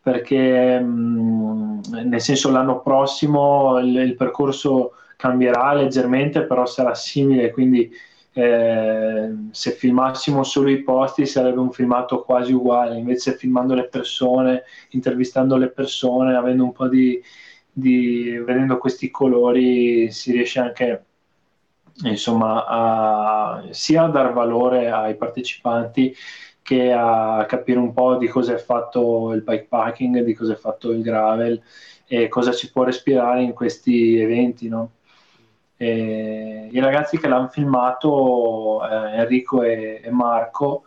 perché 0.00 0.78
mh, 0.78 1.80
nel 2.04 2.20
senso 2.20 2.50
l'anno 2.50 2.80
prossimo 2.80 3.78
il, 3.78 3.96
il, 3.96 4.14
percorso 4.16 4.92
cambierà 5.16 5.74
leggermente, 5.74 6.44
però 6.44 6.66
sarà 6.66 6.94
simile, 6.94 7.50
quindi 7.50 7.90
eh, 8.32 9.34
se 9.50 9.72
filmassimo 9.72 10.44
solo 10.44 10.70
i 10.70 10.82
posti 10.82 11.26
sarebbe 11.26 11.58
un 11.58 11.72
filmato 11.72 12.22
quasi 12.22 12.52
uguale, 12.52 12.96
invece 12.96 13.36
filmando 13.36 13.74
le 13.74 13.88
persone, 13.88 14.62
intervistando 14.90 15.56
le 15.56 15.70
persone, 15.70 16.36
avendo 16.36 16.62
un 16.62 16.72
po' 16.72 16.86
di, 16.88 17.20
di 17.72 18.40
vedendo 18.44 18.78
questi 18.78 19.10
colori 19.10 20.10
si 20.12 20.32
riesce 20.32 20.60
anche 20.60 21.04
insomma, 22.04 22.64
a, 22.66 23.64
sia 23.70 24.04
a 24.04 24.08
dar 24.08 24.32
valore 24.32 24.90
ai 24.90 25.16
partecipanti 25.16 26.14
che 26.62 26.92
a 26.92 27.44
capire 27.48 27.78
un 27.78 27.92
po' 27.92 28.16
di 28.16 28.28
cosa 28.28 28.54
è 28.54 28.58
fatto 28.58 29.32
il 29.32 29.42
bikepacking, 29.42 30.22
di 30.22 30.34
cosa 30.34 30.52
è 30.52 30.56
fatto 30.56 30.90
il 30.90 31.02
gravel 31.02 31.60
e 32.06 32.28
cosa 32.28 32.52
si 32.52 32.70
può 32.70 32.84
respirare 32.84 33.42
in 33.42 33.54
questi 33.54 34.18
eventi. 34.18 34.68
No? 34.68 34.92
I 35.78 36.78
ragazzi 36.80 37.18
che 37.18 37.28
l'hanno 37.28 37.48
filmato, 37.48 38.86
eh, 38.86 39.16
Enrico 39.20 39.62
e, 39.62 40.00
e 40.02 40.10
Marco, 40.10 40.84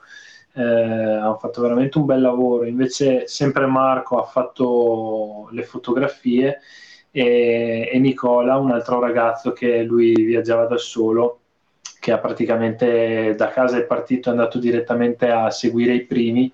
eh, 0.53 0.61
hanno 0.61 1.37
fatto 1.37 1.61
veramente 1.61 1.97
un 1.97 2.05
bel 2.05 2.21
lavoro. 2.21 2.65
Invece 2.65 3.27
sempre 3.27 3.65
Marco 3.65 4.19
ha 4.19 4.25
fatto 4.25 5.47
le 5.51 5.63
fotografie 5.63 6.59
e, 7.11 7.89
e 7.91 7.99
Nicola, 7.99 8.57
un 8.57 8.71
altro 8.71 8.99
ragazzo 8.99 9.51
che 9.51 9.83
lui 9.83 10.13
viaggiava 10.13 10.65
da 10.65 10.77
solo, 10.77 11.39
che 11.99 12.11
ha 12.11 12.17
praticamente 12.17 13.35
da 13.35 13.49
casa 13.49 13.77
è 13.77 13.83
partito, 13.83 14.29
è 14.29 14.31
andato 14.31 14.57
direttamente 14.57 15.29
a 15.29 15.51
seguire 15.51 15.93
i 15.93 16.05
primi 16.05 16.51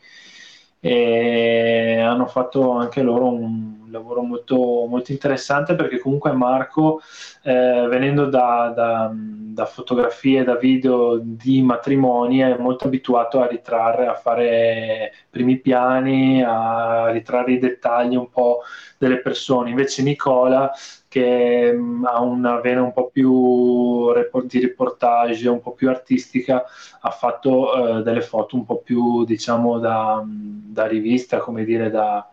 e 0.79 1.99
hanno 1.99 2.27
fatto 2.27 2.71
anche 2.71 3.01
loro 3.01 3.29
un 3.29 3.76
un 3.87 3.93
lavoro 3.93 4.21
molto, 4.21 4.85
molto 4.87 5.11
interessante 5.13 5.73
perché 5.75 5.99
comunque 5.99 6.31
Marco, 6.33 7.01
eh, 7.43 7.87
venendo 7.89 8.25
da, 8.25 8.71
da, 8.75 9.11
da, 9.13 9.65
fotografie, 9.65 10.43
da 10.43 10.55
video 10.55 11.17
di 11.21 11.61
matrimoni, 11.61 12.39
è 12.39 12.57
molto 12.57 12.85
abituato 12.87 13.41
a 13.41 13.47
ritrarre, 13.47 14.07
a 14.07 14.13
fare 14.13 15.13
primi 15.29 15.57
piani, 15.59 16.43
a 16.43 17.09
ritrarre 17.11 17.53
i 17.53 17.59
dettagli 17.59 18.15
un 18.15 18.29
po' 18.29 18.61
delle 18.97 19.19
persone. 19.21 19.69
Invece 19.69 20.03
Nicola, 20.03 20.69
che 21.07 21.71
mh, 21.71 21.79
mm, 21.79 22.05
ha 22.05 22.21
una 22.21 22.59
vena 22.59 22.81
un 22.83 22.91
po' 22.91 23.09
più 23.09 24.11
di 24.45 24.59
reportage, 24.59 25.47
un 25.47 25.61
po' 25.61 25.71
più 25.71 25.89
artistica, 25.89 26.65
ha 26.99 27.09
fatto 27.11 27.99
eh, 27.99 28.03
delle 28.03 28.21
foto 28.21 28.57
un 28.57 28.65
po' 28.65 28.79
più, 28.79 29.23
diciamo, 29.23 29.79
da, 29.79 30.21
da 30.25 30.85
rivista, 30.87 31.37
come 31.37 31.63
dire, 31.63 31.89
da 31.89 32.27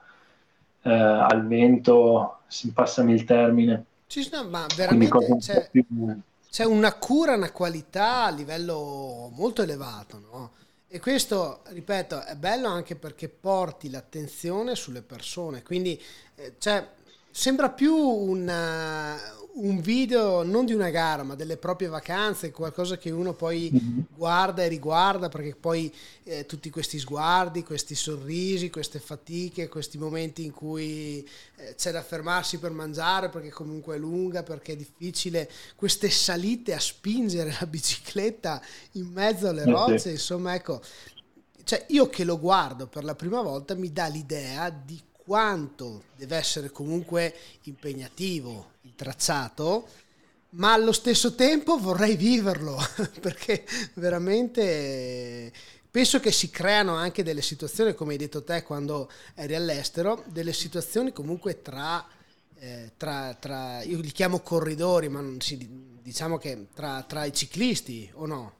eh, 0.84 0.92
al 0.92 1.46
vento, 1.46 2.40
passami 2.72 3.14
il 3.14 3.24
termine. 3.24 3.84
Sì, 4.06 4.28
no, 4.30 4.44
ma 4.44 4.66
veramente 4.76 5.38
c'è, 5.38 5.68
più... 5.70 5.84
c'è, 6.50 6.64
una 6.64 6.94
cura, 6.94 7.34
una 7.34 7.50
qualità 7.50 8.24
a 8.24 8.30
livello 8.30 9.30
molto 9.34 9.62
elevato, 9.62 10.22
no? 10.30 10.50
E 10.86 11.00
questo, 11.00 11.62
ripeto, 11.70 12.22
è 12.22 12.36
bello 12.36 12.68
anche 12.68 12.94
perché 12.94 13.28
porti 13.28 13.90
l'attenzione 13.90 14.76
sulle 14.76 15.02
persone, 15.02 15.62
quindi 15.62 16.00
eh, 16.36 16.54
cioè, 16.58 16.86
sembra 17.30 17.70
più 17.70 17.96
una, 17.96 19.16
un 19.56 19.80
video 19.80 20.42
non 20.42 20.64
di 20.64 20.72
una 20.72 20.90
gara, 20.90 21.22
ma 21.22 21.34
delle 21.34 21.56
proprie 21.56 21.88
vacanze, 21.88 22.50
qualcosa 22.50 22.96
che 22.96 23.10
uno 23.10 23.34
poi 23.34 23.70
mm-hmm. 23.72 23.98
guarda 24.16 24.64
e 24.64 24.68
riguarda, 24.68 25.28
perché 25.28 25.54
poi 25.54 25.92
eh, 26.24 26.44
tutti 26.46 26.70
questi 26.70 26.98
sguardi, 26.98 27.62
questi 27.62 27.94
sorrisi, 27.94 28.70
queste 28.70 28.98
fatiche, 28.98 29.68
questi 29.68 29.96
momenti 29.96 30.44
in 30.44 30.50
cui 30.50 31.28
eh, 31.56 31.74
c'è 31.76 31.92
da 31.92 32.02
fermarsi 32.02 32.58
per 32.58 32.72
mangiare 32.72 33.28
perché 33.28 33.50
comunque 33.50 33.94
è 33.94 33.98
lunga, 33.98 34.42
perché 34.42 34.72
è 34.72 34.76
difficile, 34.76 35.48
queste 35.76 36.10
salite 36.10 36.74
a 36.74 36.80
spingere 36.80 37.56
la 37.60 37.66
bicicletta 37.66 38.60
in 38.92 39.06
mezzo 39.06 39.48
alle 39.48 39.64
rocce, 39.64 40.10
insomma, 40.10 40.54
ecco, 40.54 40.80
cioè 41.62 41.84
io 41.88 42.08
che 42.08 42.24
lo 42.24 42.38
guardo 42.38 42.88
per 42.88 43.04
la 43.04 43.14
prima 43.14 43.40
volta 43.40 43.74
mi 43.74 43.92
dà 43.92 44.06
l'idea 44.06 44.68
di 44.68 45.00
quanto 45.24 46.04
deve 46.16 46.36
essere 46.36 46.70
comunque 46.70 47.34
impegnativo 47.62 48.72
il 48.82 48.92
tracciato, 48.94 49.88
ma 50.50 50.72
allo 50.72 50.92
stesso 50.92 51.34
tempo 51.34 51.78
vorrei 51.78 52.16
viverlo 52.16 52.76
perché 53.20 53.64
veramente 53.94 55.52
penso 55.90 56.20
che 56.20 56.30
si 56.30 56.50
creano 56.50 56.94
anche 56.94 57.22
delle 57.22 57.42
situazioni, 57.42 57.94
come 57.94 58.12
hai 58.12 58.18
detto 58.18 58.42
te 58.42 58.62
quando 58.62 59.10
eri 59.34 59.54
all'estero, 59.54 60.22
delle 60.26 60.52
situazioni 60.52 61.12
comunque 61.12 61.62
tra, 61.62 62.04
eh, 62.58 62.92
tra, 62.96 63.34
tra 63.38 63.82
io 63.82 64.00
li 64.00 64.10
chiamo 64.10 64.40
corridori, 64.40 65.08
ma 65.08 65.22
si, 65.38 65.56
diciamo 66.02 66.36
che 66.36 66.66
tra, 66.74 67.02
tra 67.06 67.24
i 67.24 67.32
ciclisti 67.32 68.10
o 68.14 68.26
no? 68.26 68.52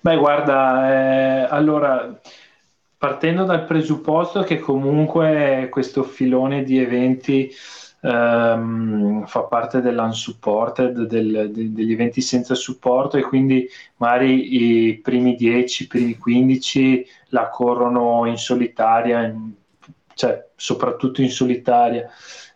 Beh, 0.00 0.16
guarda, 0.16 0.90
eh, 0.90 1.46
allora 1.48 2.20
partendo 3.02 3.42
dal 3.42 3.64
presupposto 3.64 4.44
che 4.44 4.60
comunque 4.60 5.66
questo 5.72 6.04
filone 6.04 6.62
di 6.62 6.78
eventi 6.78 7.50
ehm, 8.00 9.26
fa 9.26 9.42
parte 9.42 9.80
dell'unsupported, 9.80 11.06
del, 11.06 11.50
de, 11.52 11.72
degli 11.72 11.90
eventi 11.90 12.20
senza 12.20 12.54
supporto 12.54 13.16
e 13.16 13.22
quindi 13.22 13.68
magari 13.96 14.86
i 14.86 14.98
primi 14.98 15.34
10, 15.34 15.82
i 15.82 15.86
primi 15.88 16.16
15 16.16 17.04
la 17.30 17.48
corrono 17.48 18.24
in 18.26 18.36
solitaria, 18.36 19.24
in, 19.24 19.50
cioè 20.14 20.50
soprattutto 20.54 21.22
in 21.22 21.30
solitaria. 21.30 22.08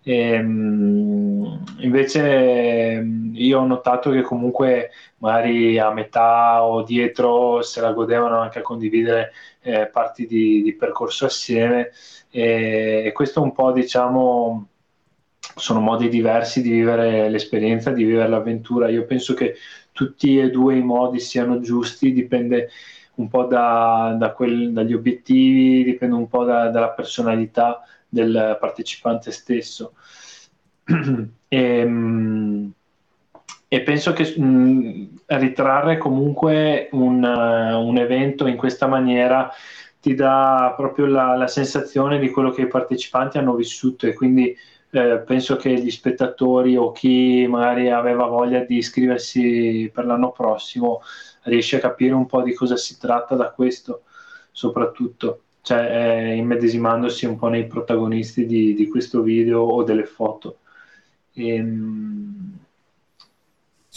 E, 0.05 0.16
ehm, 0.16 1.64
invece 1.78 3.05
io 3.32 3.59
ho 3.59 3.66
notato 3.66 4.11
che 4.11 4.22
comunque 4.22 4.90
magari 5.19 5.79
a 5.79 5.91
metà 5.93 6.64
o 6.64 6.83
dietro 6.83 7.62
se 7.62 7.81
la 7.81 7.93
godevano 7.93 8.41
anche 8.41 8.59
a 8.59 8.62
condividere 8.62 9.33
eh, 9.62 9.87
parti 9.87 10.27
di, 10.27 10.62
di, 10.62 10.75
percorso 10.75 11.27
assieme 11.27 11.91
e, 12.31 13.05
e, 13.07 13.12
questo 13.12 13.43
un 13.43 13.53
po' 13.53 13.73
diciamo 13.73 14.69
sono 15.55 15.81
modi 15.81 16.09
diversi 16.09 16.61
di 16.61 16.71
vivere 16.71 17.31
l'esperienza, 17.31 17.91
di 17.91 18.05
vivere 18.05 18.29
l'avventura. 18.29 18.89
Io 18.89 19.07
penso 19.07 19.33
che 19.35 19.55
tutti 19.93 20.39
e 20.39 20.51
due 20.51 20.77
i 20.77 20.83
modi 20.83 21.19
siano 21.19 21.61
giusti, 21.61 22.12
dipende 22.12 22.69
un 23.14 23.29
po' 23.29 23.45
da, 23.45 24.14
da 24.19 24.33
quel, 24.33 24.73
dagli 24.73 24.93
obiettivi, 24.93 25.85
dipende 25.85 26.14
un 26.14 26.29
po' 26.29 26.45
da, 26.45 26.69
dalla 26.69 26.91
personalità 26.91 27.81
del 28.09 28.57
partecipante 28.61 29.31
stesso. 29.31 29.95
e, 30.85 31.31
ehm, 31.49 32.73
e 33.77 33.83
penso 33.83 34.12
che 34.14 34.35
mh, 34.37 34.45
mm, 34.45 35.05
ritrarre 35.27 35.99
comunque 35.99 36.89
un, 36.93 37.22
uh, 37.22 37.87
un, 37.87 37.99
evento 37.99 38.47
in 38.47 38.57
questa 38.57 38.87
maniera 38.87 39.51
ti 40.01 40.14
dà 40.14 40.72
proprio 40.77 41.07
la, 41.07 41.37
la, 41.37 41.47
sensazione 41.47 42.18
di 42.18 42.31
quello 42.31 42.51
che 42.51 42.62
i 42.62 42.68
partecipanti 42.68 43.39
hanno 43.39 43.55
vissuto 43.55 44.07
e 44.07 44.14
quindi 44.14 44.57
eh, 44.91 45.18
penso 45.27 45.57
che 45.57 45.74
gli 45.74 45.91
spettatori 45.91 46.77
o 46.77 46.93
chi 46.93 47.47
magari 47.49 47.91
aveva 47.91 48.27
voglia 48.27 48.61
di 48.61 48.77
iscriversi 48.77 49.91
per 49.93 50.07
l'anno 50.07 50.31
prossimo 50.33 51.03
riesce 51.43 51.77
a 51.77 51.81
capire 51.81 52.14
un 52.14 52.27
po' 52.27 52.43
di 52.43 52.55
cosa 52.55 52.77
si 52.77 52.99
tratta 52.99 53.35
da 53.35 53.51
questo 53.51 54.05
soprattutto 54.53 55.41
cioè 55.61 56.31
eh, 56.33 56.37
immedesimandosi 56.37 57.27
un 57.27 57.37
po' 57.37 57.49
nei 57.49 57.66
protagonisti 57.66 58.47
di, 58.47 58.72
di 58.74 58.89
questo 58.89 59.20
video 59.22 59.62
o 59.62 59.83
delle 59.83 60.05
foto. 60.05 60.61
Ehm, 61.35 62.66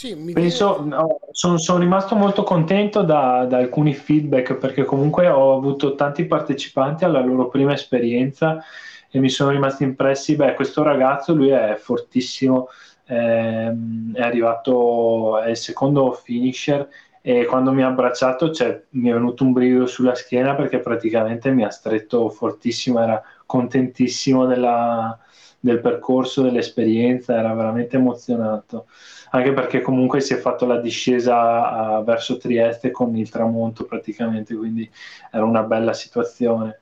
sì, 0.00 0.16
Penso, 0.32 0.82
no, 0.82 1.18
sono, 1.30 1.58
sono, 1.58 1.78
rimasto 1.78 2.14
molto 2.14 2.42
contento 2.42 3.02
da, 3.02 3.44
da, 3.44 3.58
alcuni 3.58 3.92
feedback 3.92 4.54
perché 4.54 4.86
comunque 4.86 5.28
ho 5.28 5.54
avuto 5.54 5.94
tanti 5.94 6.24
partecipanti 6.24 7.04
alla 7.04 7.20
loro 7.20 7.48
prima 7.48 7.74
esperienza 7.74 8.64
e 9.10 9.18
mi 9.18 9.28
sono 9.28 9.50
rimasti 9.50 9.82
impressi, 9.82 10.36
beh 10.36 10.54
questo 10.54 10.82
ragazzo 10.82 11.34
lui 11.34 11.50
è 11.50 11.76
fortissimo, 11.78 12.68
ehm, 13.08 14.14
è 14.14 14.22
arrivato, 14.22 15.38
è 15.38 15.50
il 15.50 15.58
secondo 15.58 16.12
finisher 16.12 16.88
e 17.20 17.44
quando 17.44 17.70
mi 17.70 17.82
ha 17.82 17.88
abbracciato 17.88 18.52
cioè, 18.52 18.82
mi 18.92 19.10
è 19.10 19.12
venuto 19.12 19.44
un 19.44 19.52
brivido 19.52 19.84
sulla 19.84 20.14
schiena 20.14 20.54
perché 20.54 20.78
praticamente 20.78 21.50
mi 21.50 21.62
ha 21.62 21.70
stretto 21.70 22.30
fortissimo, 22.30 23.02
era 23.02 23.22
contentissimo 23.44 24.46
della, 24.46 25.18
del 25.60 25.80
percorso, 25.80 26.42
dell'esperienza, 26.42 27.38
era 27.38 27.52
veramente 27.54 27.96
emozionato 27.96 28.86
anche 29.30 29.52
perché 29.52 29.80
comunque 29.80 30.20
si 30.20 30.34
è 30.34 30.36
fatto 30.38 30.66
la 30.66 30.78
discesa 30.78 31.70
a, 31.70 32.02
verso 32.02 32.36
Trieste 32.36 32.90
con 32.90 33.14
il 33.16 33.30
tramonto 33.30 33.84
praticamente, 33.84 34.54
quindi 34.54 34.88
era 35.30 35.44
una 35.44 35.62
bella 35.62 35.92
situazione. 35.92 36.80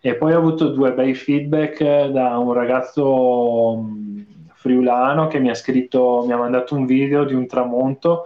E 0.00 0.14
poi 0.16 0.34
ho 0.34 0.38
avuto 0.38 0.68
due 0.68 0.92
bei 0.92 1.14
feedback 1.14 2.08
da 2.08 2.36
un 2.38 2.52
ragazzo 2.52 3.76
mm, 3.78 4.20
friulano 4.54 5.26
che 5.26 5.38
mi 5.38 5.48
ha 5.48 5.54
scritto, 5.54 6.24
mi 6.26 6.32
ha 6.32 6.36
mandato 6.36 6.74
un 6.74 6.84
video 6.84 7.24
di 7.24 7.34
un 7.34 7.46
tramonto 7.46 8.24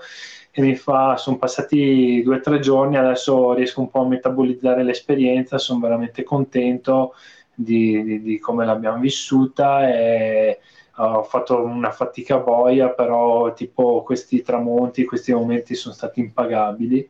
e 0.51 0.63
mi 0.63 0.75
fa, 0.75 1.17
sono 1.17 1.39
passati 1.39 2.23
due 2.25 2.37
o 2.37 2.41
tre 2.41 2.59
giorni, 2.59 2.97
adesso 2.97 3.55
riesco 3.55 3.81
un 3.81 3.89
po' 3.89 4.01
a 4.01 4.09
metabolizzare 4.09 4.83
l'esperienza, 4.83 5.59
sono 5.59 5.79
veramente 5.79 6.25
contento 6.25 7.15
di, 7.63 8.03
di, 8.03 8.23
di 8.23 8.39
come 8.39 8.65
l'abbiamo 8.65 8.99
vissuta 9.01 9.89
e 9.89 10.61
ho 10.97 11.23
fatto 11.23 11.63
una 11.63 11.91
fatica 11.91 12.39
boia, 12.39 12.91
però 12.91 13.53
tipo 13.53 14.03
questi 14.03 14.43
tramonti, 14.43 15.05
questi 15.05 15.33
momenti 15.33 15.75
sono 15.75 15.95
stati 15.95 16.21
impagabili. 16.21 17.09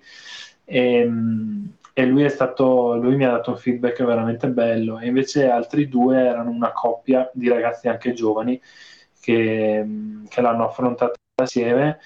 E, 0.65 0.95
ehm, 0.95 1.73
e 1.93 2.07
lui, 2.07 2.29
stato, 2.31 2.97
lui, 2.97 3.17
mi 3.17 3.25
ha 3.25 3.31
dato 3.31 3.51
un 3.51 3.57
feedback 3.57 4.05
veramente 4.05 4.49
bello. 4.49 4.99
E 4.99 5.07
invece 5.07 5.49
altri 5.49 5.89
due 5.89 6.19
erano 6.19 6.51
una 6.51 6.73
coppia 6.73 7.29
di 7.35 7.49
ragazzi 7.49 7.89
anche 7.89 8.13
giovani 8.13 8.61
che, 9.21 9.87
che 10.29 10.41
l'hanno 10.41 10.65
affrontata 10.67 11.15
assieme 11.43 11.99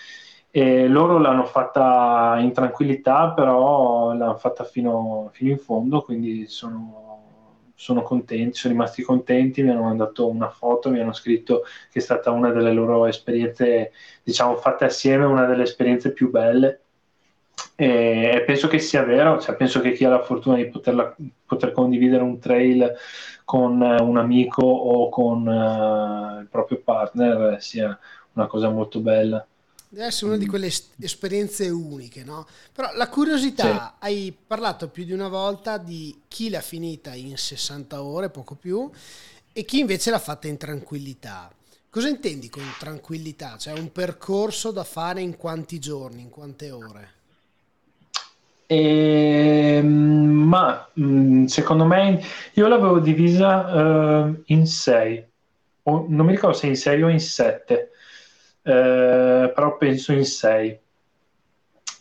e 0.51 0.87
loro 0.89 1.19
l'hanno 1.19 1.45
fatta 1.45 2.37
in 2.39 2.53
tranquillità, 2.53 3.33
però 3.33 4.15
l'hanno 4.15 4.37
fatta 4.37 4.65
fino, 4.65 5.31
fino 5.33 5.51
in 5.51 5.59
fondo, 5.59 6.03
quindi 6.03 6.47
sono 6.47 7.24
sono 7.85 8.01
contenti, 8.01 8.57
sono 8.57 8.73
rimasti 8.73 9.03
contenti, 9.03 9.63
mi 9.63 9.69
hanno 9.69 9.83
mandato 9.83 10.27
una 10.27 10.49
foto, 10.49 10.89
mi 10.89 11.01
hanno 11.01 11.13
scritto 11.13 11.65
che 11.93 11.99
è 11.99 12.01
stata 12.01 12.31
una 12.31 12.51
delle 12.51 12.73
loro 12.73 13.05
esperienze, 13.05 13.93
diciamo, 14.23 14.57
fatte 14.57 14.87
assieme, 14.87 15.27
una 15.27 15.45
delle 15.45 15.65
esperienze 15.65 16.15
più 16.15 16.31
belle. 16.31 16.81
e 17.77 18.43
penso 18.47 18.69
che 18.69 18.79
sia 18.79 19.03
vero, 19.05 19.39
cioè 19.39 19.55
penso 19.57 19.81
che 19.81 19.93
chi 19.93 20.05
ha 20.07 20.09
la 20.09 20.23
fortuna 20.23 20.57
di 20.57 20.67
poterla, 20.69 21.15
poter 21.45 21.73
condividere 21.73 22.23
un 22.23 22.39
trail 22.39 22.95
con 23.45 23.83
un 23.83 24.17
amico 24.17 24.63
o 24.63 25.11
con 25.11 25.47
uh, 25.47 26.41
il 26.41 26.49
proprio 26.49 26.81
partner 26.83 27.61
sia 27.61 27.99
una 28.33 28.47
cosa 28.47 28.71
molto 28.71 29.01
bella 29.01 29.47
deve 29.95 30.07
essere 30.07 30.27
una 30.27 30.37
di 30.37 30.47
quelle 30.47 30.71
esperienze 30.99 31.69
uniche, 31.69 32.25
no? 32.25 32.47
Però 32.73 32.91
la 32.95 33.09
curiosità, 33.09 33.95
sì. 33.99 34.05
hai 34.07 34.37
parlato 34.47 34.89
più 34.89 35.05
di 35.05 35.13
una 35.13 35.29
volta 35.29 35.79
di 35.79 36.23
chi 36.27 36.51
l'ha 36.51 36.61
finita 36.61 37.15
in 37.15 37.37
60 37.37 38.03
ore, 38.03 38.29
poco 38.29 38.57
più, 38.57 38.91
e 39.53 39.65
chi 39.65 39.79
invece 39.79 40.11
l'ha 40.11 40.19
fatta 40.19 40.49
in 40.49 40.57
tranquillità. 40.57 41.49
Cosa 41.89 42.09
intendi 42.09 42.49
con 42.49 42.65
tranquillità? 42.77 43.57
Cioè 43.57 43.79
un 43.79 43.93
percorso 43.93 44.73
da 44.73 44.83
fare 44.83 45.21
in 45.21 45.37
quanti 45.37 45.79
giorni, 45.79 46.23
in 46.23 46.31
quante 46.31 46.73
ore? 46.73 47.13
E, 48.67 49.81
ma 49.81 50.89
mm, 50.99 51.45
secondo 51.45 51.85
me 51.85 52.21
io 52.55 52.67
l'avevo 52.67 52.99
divisa 52.99 54.25
uh, 54.25 54.43
in 54.47 54.67
6, 54.67 55.25
non 55.85 56.27
mi 56.27 56.33
ricordo 56.33 56.57
se 56.57 56.67
in 56.67 56.77
sei 56.77 57.01
o 57.01 57.09
in 57.09 57.21
7 57.21 57.91
eh, 58.67 59.53
però 59.55 59.77
penso 59.77 60.13
in 60.13 60.25
6. 60.25 60.79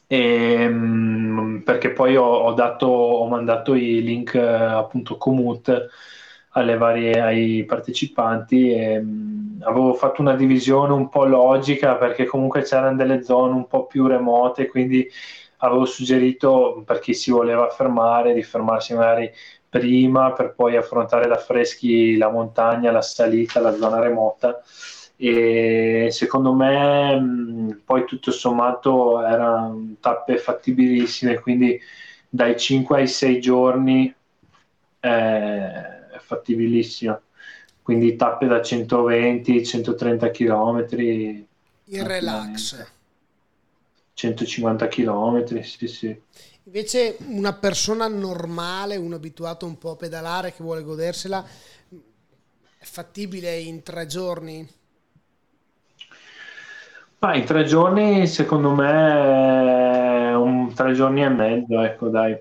Ehm, 0.07 1.61
perché 1.65 1.91
poi 1.91 2.15
ho, 2.15 2.23
ho, 2.23 2.53
dato, 2.53 2.85
ho, 2.87 3.27
mandato 3.27 3.73
i 3.73 4.01
link 4.03 4.35
eh, 4.35 4.39
appunto 4.41 5.17
commute 5.17 5.89
varie, 6.53 7.19
ai 7.19 7.65
partecipanti 7.65 8.71
e 8.71 8.99
mh, 9.01 9.61
avevo 9.63 9.93
fatto 9.95 10.21
una 10.21 10.35
divisione 10.35 10.93
un 10.93 11.09
po' 11.09 11.25
logica 11.25 11.95
perché 11.95 12.25
comunque 12.25 12.61
c'erano 12.61 12.95
delle 12.95 13.23
zone 13.23 13.53
un 13.55 13.67
po' 13.67 13.87
più 13.87 14.05
remote 14.05 14.67
quindi 14.67 15.09
avevo 15.57 15.85
suggerito 15.85 16.83
per 16.85 16.99
chi 16.99 17.13
si 17.15 17.31
voleva 17.31 17.69
fermare 17.69 18.33
di 18.33 18.43
fermarsi 18.43 18.93
magari 18.93 19.31
prima 19.67 20.31
per 20.33 20.53
poi 20.53 20.75
affrontare 20.77 21.27
da 21.27 21.37
freschi 21.37 22.17
la 22.17 22.29
montagna, 22.29 22.91
la 22.91 23.01
salita, 23.01 23.59
la 23.59 23.73
zona 23.73 23.99
remota 23.99 24.61
e 25.15 26.07
secondo 26.11 26.53
me 26.53 27.81
poi 27.85 28.05
tutto 28.05 28.31
sommato 28.31 29.21
erano 29.25 29.95
tappe 29.99 30.37
fattibilissime 30.37 31.39
quindi 31.39 31.79
dai 32.27 32.57
5 32.57 32.97
ai 32.97 33.07
6 33.07 33.39
giorni 33.39 34.13
è 34.99 36.17
fattibilissima 36.19 37.21
quindi 37.81 38.15
tappe 38.15 38.47
da 38.47 38.57
120-130 38.57 40.31
km 40.31 40.85
in 41.85 42.07
relax 42.07 42.91
150 44.13 44.87
km, 44.87 45.61
sì, 45.61 45.87
sì. 45.87 46.21
Invece 46.65 47.17
una 47.27 47.53
persona 47.53 48.07
normale, 48.07 48.95
un 48.95 49.13
abituato 49.13 49.65
un 49.65 49.77
po' 49.77 49.91
a 49.91 49.95
pedalare 49.95 50.53
che 50.53 50.63
vuole 50.63 50.83
godersela, 50.83 51.45
è 52.77 52.83
fattibile 52.85 53.57
in 53.57 53.83
tre 53.83 54.05
giorni? 54.05 54.67
Ma 57.23 57.35
in 57.35 57.45
tre 57.45 57.63
giorni 57.63 58.27
secondo 58.27 58.71
me 58.71 60.33
un 60.33 60.73
tre 60.73 60.91
giorni 60.91 61.23
e 61.23 61.29
mezzo, 61.29 61.81
ecco 61.81 62.09
dai. 62.09 62.37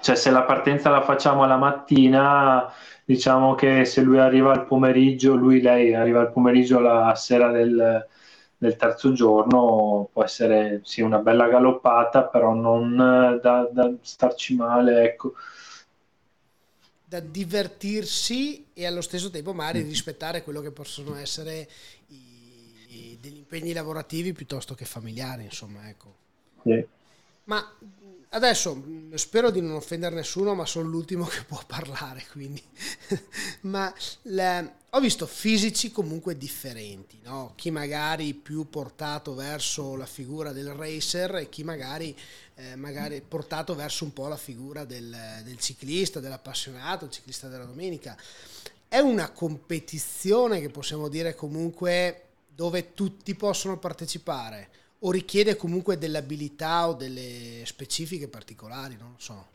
Cioè 0.00 0.14
se 0.14 0.30
la 0.30 0.44
partenza 0.44 0.88
la 0.88 1.02
facciamo 1.02 1.42
alla 1.42 1.56
mattina, 1.56 2.72
diciamo 3.04 3.56
che 3.56 3.84
se 3.86 4.02
lui 4.02 4.18
arriva 4.18 4.52
al 4.52 4.66
pomeriggio, 4.66 5.34
lui, 5.34 5.60
lei 5.60 5.92
arriva 5.96 6.20
al 6.20 6.30
pomeriggio 6.30 6.78
la 6.78 7.12
sera 7.16 7.50
del, 7.50 8.06
del 8.56 8.76
terzo 8.76 9.12
giorno 9.12 10.08
può 10.12 10.22
essere 10.22 10.82
sì, 10.84 11.00
una 11.00 11.18
bella 11.18 11.48
galoppata, 11.48 12.26
però 12.28 12.54
non 12.54 12.94
da, 13.42 13.68
da 13.68 13.92
starci 14.00 14.54
male, 14.54 15.02
ecco. 15.02 15.32
Da 17.04 17.18
divertirsi 17.18 18.66
e 18.72 18.86
allo 18.86 19.00
stesso 19.00 19.28
tempo 19.28 19.52
magari 19.52 19.82
mm. 19.82 19.88
rispettare 19.88 20.44
quello 20.44 20.60
che 20.60 20.70
possono 20.70 21.16
essere 21.16 21.68
i, 22.10 22.29
degli 23.20 23.36
impegni 23.36 23.72
lavorativi 23.72 24.32
piuttosto 24.32 24.74
che 24.74 24.84
familiari, 24.84 25.44
insomma, 25.44 25.88
ecco. 25.88 26.14
Sì. 26.62 26.86
Ma 27.44 27.76
Adesso 28.32 28.76
mm, 28.76 29.14
spero 29.14 29.50
di 29.50 29.60
non 29.60 29.72
offendere 29.72 30.14
nessuno, 30.14 30.54
ma 30.54 30.64
sono 30.64 30.88
l'ultimo 30.88 31.24
che 31.26 31.42
può 31.44 31.60
parlare, 31.66 32.24
quindi. 32.30 32.62
ma 33.62 33.92
le, 34.22 34.74
ho 34.90 35.00
visto 35.00 35.26
fisici 35.26 35.90
comunque 35.90 36.38
differenti, 36.38 37.18
no? 37.24 37.54
Chi 37.56 37.72
magari 37.72 38.34
più 38.34 38.68
portato 38.70 39.34
verso 39.34 39.96
la 39.96 40.06
figura 40.06 40.52
del 40.52 40.72
racer 40.72 41.36
e 41.36 41.48
chi 41.48 41.64
magari, 41.64 42.16
eh, 42.54 42.76
magari 42.76 43.20
portato 43.20 43.74
verso 43.74 44.04
un 44.04 44.12
po' 44.12 44.28
la 44.28 44.36
figura 44.36 44.84
del, 44.84 45.16
del 45.42 45.58
ciclista, 45.58 46.20
dell'appassionato, 46.20 47.06
il 47.06 47.10
ciclista 47.10 47.48
della 47.48 47.64
domenica. 47.64 48.16
È 48.86 48.98
una 48.98 49.30
competizione 49.30 50.60
che 50.60 50.68
possiamo 50.68 51.08
dire 51.08 51.34
comunque 51.34 52.29
dove 52.54 52.94
tutti 52.94 53.34
possono 53.34 53.78
partecipare 53.78 54.68
o 55.00 55.10
richiede 55.10 55.56
comunque 55.56 55.98
delle 55.98 56.18
abilità 56.18 56.88
o 56.88 56.94
delle 56.94 57.62
specifiche 57.64 58.28
particolari, 58.28 58.96
non 58.98 59.10
lo 59.12 59.18
so. 59.18 59.46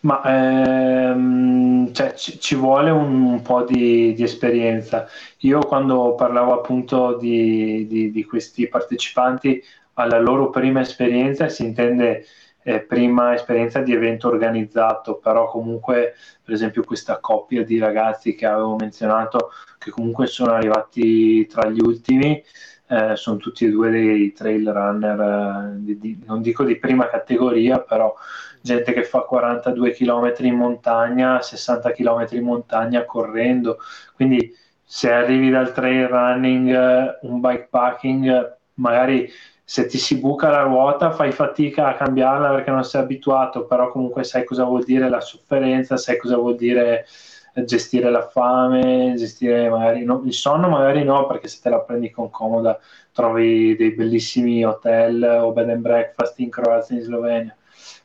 Ma 0.00 0.22
ehm, 0.24 1.92
cioè, 1.92 2.14
ci, 2.14 2.38
ci, 2.40 2.54
vuole 2.54 2.90
un, 2.90 3.22
un 3.22 3.42
po' 3.42 3.64
di, 3.64 4.12
di, 4.14 4.22
esperienza. 4.22 5.06
Io 5.38 5.60
quando 5.60 6.14
parlavo 6.14 6.52
appunto 6.52 7.16
di, 7.16 7.86
di, 7.86 8.10
di, 8.10 8.24
questi 8.24 8.68
partecipanti 8.68 9.62
alla 9.94 10.18
loro 10.18 10.50
prima 10.50 10.80
esperienza 10.80 11.48
si 11.48 11.64
intende 11.64 12.26
eh, 12.62 12.80
prima 12.80 13.34
esperienza 13.34 13.80
di 13.80 13.92
evento 13.92 14.28
organizzato, 14.28 15.16
però 15.16 15.48
comunque 15.48 16.14
per 16.42 16.54
esempio 16.54 16.82
questa 16.82 17.18
coppia 17.20 17.62
di 17.62 17.78
ragazzi 17.78 18.34
che 18.34 18.46
avevo 18.46 18.76
menzionato 18.76 19.50
che 19.84 19.90
comunque 19.90 20.26
sono 20.26 20.52
arrivati 20.52 21.46
tra 21.46 21.68
gli 21.68 21.80
ultimi 21.80 22.42
eh, 22.88 23.16
sono 23.16 23.38
tutti 23.38 23.64
e 23.64 23.70
due 23.70 23.90
dei 23.90 24.32
trail 24.32 24.70
runner, 24.70 25.20
eh, 25.20 25.76
di, 25.78 25.98
di, 25.98 26.22
non 26.26 26.42
dico 26.42 26.64
di 26.64 26.76
prima 26.76 27.08
categoria, 27.08 27.80
però 27.80 28.14
gente 28.60 28.92
che 28.92 29.04
fa 29.04 29.20
42 29.20 29.92
km 29.92 30.34
in 30.40 30.54
montagna, 30.54 31.40
60 31.40 31.92
km 31.92 32.26
in 32.32 32.44
montagna 32.44 33.04
correndo, 33.04 33.78
quindi 34.14 34.54
se 34.82 35.10
arrivi 35.10 35.50
dal 35.50 35.72
trail 35.72 36.06
running, 36.08 36.68
eh, 36.68 37.18
un 37.22 37.40
bikepacking, 37.40 38.56
magari 38.74 39.30
se 39.66 39.86
ti 39.86 39.96
si 39.96 40.18
buca 40.18 40.50
la 40.50 40.62
ruota 40.62 41.10
fai 41.10 41.32
fatica 41.32 41.88
a 41.88 41.94
cambiarla 41.94 42.50
perché 42.50 42.70
non 42.70 42.84
sei 42.84 43.00
abituato, 43.02 43.64
però 43.64 43.90
comunque 43.90 44.22
sai 44.24 44.44
cosa 44.44 44.64
vuol 44.64 44.84
dire 44.84 45.08
la 45.08 45.20
sofferenza, 45.20 45.96
sai 45.96 46.18
cosa 46.18 46.36
vuol 46.36 46.54
dire 46.56 47.06
gestire 47.64 48.10
la 48.10 48.28
fame, 48.28 49.14
gestire 49.16 49.68
magari 49.68 50.04
no, 50.04 50.22
il 50.24 50.32
sonno, 50.32 50.68
magari 50.68 51.04
no, 51.04 51.26
perché 51.26 51.46
se 51.46 51.60
te 51.62 51.68
la 51.68 51.80
prendi 51.80 52.10
con 52.10 52.30
comoda 52.30 52.78
trovi 53.12 53.76
dei 53.76 53.92
bellissimi 53.92 54.64
hotel 54.64 55.22
o 55.22 55.52
bed 55.52 55.70
and 55.70 55.80
breakfast 55.80 56.38
in 56.40 56.50
Croazia 56.50 56.96
e 56.96 56.98
in 56.98 57.04
Slovenia. 57.04 57.56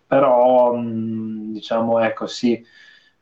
Però 0.06 0.74
mh, 0.74 1.54
diciamo 1.54 2.00
ecco 2.00 2.28
sì, 2.28 2.64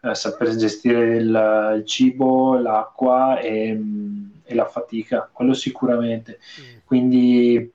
eh, 0.02 0.16
saper 0.16 0.56
gestire 0.56 1.16
il, 1.16 1.74
il 1.78 1.86
cibo, 1.86 2.58
l'acqua 2.58 3.40
e, 3.40 3.74
mh, 3.74 4.42
e, 4.44 4.56
la 4.56 4.66
fatica, 4.66 5.30
quello 5.32 5.54
sicuramente. 5.54 6.40
Mm. 6.62 6.78
Quindi 6.86 7.72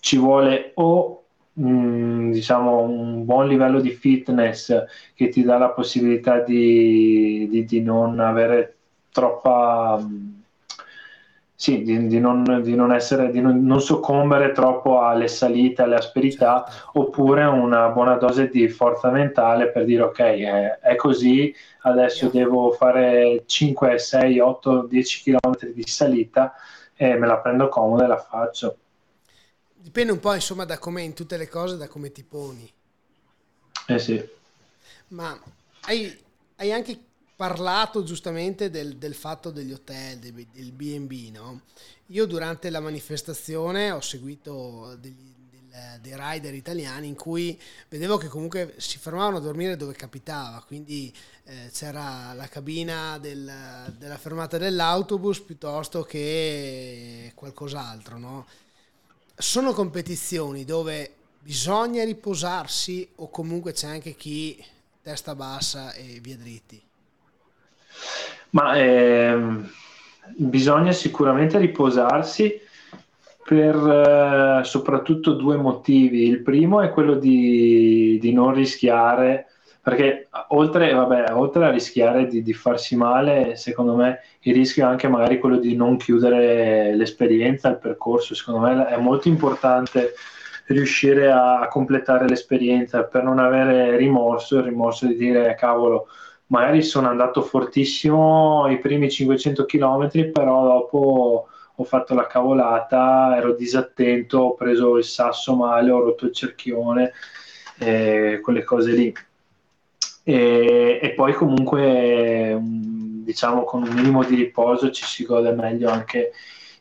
ci 0.00 0.16
vuole 0.16 0.72
o 0.74 1.21
mh, 1.54 2.30
diciamo 2.30 2.80
un 2.80 3.24
buon 3.24 3.48
livello 3.48 3.80
di 3.80 3.90
fitness 3.90 4.84
che 5.14 5.28
ti 5.28 5.42
dà 5.42 5.58
la 5.58 5.70
possibilità 5.70 6.40
di, 6.40 7.48
di, 7.50 7.64
di 7.64 7.80
non 7.82 8.20
avere 8.20 8.76
troppa 9.10 10.04
sì, 11.62 11.82
di, 11.82 12.08
di, 12.08 12.18
non, 12.18 12.60
di, 12.60 12.74
non, 12.74 12.92
essere, 12.92 13.30
di 13.30 13.40
non, 13.40 13.64
non, 13.64 13.80
soccombere 13.80 14.50
troppo 14.50 15.00
alle 15.02 15.28
salite, 15.28 15.82
alle 15.82 15.94
asperità, 15.94 16.64
certo. 16.66 16.98
oppure 16.98 17.44
una 17.44 17.88
buona 17.90 18.16
dose 18.16 18.48
di 18.48 18.68
forza 18.68 19.10
mentale 19.12 19.70
per 19.70 19.84
dire 19.84 20.02
ok, 20.02 20.18
è, 20.18 20.78
è 20.80 20.96
così, 20.96 21.54
adesso 21.82 22.28
devo 22.30 22.72
fare 22.72 23.44
5, 23.46 23.96
6, 23.96 24.40
8, 24.40 24.86
10 24.88 25.22
km 25.22 25.72
di 25.72 25.86
salita 25.86 26.52
e 26.96 27.16
me 27.16 27.28
la 27.28 27.38
prendo 27.38 27.68
comoda 27.68 28.06
e 28.06 28.08
la 28.08 28.18
faccio. 28.18 28.76
Dipende 29.82 30.12
un 30.12 30.20
po' 30.20 30.32
insomma 30.32 30.64
da 30.64 30.78
come 30.78 31.02
in 31.02 31.12
tutte 31.12 31.36
le 31.36 31.48
cose, 31.48 31.76
da 31.76 31.88
come 31.88 32.12
ti 32.12 32.22
poni. 32.22 32.72
Eh 33.86 33.98
sì. 33.98 34.24
Ma 35.08 35.36
hai, 35.82 36.16
hai 36.56 36.72
anche 36.72 36.98
parlato 37.34 38.04
giustamente 38.04 38.70
del, 38.70 38.96
del 38.96 39.14
fatto 39.14 39.50
degli 39.50 39.72
hotel, 39.72 40.18
del, 40.18 40.46
del 40.52 40.70
B&B, 40.70 41.30
no? 41.32 41.62
Io 42.06 42.26
durante 42.26 42.70
la 42.70 42.78
manifestazione 42.78 43.90
ho 43.90 44.00
seguito 44.00 44.96
degli, 45.00 45.32
dei 46.00 46.14
rider 46.14 46.52
italiani 46.52 47.06
in 47.06 47.14
cui 47.14 47.58
vedevo 47.88 48.18
che 48.18 48.28
comunque 48.28 48.74
si 48.76 48.98
fermavano 48.98 49.38
a 49.38 49.40
dormire 49.40 49.76
dove 49.76 49.94
capitava, 49.94 50.62
quindi 50.66 51.14
eh, 51.44 51.70
c'era 51.72 52.34
la 52.34 52.46
cabina 52.46 53.18
del, 53.18 53.50
della 53.96 54.18
fermata 54.18 54.58
dell'autobus 54.58 55.40
piuttosto 55.40 56.02
che 56.02 57.32
qualcos'altro, 57.34 58.18
no? 58.18 58.46
Sono 59.42 59.72
competizioni 59.72 60.64
dove 60.64 61.10
bisogna 61.40 62.04
riposarsi 62.04 63.08
o 63.16 63.28
comunque 63.28 63.72
c'è 63.72 63.88
anche 63.88 64.14
chi 64.14 64.64
testa 65.02 65.34
bassa 65.34 65.92
e 65.94 66.20
via 66.22 66.36
dritti? 66.36 66.80
Ma 68.50 68.76
ehm, 68.76 69.68
bisogna 70.36 70.92
sicuramente 70.92 71.58
riposarsi 71.58 72.60
per 73.44 73.74
eh, 73.74 74.64
soprattutto 74.64 75.32
due 75.32 75.56
motivi. 75.56 76.28
Il 76.28 76.42
primo 76.42 76.80
è 76.80 76.90
quello 76.90 77.14
di, 77.14 78.18
di 78.20 78.32
non 78.32 78.54
rischiare, 78.54 79.46
perché 79.82 80.28
oltre, 80.48 80.92
vabbè, 80.92 81.32
oltre 81.34 81.64
a 81.64 81.70
rischiare 81.70 82.26
di, 82.26 82.42
di, 82.42 82.52
farsi 82.52 82.94
male, 82.94 83.56
secondo 83.56 83.96
me 83.96 84.20
il 84.42 84.54
rischio 84.54 84.84
è 84.84 84.88
anche 84.88 85.08
magari 85.08 85.40
quello 85.40 85.58
di 85.58 85.74
non 85.74 85.96
chiudere 85.96 86.94
l'esperienza, 86.94 87.68
il 87.68 87.78
percorso. 87.78 88.36
Secondo 88.36 88.60
me 88.60 88.86
è 88.86 88.96
molto 88.96 89.26
importante 89.26 90.12
riuscire 90.66 91.32
a 91.32 91.66
completare 91.68 92.28
l'esperienza 92.28 93.02
per 93.02 93.24
non 93.24 93.40
avere 93.40 93.96
rimorso, 93.96 94.58
il 94.58 94.64
rimorso 94.64 95.06
di 95.08 95.16
dire 95.16 95.56
cavolo, 95.56 96.06
magari 96.46 96.82
sono 96.82 97.08
andato 97.08 97.42
fortissimo 97.42 98.68
i 98.70 98.78
primi 98.78 99.10
500 99.10 99.64
km, 99.64 100.30
però 100.30 100.62
dopo 100.64 101.48
ho 101.74 101.84
fatto 101.84 102.14
la 102.14 102.28
cavolata, 102.28 103.34
ero 103.36 103.54
disattento, 103.54 104.38
ho 104.38 104.54
preso 104.54 104.96
il 104.96 105.04
sasso 105.04 105.56
male, 105.56 105.90
ho 105.90 106.00
rotto 106.04 106.26
il 106.26 106.32
cerchione, 106.32 107.12
eh, 107.78 108.38
quelle 108.40 108.62
cose 108.62 108.92
lì. 108.92 109.12
E, 110.24 111.00
e, 111.02 111.14
poi 111.14 111.32
comunque 111.32 112.58
diciamo 112.60 113.64
con 113.64 113.82
un 113.82 113.92
minimo 113.92 114.24
di 114.24 114.36
riposo 114.36 114.90
ci 114.90 115.04
si 115.04 115.24
gode 115.24 115.52
meglio 115.52 115.90
anche 115.90 116.32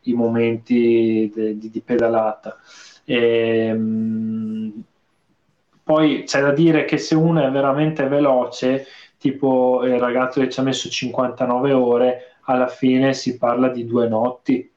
i 0.03 0.13
momenti 0.13 1.31
de, 1.33 1.57
di, 1.57 1.69
di 1.69 1.81
pedalata. 1.81 2.57
E, 3.03 3.15
ehm, 3.67 4.83
poi 5.83 6.23
c'è 6.23 6.41
da 6.41 6.51
dire 6.51 6.85
che 6.85 6.97
se 6.97 7.15
uno 7.15 7.45
è 7.45 7.51
veramente 7.51 8.07
veloce, 8.07 8.85
tipo 9.17 9.83
il 9.83 9.99
ragazzo 9.99 10.39
che 10.39 10.49
ci 10.49 10.59
ha 10.59 10.63
messo 10.63 10.89
59 10.89 11.73
ore, 11.73 12.35
alla 12.43 12.67
fine 12.67 13.13
si 13.13 13.37
parla 13.37 13.67
di 13.69 13.85
due 13.85 14.07
notti. 14.07 14.70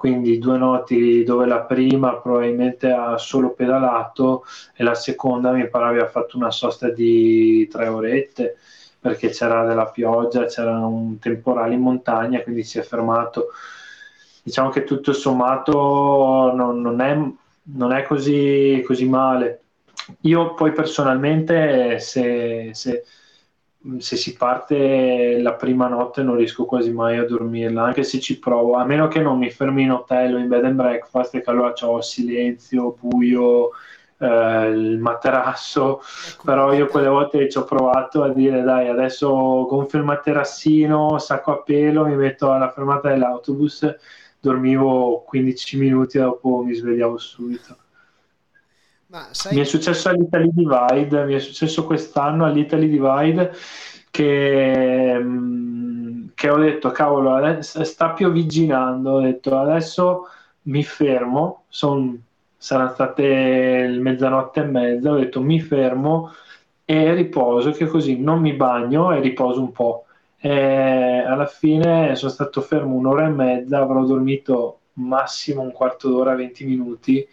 Quindi 0.00 0.38
due 0.38 0.56
notti 0.56 1.22
dove 1.24 1.44
la 1.44 1.60
prima 1.60 2.16
probabilmente 2.16 2.90
ha 2.90 3.18
solo 3.18 3.50
pedalato 3.50 4.44
e 4.74 4.82
la 4.82 4.94
seconda 4.94 5.52
mi 5.52 5.68
pare 5.68 5.90
abbia 5.90 6.08
fatto 6.08 6.38
una 6.38 6.50
sosta 6.50 6.88
di 6.88 7.68
tre 7.70 7.86
orette 7.86 8.56
perché 8.98 9.28
c'era 9.28 9.66
della 9.66 9.90
pioggia, 9.90 10.46
c'era 10.46 10.78
un 10.86 11.18
temporale 11.18 11.74
in 11.74 11.82
montagna, 11.82 12.40
quindi 12.40 12.64
si 12.64 12.78
è 12.78 12.82
fermato. 12.82 13.48
Diciamo 14.42 14.70
che 14.70 14.84
tutto 14.84 15.12
sommato 15.12 16.50
non, 16.54 16.80
non 16.80 17.00
è 17.02 17.14
non 17.62 17.92
è 17.92 18.02
così, 18.04 18.82
così 18.86 19.06
male. 19.06 19.64
Io 20.22 20.54
poi 20.54 20.72
personalmente 20.72 21.98
se, 21.98 22.70
se, 22.72 23.04
se, 23.98 24.16
si 24.16 24.36
parte 24.36 25.38
la 25.40 25.54
prima 25.54 25.88
notte 25.88 26.22
non 26.22 26.36
riesco 26.36 26.64
quasi 26.64 26.92
mai 26.92 27.16
a 27.18 27.24
dormirla, 27.24 27.82
anche 27.82 28.02
se 28.02 28.20
ci 28.20 28.38
provo, 28.38 28.74
a 28.74 28.84
meno 28.84 29.08
che 29.08 29.20
non 29.20 29.38
mi 29.38 29.50
fermi 29.50 29.82
in 29.82 29.92
hotel 29.92 30.34
o 30.34 30.38
in 30.38 30.48
bed 30.48 30.64
and 30.64 30.76
breakfast, 30.76 31.40
che 31.40 31.50
allora 31.50 31.72
ho 31.80 32.00
silenzio, 32.00 32.96
buio, 33.00 33.70
eh, 34.18 34.68
il 34.68 34.98
materasso, 34.98 36.00
ecco, 36.30 36.44
però 36.44 36.72
io 36.72 36.86
quelle 36.86 37.08
volte 37.08 37.48
ci 37.48 37.58
ho 37.58 37.64
provato 37.64 38.22
a 38.22 38.28
dire 38.28 38.62
dai 38.62 38.88
adesso 38.88 39.28
gonfio 39.66 39.98
il 39.98 40.04
materassino, 40.04 41.18
sacco 41.18 41.52
a 41.52 41.62
pelo, 41.62 42.06
mi 42.06 42.16
metto 42.16 42.50
alla 42.52 42.70
fermata 42.70 43.08
dell'autobus 43.08 43.96
dormivo 44.40 45.22
15 45.26 45.78
minuti 45.78 46.16
e 46.16 46.22
dopo 46.22 46.62
mi 46.64 46.74
svegliavo 46.74 47.18
subito. 47.18 47.76
Sai... 49.32 49.54
Mi 49.54 49.60
è 49.60 49.64
successo 49.64 50.08
all'Italy 50.08 50.50
Divide, 50.52 51.24
mi 51.24 51.34
è 51.34 51.38
successo 51.38 51.84
quest'anno 51.84 52.44
all'Italy 52.44 52.88
Divide 52.88 53.52
che, 54.10 55.18
mm, 55.20 56.28
che 56.34 56.50
ho 56.50 56.56
detto, 56.58 56.90
cavolo, 56.90 57.60
sta 57.62 58.10
piovigginando, 58.10 59.10
ho 59.12 59.20
detto 59.20 59.58
adesso 59.58 60.26
mi 60.62 60.84
fermo, 60.84 61.64
son, 61.68 62.22
saranno 62.56 62.90
state 62.90 63.96
mezzanotte 64.00 64.60
e 64.60 64.64
mezza, 64.64 65.10
ho 65.10 65.16
detto 65.16 65.40
mi 65.42 65.60
fermo 65.60 66.32
e 66.84 67.14
riposo, 67.14 67.70
che 67.72 67.86
così 67.86 68.18
non 68.18 68.40
mi 68.40 68.52
bagno 68.52 69.12
e 69.12 69.20
riposo 69.20 69.60
un 69.60 69.72
po' 69.72 70.04
E 70.42 71.22
alla 71.26 71.46
fine 71.46 72.14
sono 72.16 72.30
stato 72.30 72.62
fermo 72.62 72.94
un'ora 72.94 73.26
e 73.26 73.28
mezza, 73.28 73.78
avrò 73.78 74.04
dormito 74.04 74.78
massimo 74.94 75.60
un 75.62 75.70
quarto 75.72 76.08
d'ora, 76.08 76.34
20 76.34 76.64
minuti, 76.64 77.26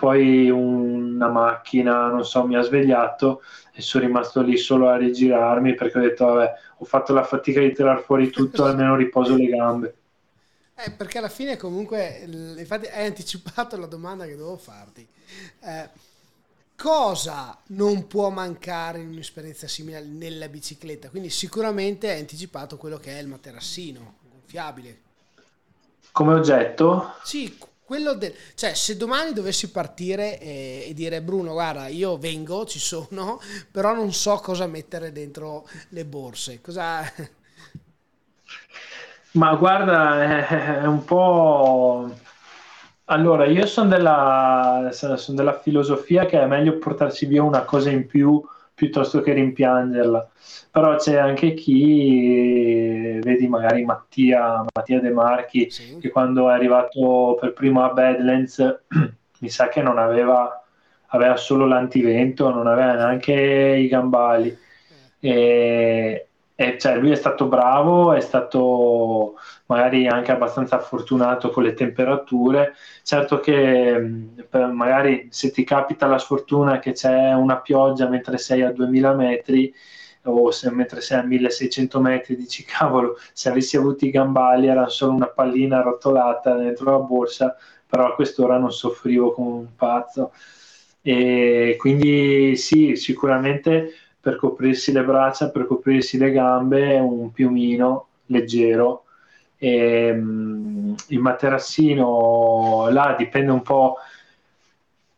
poi 0.00 0.48
una 0.48 1.28
macchina, 1.28 2.06
non 2.08 2.24
so, 2.24 2.46
mi 2.46 2.56
ha 2.56 2.62
svegliato 2.62 3.42
e 3.70 3.82
sono 3.82 4.06
rimasto 4.06 4.40
lì 4.40 4.56
solo 4.56 4.88
a 4.88 4.96
rigirarmi 4.96 5.74
perché 5.74 5.98
ho 5.98 6.00
detto, 6.00 6.24
vabbè, 6.24 6.52
ho 6.78 6.84
fatto 6.86 7.12
la 7.12 7.22
fatica 7.22 7.60
di 7.60 7.74
tirar 7.74 8.00
fuori 8.00 8.30
tutto, 8.30 8.64
almeno 8.64 8.96
riposo 8.96 9.36
le 9.36 9.46
gambe. 9.46 9.94
Eh, 10.74 10.90
perché 10.92 11.18
alla 11.18 11.28
fine 11.28 11.58
comunque, 11.58 12.26
infatti 12.56 12.86
hai 12.86 13.04
anticipato 13.04 13.76
la 13.76 13.84
domanda 13.84 14.24
che 14.24 14.36
dovevo 14.36 14.56
farti. 14.56 15.06
Eh, 15.60 15.90
cosa 16.74 17.58
non 17.66 18.06
può 18.06 18.30
mancare 18.30 19.00
in 19.00 19.08
un'esperienza 19.08 19.68
simile 19.68 20.00
nella 20.02 20.48
bicicletta? 20.48 21.10
Quindi 21.10 21.28
sicuramente 21.28 22.10
hai 22.10 22.20
anticipato 22.20 22.78
quello 22.78 22.96
che 22.96 23.18
è 23.18 23.20
il 23.20 23.28
materassino 23.28 24.14
gonfiabile. 24.30 24.98
Come 26.12 26.32
oggetto? 26.32 27.16
Sì, 27.22 27.54
quello 27.90 28.14
del... 28.14 28.32
Cioè, 28.54 28.72
se 28.74 28.96
domani 28.96 29.32
dovessi 29.32 29.68
partire 29.72 30.38
e, 30.38 30.84
e, 30.86 30.94
dire 30.94 31.20
Bruno, 31.22 31.50
guarda, 31.50 31.88
io 31.88 32.16
vengo, 32.18 32.64
ci 32.64 32.78
sono, 32.78 33.40
però 33.68 33.92
non 33.92 34.12
so 34.12 34.36
cosa 34.36 34.68
mettere 34.68 35.10
dentro 35.10 35.66
le 35.88 36.04
borse. 36.04 36.60
Cosa... 36.60 37.02
Ma 39.32 39.56
guarda, 39.56 40.80
è 40.82 40.86
un 40.86 41.04
po' 41.04 42.14
Allora, 43.06 43.46
io 43.46 43.66
sono 43.66 43.88
della, 43.88 44.90
son 44.92 45.34
della 45.34 45.58
filosofia 45.58 46.26
che 46.26 46.40
è 46.40 46.46
meglio 46.46 46.78
portarsi 46.78 47.26
via 47.26 47.42
una 47.42 47.64
cosa 47.64 47.90
in 47.90 48.06
più 48.06 48.40
piuttosto 48.80 49.20
che 49.20 49.34
rimpiangerla. 49.34 50.30
Però 50.70 50.96
c'è 50.96 51.18
anche 51.18 51.52
chi, 51.52 53.18
vedi 53.22 53.46
magari 53.46 53.84
Mattia, 53.84 54.64
Mattia 54.74 55.00
De 55.00 55.10
Marchi, 55.10 55.68
sì. 55.68 55.98
che 56.00 56.08
quando 56.08 56.48
è 56.48 56.54
arrivato 56.54 57.36
per 57.38 57.52
primo 57.52 57.84
a 57.84 57.92
Badlands, 57.92 58.84
mi 59.40 59.48
sa 59.50 59.68
che 59.68 59.82
non 59.82 59.98
aveva, 59.98 60.64
aveva 61.08 61.36
solo 61.36 61.66
l'antivento, 61.66 62.48
non 62.48 62.66
aveva 62.66 62.94
neanche 62.94 63.34
i 63.34 63.86
gambali. 63.86 64.56
Eh. 65.20 65.28
E, 65.28 66.28
e 66.60 66.76
cioè, 66.78 66.98
lui 66.98 67.10
è 67.10 67.14
stato 67.14 67.46
bravo, 67.46 68.12
è 68.12 68.20
stato 68.20 69.38
magari 69.64 70.06
anche 70.06 70.30
abbastanza 70.30 70.78
fortunato 70.78 71.48
con 71.48 71.62
le 71.62 71.72
temperature. 71.72 72.74
Certo 73.02 73.40
che 73.40 73.98
magari 74.50 75.28
se 75.30 75.50
ti 75.52 75.64
capita 75.64 76.06
la 76.06 76.18
sfortuna 76.18 76.78
che 76.78 76.92
c'è 76.92 77.32
una 77.32 77.60
pioggia 77.60 78.10
mentre 78.10 78.36
sei 78.36 78.60
a 78.60 78.72
2000 78.72 79.14
metri 79.14 79.72
o 80.24 80.50
se, 80.50 80.70
mentre 80.70 81.00
sei 81.00 81.20
a 81.20 81.22
1600 81.22 81.98
metri 81.98 82.36
dici 82.36 82.62
cavolo 82.62 83.16
se 83.32 83.48
avessi 83.48 83.78
avuto 83.78 84.04
i 84.04 84.10
gambali 84.10 84.66
era 84.66 84.86
solo 84.88 85.12
una 85.12 85.28
pallina 85.28 85.78
arrotolata 85.78 86.54
dentro 86.56 86.90
la 86.90 86.98
borsa 86.98 87.56
però 87.86 88.08
a 88.08 88.14
quest'ora 88.14 88.58
non 88.58 88.70
soffrivo 88.70 89.32
come 89.32 89.48
un 89.48 89.74
pazzo 89.74 90.32
e 91.00 91.76
quindi 91.78 92.54
sì 92.56 92.96
sicuramente 92.96 93.94
per 94.20 94.36
coprirsi 94.36 94.92
le 94.92 95.02
braccia, 95.02 95.50
per 95.50 95.66
coprirsi 95.66 96.18
le 96.18 96.30
gambe, 96.30 96.98
un 96.98 97.32
piumino 97.32 98.08
leggero. 98.26 99.04
E, 99.56 100.10
um, 100.10 100.94
il 101.08 101.18
materassino 101.18 102.88
là 102.90 103.14
dipende 103.16 103.50
un 103.50 103.62
po'. 103.62 103.96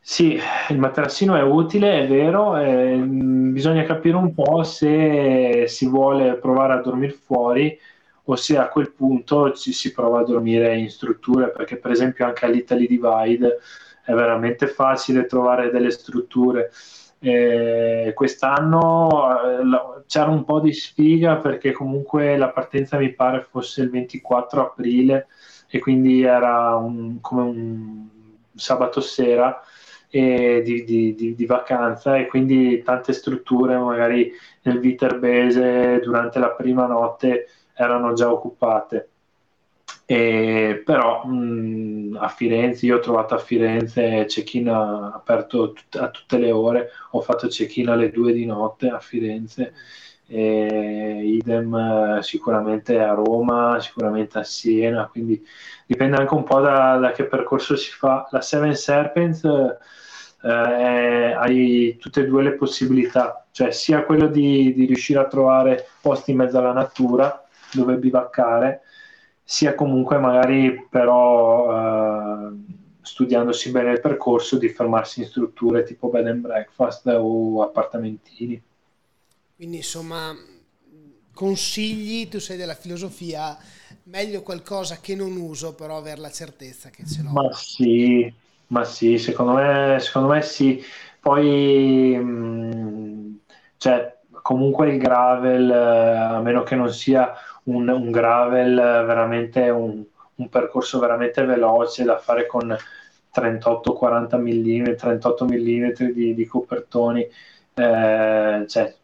Sì, 0.05 0.39
il 0.71 0.79
materassino 0.79 1.37
è 1.37 1.43
utile, 1.43 2.03
è 2.03 2.09
vero, 2.09 2.57
eh, 2.57 2.97
bisogna 2.97 3.85
capire 3.85 4.17
un 4.17 4.35
po' 4.35 4.65
se 4.65 5.67
si 5.69 5.87
vuole 5.87 6.35
provare 6.35 6.73
a 6.73 6.81
dormire 6.81 7.13
fuori 7.13 7.79
o 8.25 8.37
se 8.37 8.57
a 8.59 8.69
quel 8.69 8.91
punto 8.93 9.53
ci 9.53 9.73
si 9.73 9.93
prova 9.93 10.21
a 10.21 10.25
dormire 10.25 10.77
in 10.77 10.91
strutture, 10.91 11.51
perché 11.51 11.77
per 11.77 11.93
esempio 11.93 12.27
anche 12.27 12.45
all'Italy 12.45 12.87
Divide 12.89 13.59
è 14.05 14.13
veramente 14.13 14.67
facile 14.67 15.27
trovare 15.27 15.71
delle 15.71 15.91
strutture 15.93 16.71
eh, 17.25 18.13
quest'anno 18.15 19.09
eh, 20.01 20.05
c'era 20.07 20.31
un 20.31 20.45
po' 20.45 20.59
di 20.61 20.73
sfiga 20.73 21.37
perché 21.37 21.71
comunque 21.73 22.37
la 22.37 22.51
partenza 22.51 22.99
mi 22.99 23.13
pare 23.13 23.47
fosse 23.49 23.83
il 23.83 23.91
24 23.91 24.61
aprile 24.61 25.29
e 25.69 25.79
quindi 25.79 26.23
era 26.23 26.75
un, 26.77 27.21
come 27.21 27.43
un 27.43 28.09
sabato 28.55 29.01
sera 29.01 29.63
di, 30.11 30.85
di, 30.85 31.15
di, 31.15 31.35
di, 31.35 31.47
vacanza 31.47 32.19
e 32.19 32.27
quindi 32.27 32.83
tante 32.83 33.15
strutture 33.15 33.79
magari 33.79 34.31
nel 34.63 34.79
Viterbese 34.79 36.01
durante 36.01 36.39
la 36.39 36.51
prima 36.51 36.87
notte 36.87 37.47
erano 37.73 38.13
già 38.13 38.31
occupate 38.31 39.12
E, 40.05 40.83
però 40.85 41.25
mh, 41.25 42.19
a 42.21 42.29
Firenze, 42.29 42.87
io 42.87 42.97
ho 42.97 43.01
trovato 43.01 43.35
a 43.35 43.39
Firenze 43.39 44.25
check-in 44.27 44.69
aperto 44.69 45.73
tut- 45.73 45.97
a 45.97 46.11
tutte 46.11 46.39
le 46.39 46.51
ore, 46.51 46.91
ho 47.13 47.21
fatto 47.21 47.47
check-in 47.49 47.89
alle 47.89 48.11
2 48.11 48.33
di 48.33 48.45
notte 48.45 48.89
a 48.89 48.99
Firenze, 49.01 49.73
e 50.27 51.21
idem 51.25 52.21
sicuramente 52.21 52.99
a 52.99 53.13
Roma, 53.15 53.79
sicuramente 53.81 54.39
a 54.39 54.45
Siena, 54.45 55.07
quindi 55.07 55.45
dipende 55.87 56.17
anche 56.17 56.35
un 56.35 56.45
po' 56.45 56.61
da, 56.61 56.97
da 56.97 57.13
che 57.13 57.25
percorso 57.25 57.77
si 57.77 57.91
fa. 57.91 58.27
La 58.31 58.41
Seven 58.41 58.75
Serpents 58.75 59.45
eh, 60.43 60.49
hai 61.33 61.97
tutte 62.01 62.21
e 62.23 62.27
due 62.27 62.43
le 62.43 62.53
possibilità, 62.55 63.47
cioè 63.51 63.71
sia 63.71 64.05
quello 64.05 64.27
di, 64.27 64.73
di 64.75 64.87
riuscire 64.87 65.21
a 65.21 65.27
trovare 65.27 65.87
posti 66.01 66.31
in 66.33 66.39
mezzo 66.39 66.59
alla 66.59 66.73
natura 66.73 67.45
dove 67.73 67.97
bivaccare, 67.97 68.83
sia 69.43 69.75
comunque 69.75 70.19
magari 70.19 70.87
però 70.89 72.49
eh, 72.49 72.53
studiandosi 73.01 73.71
bene 73.71 73.93
il 73.93 74.01
percorso 74.01 74.57
di 74.59 74.69
fermarsi 74.69 75.21
in 75.21 75.27
strutture 75.27 75.83
tipo 75.83 76.09
bed 76.09 76.27
and 76.27 76.41
breakfast 76.41 77.07
o 77.07 77.63
appartamentini. 77.63 78.61
Quindi 79.57 79.77
insomma 79.77 80.35
consigli, 81.35 82.29
tu 82.29 82.39
sei 82.39 82.57
della 82.57 82.75
filosofia, 82.75 83.57
meglio 84.05 84.43
qualcosa 84.43 84.99
che 85.01 85.15
non 85.15 85.37
uso, 85.37 85.75
però 85.75 85.97
avere 85.97 86.21
la 86.21 86.31
certezza 86.31 86.91
che 86.91 87.05
ce 87.05 87.23
l'ho. 87.23 87.31
Ma 87.31 87.53
sì, 87.53 88.33
ma 88.69 88.85
sì, 88.85 89.19
secondo 89.19 89.53
me, 89.53 89.99
secondo 90.01 90.29
me 90.29 90.43
sì. 90.43 90.83
Poi, 91.21 92.17
mh, 92.17 92.25
mm, 92.25 93.35
cioè, 93.77 94.19
comunque 94.43 94.91
il 94.91 94.99
gravel, 94.99 95.71
eh, 95.71 96.17
a 96.17 96.41
meno 96.41 96.63
che 96.63 96.75
non 96.75 96.93
sia 96.93 97.33
un, 97.65 97.89
un 97.89 98.11
gravel 98.11 98.75
veramente 98.75 99.69
un, 99.71 100.05
un, 100.35 100.49
percorso 100.49 100.99
veramente 100.99 101.45
veloce 101.45 102.05
da 102.05 102.19
fare 102.19 102.47
con 102.47 102.77
38-40 103.35 104.37
mm, 104.39 104.95
38 104.95 105.45
mm 105.45 105.93
di, 106.13 106.35
di 106.35 106.47
copertoni, 106.47 107.27
eh, 107.75 108.65
cioè, 108.69 108.95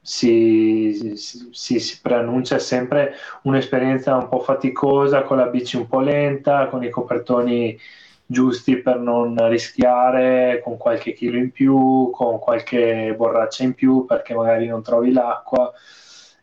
si, 0.00 1.16
si, 1.16 1.80
si, 1.80 2.00
preannuncia 2.00 2.58
sempre 2.58 3.14
un'esperienza 3.42 4.16
un 4.16 4.28
po' 4.28 4.40
faticosa 4.40 5.22
con 5.22 5.36
la 5.36 5.46
bici 5.46 5.76
un 5.76 5.86
po' 5.86 6.00
lenta, 6.00 6.68
con 6.68 6.82
i 6.82 6.90
copertoni 6.90 7.78
giusti 8.24 8.76
per 8.76 8.98
non 8.98 9.36
rischiare 9.48 10.60
con 10.62 10.76
qualche 10.76 11.14
chilo 11.14 11.38
in 11.38 11.50
più, 11.50 12.10
con 12.10 12.38
qualche 12.38 13.14
borraccia 13.16 13.64
in 13.64 13.74
più 13.74 14.04
perché 14.04 14.34
magari 14.34 14.66
non 14.66 14.82
trovi 14.82 15.12
l'acqua 15.12 15.72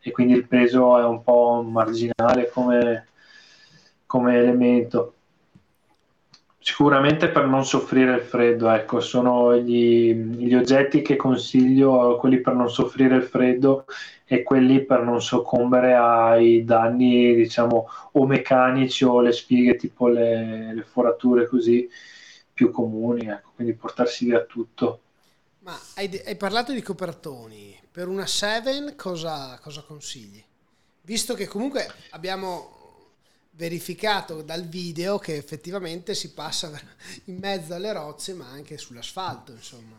e 0.06 0.12
quindi 0.12 0.34
il 0.34 0.46
peso 0.46 0.96
è 1.00 1.04
un 1.04 1.20
po' 1.24 1.64
marginale 1.66 2.48
come, 2.48 3.08
come 4.06 4.38
elemento. 4.38 5.14
Sicuramente 6.60 7.28
per 7.28 7.46
non 7.46 7.64
soffrire 7.64 8.14
il 8.14 8.20
freddo, 8.20 8.70
ecco, 8.70 9.00
sono 9.00 9.56
gli, 9.56 10.14
gli, 10.14 10.54
oggetti 10.54 11.02
che 11.02 11.16
consiglio, 11.16 12.16
quelli 12.18 12.40
per 12.40 12.54
non 12.54 12.70
soffrire 12.70 13.16
il 13.16 13.24
freddo 13.24 13.84
e 14.24 14.44
quelli 14.44 14.84
per 14.84 15.02
non 15.02 15.20
soccombere 15.20 15.94
ai 15.94 16.64
danni, 16.64 17.34
diciamo, 17.34 17.88
o 18.12 18.26
meccanici 18.26 19.04
o 19.04 19.20
le 19.20 19.32
spighe, 19.32 19.74
tipo 19.74 20.06
le, 20.06 20.72
le 20.72 20.82
forature 20.82 21.48
così 21.48 21.88
più 22.52 22.70
comuni, 22.70 23.26
ecco, 23.26 23.50
quindi 23.56 23.74
portarsi 23.74 24.24
via 24.24 24.44
tutto. 24.44 25.00
Ma 25.60 25.76
hai, 25.96 26.22
hai 26.24 26.36
parlato 26.36 26.72
di 26.72 26.80
copertoni, 26.80 27.75
per 27.96 28.08
una 28.08 28.26
7 28.26 28.94
cosa, 28.94 29.58
cosa 29.62 29.80
consigli? 29.80 30.44
Visto 31.00 31.32
che 31.32 31.46
comunque 31.46 31.86
abbiamo 32.10 32.74
verificato 33.52 34.42
dal 34.42 34.64
video 34.64 35.16
che 35.16 35.34
effettivamente 35.36 36.12
si 36.12 36.34
passa 36.34 36.70
in 37.24 37.38
mezzo 37.38 37.72
alle 37.72 37.94
rocce 37.94 38.34
ma 38.34 38.48
anche 38.52 38.76
sull'asfalto 38.76 39.52
insomma 39.52 39.98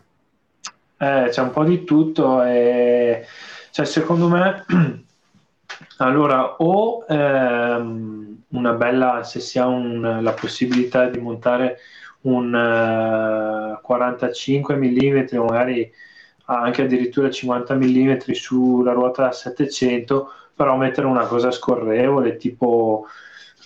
eh, 0.96 1.28
c'è 1.28 1.40
un 1.40 1.50
po' 1.50 1.64
di 1.64 1.82
tutto 1.82 2.40
e 2.44 3.26
cioè, 3.72 3.84
secondo 3.84 4.28
me 4.28 4.64
allora 5.98 6.54
o 6.58 7.04
ehm, 7.08 8.42
una 8.50 8.72
bella 8.74 9.24
se 9.24 9.40
si 9.40 9.58
ha 9.58 9.66
un, 9.66 10.20
la 10.22 10.32
possibilità 10.34 11.08
di 11.08 11.18
montare 11.18 11.78
un 12.20 12.54
uh, 12.54 13.80
45 13.82 14.76
mm 14.76 15.26
magari 15.44 15.92
anche 16.56 16.82
addirittura 16.82 17.30
50 17.30 17.74
mm 17.74 18.18
sulla 18.32 18.92
ruota 18.92 19.22
da 19.24 19.32
700 19.32 20.32
però 20.54 20.76
mettere 20.76 21.06
una 21.06 21.26
cosa 21.26 21.50
scorrevole 21.50 22.36
tipo 22.36 23.06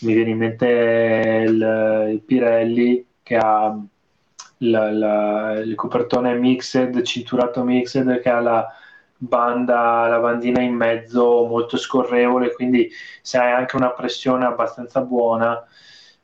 mi 0.00 0.14
viene 0.14 0.30
in 0.30 0.38
mente 0.38 1.44
il, 1.46 2.08
il 2.12 2.22
Pirelli 2.22 3.06
che 3.22 3.36
ha 3.36 3.76
la, 4.58 4.90
la, 4.90 5.52
il 5.58 5.74
copertone 5.74 6.34
mixed, 6.34 7.02
cinturato 7.02 7.62
mixed 7.64 8.20
che 8.20 8.28
ha 8.28 8.40
la 8.40 8.68
banda, 9.16 10.06
la 10.08 10.18
bandina 10.18 10.60
in 10.60 10.74
mezzo 10.74 11.46
molto 11.46 11.76
scorrevole, 11.76 12.52
quindi 12.52 12.90
se 13.20 13.38
hai 13.38 13.52
anche 13.52 13.76
una 13.76 13.92
pressione 13.92 14.44
abbastanza 14.44 15.00
buona 15.00 15.64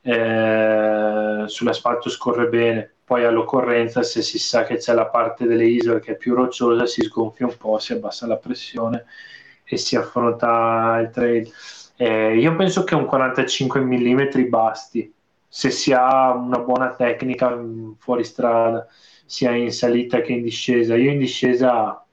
eh, 0.02 1.44
sull'asfalto 1.46 2.10
scorre 2.10 2.48
bene. 2.48 2.94
Poi 3.08 3.24
all'occorrenza, 3.24 4.02
se 4.04 4.22
si 4.22 4.38
sa 4.38 4.64
che 4.64 4.76
c'è 4.76 4.94
la 4.94 5.06
parte 5.06 5.46
delle 5.46 5.64
isole 5.64 6.00
che 6.00 6.12
è 6.12 6.16
più 6.16 6.34
rocciosa, 6.34 6.86
si 6.86 7.02
sgonfia 7.02 7.46
un 7.46 7.56
po', 7.56 7.78
si 7.78 7.94
abbassa 7.94 8.26
la 8.26 8.36
pressione 8.36 9.06
e 9.64 9.76
si 9.78 9.96
affronta 9.96 10.98
il 11.00 11.10
trail 11.10 11.50
eh, 12.00 12.38
io 12.38 12.54
penso 12.54 12.84
che 12.84 12.94
un 12.94 13.06
45 13.06 13.80
mm 13.80 14.48
basti 14.48 15.12
se 15.48 15.70
si 15.70 15.92
ha 15.92 16.32
una 16.32 16.60
buona 16.60 16.94
tecnica 16.94 17.50
mm, 17.56 17.94
fuori 17.98 18.22
strada, 18.24 18.86
sia 19.26 19.50
in 19.52 19.72
salita 19.72 20.20
che 20.20 20.32
in 20.32 20.42
discesa. 20.42 20.94
Io 20.96 21.10
in 21.10 21.18
discesa 21.18 22.06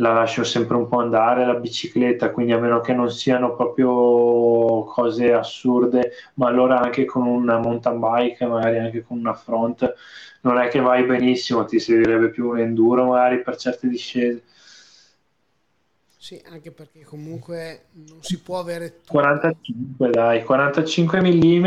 la 0.00 0.12
lascio 0.12 0.44
sempre 0.44 0.76
un 0.76 0.88
po' 0.88 1.00
andare 1.00 1.44
la 1.44 1.54
bicicletta, 1.54 2.30
quindi 2.30 2.52
a 2.52 2.58
meno 2.58 2.80
che 2.80 2.92
non 2.92 3.10
siano 3.10 3.54
proprio 3.54 4.84
cose 4.84 5.32
assurde, 5.32 6.12
ma 6.34 6.48
allora 6.48 6.80
anche 6.80 7.04
con 7.04 7.26
una 7.26 7.58
mountain 7.58 7.98
bike, 7.98 8.46
magari 8.46 8.78
anche 8.78 9.02
con 9.02 9.18
una 9.18 9.34
front, 9.34 9.92
non 10.42 10.58
è 10.58 10.68
che 10.68 10.80
vai 10.80 11.04
benissimo, 11.04 11.64
ti 11.64 11.80
servirebbe 11.80 12.30
più 12.30 12.50
un 12.50 12.58
enduro 12.58 13.06
magari 13.06 13.42
per 13.42 13.56
certe 13.56 13.88
discese. 13.88 14.42
Sì, 16.16 16.40
anche 16.50 16.70
perché 16.70 17.04
comunque 17.04 17.86
non 17.92 18.18
si 18.20 18.38
può 18.40 18.58
avere 18.58 18.98
tutto. 18.98 19.12
45 19.12 20.10
dai, 20.10 20.44
45 20.44 21.20
mm 21.22 21.66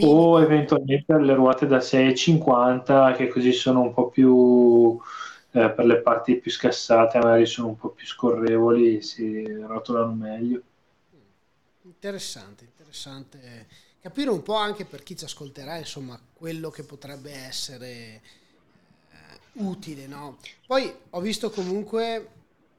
o 0.00 0.40
eventualmente 0.42 1.18
le 1.18 1.34
ruote 1.34 1.66
da 1.66 1.78
6,50 1.78 3.14
che 3.14 3.28
così 3.28 3.52
sono 3.52 3.82
un 3.82 3.94
po' 3.94 4.08
più 4.08 4.98
eh, 5.56 5.70
per 5.70 5.84
le 5.84 6.00
parti 6.00 6.36
più 6.36 6.50
scassate, 6.50 7.18
magari 7.18 7.46
sono 7.46 7.68
un 7.68 7.76
po' 7.76 7.90
più 7.90 8.06
scorrevoli, 8.06 9.02
si 9.02 9.44
rotolano 9.44 10.12
meglio. 10.12 10.62
Interessante, 11.82 12.64
interessante 12.64 13.84
capire 14.06 14.30
un 14.30 14.42
po' 14.42 14.54
anche 14.54 14.84
per 14.84 15.02
chi 15.02 15.16
ci 15.16 15.24
ascolterà, 15.24 15.78
insomma, 15.78 16.16
quello 16.32 16.70
che 16.70 16.84
potrebbe 16.84 17.32
essere 17.32 17.88
eh, 17.88 18.20
utile, 19.54 20.06
no? 20.06 20.38
Poi 20.64 20.94
ho 21.10 21.20
visto 21.20 21.50
comunque 21.50 22.28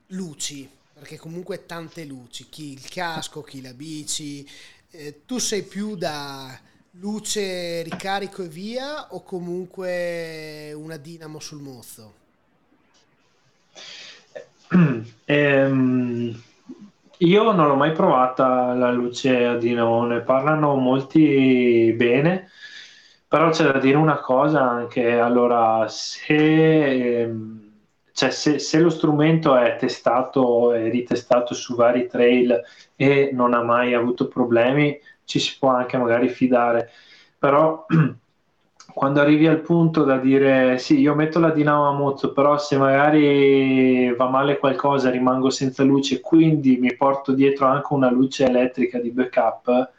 luci, 0.08 0.70
perché 0.94 1.18
comunque 1.18 1.66
tante 1.66 2.06
luci, 2.06 2.48
chi 2.48 2.72
il 2.72 2.88
casco, 2.88 3.42
chi 3.42 3.62
la 3.62 3.74
bici, 3.74 4.50
eh, 4.92 5.26
tu 5.26 5.38
sei 5.38 5.64
più 5.64 5.98
da 5.98 6.58
luce, 6.92 7.84
ricarico 7.84 8.44
e 8.44 8.48
via 8.48 9.14
o 9.14 9.22
comunque 9.22 10.72
una 10.72 10.96
dinamo 10.96 11.42
sul 11.42 11.62
mozzo? 11.62 12.26
Ehm, 15.30 16.42
io 17.20 17.52
non 17.52 17.68
l'ho 17.68 17.76
mai 17.76 17.92
provata 17.92 18.74
la 18.74 18.92
luce 18.92 19.46
a 19.46 19.58
dinamo, 19.58 20.06
ne 20.06 20.22
parlano 20.22 20.76
molti 20.76 21.94
bene, 21.98 22.50
però 23.28 23.50
c'è 23.50 23.66
da 23.72 23.80
dire 23.80 23.98
una 23.98 24.20
cosa 24.20 24.62
anche, 24.70 25.20
allora 25.20 25.88
se... 25.88 27.22
Ehm, 27.22 27.66
cioè 28.18 28.32
se, 28.32 28.58
se, 28.58 28.80
lo 28.80 28.90
strumento 28.90 29.56
è 29.56 29.76
testato 29.78 30.74
e 30.74 30.90
ritestato 30.90 31.54
su 31.54 31.76
vari 31.76 32.08
trail 32.08 32.60
e 32.96 33.30
non 33.32 33.54
ha 33.54 33.62
mai 33.62 33.94
avuto 33.94 34.28
problemi, 34.28 35.00
ci 35.24 35.38
si 35.40 35.56
può 35.60 35.70
anche 35.70 35.98
magari 35.98 36.28
fidare. 36.30 36.90
Però 37.38 37.86
quando 38.94 39.22
arrivi 39.22 39.48
al 39.48 39.62
punto 39.62 40.04
da 40.04 40.18
dire 40.18 40.78
sì, 40.80 41.00
io 41.00 41.14
metto 41.16 41.40
la 41.40 41.52
dinamo 41.52 41.88
a 41.88 41.94
mozzo, 41.94 42.32
però 42.34 42.58
se 42.58 42.78
magari 42.78 44.14
va 44.16 44.30
male 44.30 44.58
qualcosa 44.58 45.10
rimango 45.12 45.50
senza 45.50 45.84
luce, 45.84 46.20
quindi 46.22 46.78
mi 46.78 46.96
porto 46.96 47.34
dietro 47.34 47.68
anche 47.68 47.94
una 47.94 48.10
luce 48.10 48.46
elettrica 48.46 49.00
di 49.00 49.12
backup, 49.12 49.92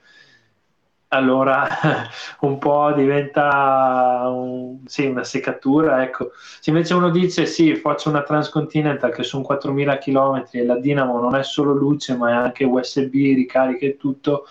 allora 1.09 1.67
un 2.41 2.59
po' 2.59 2.93
diventa 2.93 4.25
un, 4.29 4.81
sì, 4.87 5.07
una 5.07 5.25
seccatura. 5.25 6.03
Ecco. 6.03 6.33
Se 6.61 6.71
invece 6.71 6.95
uno 6.95 7.11
dice 7.11 7.47
sì, 7.47 7.75
faccio 7.77 8.09
una 8.11 8.23
Transcontinental 8.23 9.13
che 9.13 9.23
sono 9.23 9.43
4000 9.43 9.99
km 9.99 10.45
e 10.53 10.65
la 10.65 10.79
dinamo 10.79 11.21
non 11.21 11.35
è 11.35 11.43
solo 11.43 11.73
luce 11.73 12.17
ma 12.17 12.31
è 12.31 12.33
anche 12.35 12.65
USB, 12.65 13.13
ricarica 13.13 13.87
e 13.87 13.97
tutto, 13.97 14.45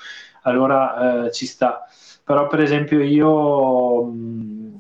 allora 0.44 1.26
eh, 1.26 1.32
ci 1.32 1.46
sta. 1.46 1.86
Però 2.28 2.48
per 2.48 2.60
esempio 2.60 3.02
io 3.02 4.04
mm, 4.04 4.76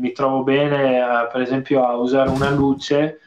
mi 0.00 0.10
trovo 0.10 0.42
bene 0.42 0.98
eh, 0.98 1.28
per 1.30 1.42
esempio 1.42 1.84
a 1.86 1.94
usare 1.94 2.28
una 2.28 2.50
luce 2.50 3.20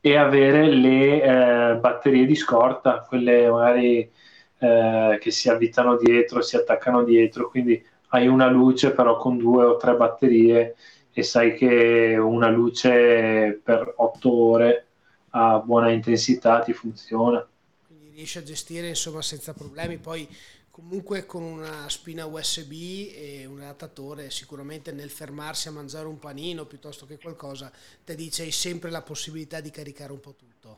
e 0.00 0.16
avere 0.16 0.66
le 0.68 1.22
eh, 1.22 1.76
batterie 1.76 2.26
di 2.26 2.34
scorta, 2.34 3.04
quelle 3.06 3.48
magari 3.48 4.10
eh, 4.58 5.18
che 5.20 5.30
si 5.30 5.48
avvitano 5.48 5.96
dietro, 5.96 6.42
si 6.42 6.56
attaccano 6.56 7.04
dietro, 7.04 7.48
quindi 7.50 7.80
hai 8.08 8.26
una 8.26 8.48
luce 8.48 8.90
però 8.90 9.16
con 9.16 9.38
due 9.38 9.62
o 9.64 9.76
tre 9.76 9.94
batterie 9.94 10.74
e 11.12 11.22
sai 11.22 11.54
che 11.54 12.16
una 12.18 12.48
luce 12.48 13.60
per 13.62 13.92
otto 13.98 14.32
ore 14.34 14.86
a 15.30 15.60
buona 15.60 15.90
intensità 15.90 16.62
ti 16.62 16.72
funziona. 16.72 17.46
Quindi 17.86 18.10
riesci 18.12 18.38
a 18.38 18.42
gestire 18.42 18.88
insomma 18.88 19.22
senza 19.22 19.52
problemi, 19.54 19.98
poi 19.98 20.26
comunque 20.76 21.24
con 21.24 21.42
una 21.42 21.88
spina 21.88 22.26
USB 22.26 22.70
e 22.70 23.46
un 23.50 23.60
adattatore 23.60 24.28
sicuramente 24.28 24.92
nel 24.92 25.08
fermarsi 25.08 25.68
a 25.68 25.72
mangiare 25.72 26.06
un 26.06 26.18
panino 26.18 26.66
piuttosto 26.66 27.06
che 27.06 27.18
qualcosa 27.18 27.72
ti 28.04 28.14
dice 28.14 28.42
hai 28.42 28.50
sempre 28.50 28.90
la 28.90 29.00
possibilità 29.00 29.60
di 29.60 29.70
caricare 29.70 30.12
un 30.12 30.20
po' 30.20 30.34
tutto. 30.34 30.76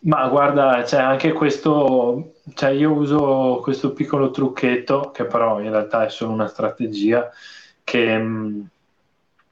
Ma 0.00 0.28
guarda, 0.28 0.82
c'è 0.82 1.00
anche 1.00 1.32
questo, 1.32 2.34
cioè 2.52 2.68
io 2.68 2.92
uso 2.92 3.60
questo 3.62 3.94
piccolo 3.94 4.30
trucchetto 4.30 5.10
che 5.10 5.24
però 5.24 5.58
in 5.60 5.70
realtà 5.70 6.04
è 6.04 6.10
solo 6.10 6.32
una 6.32 6.46
strategia 6.46 7.30
che 7.82 8.18
mm, 8.18 8.60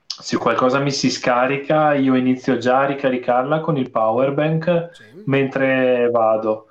se 0.05 0.37
qualcosa 0.37 0.81
mi 0.81 0.93
si 0.93 1.11
scarica 1.11 1.95
io 1.95 2.15
inizio 2.15 2.59
già 2.59 2.81
a 2.81 2.87
ricaricarla 2.87 3.61
con 3.61 3.79
il 3.79 3.91
power 3.91 4.35
bank 4.35 4.91
sì. 4.93 5.23
mentre 5.25 6.11
vado 6.11 6.67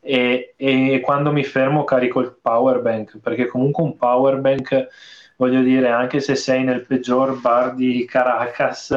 e, 0.00 0.54
e, 0.56 1.00
quando 1.00 1.30
mi 1.30 1.44
fermo 1.44 1.84
carico 1.84 2.20
il 2.20 2.36
power 2.40 2.80
bank 2.80 3.18
perché 3.18 3.46
comunque 3.46 3.84
un 3.84 3.96
power 3.96 4.38
bank 4.38 4.88
voglio 5.36 5.62
dire 5.62 5.88
anche 5.88 6.20
se 6.20 6.34
sei 6.34 6.64
nel 6.64 6.84
peggior 6.84 7.40
bar 7.40 7.74
di 7.74 8.04
Caracas 8.06 8.94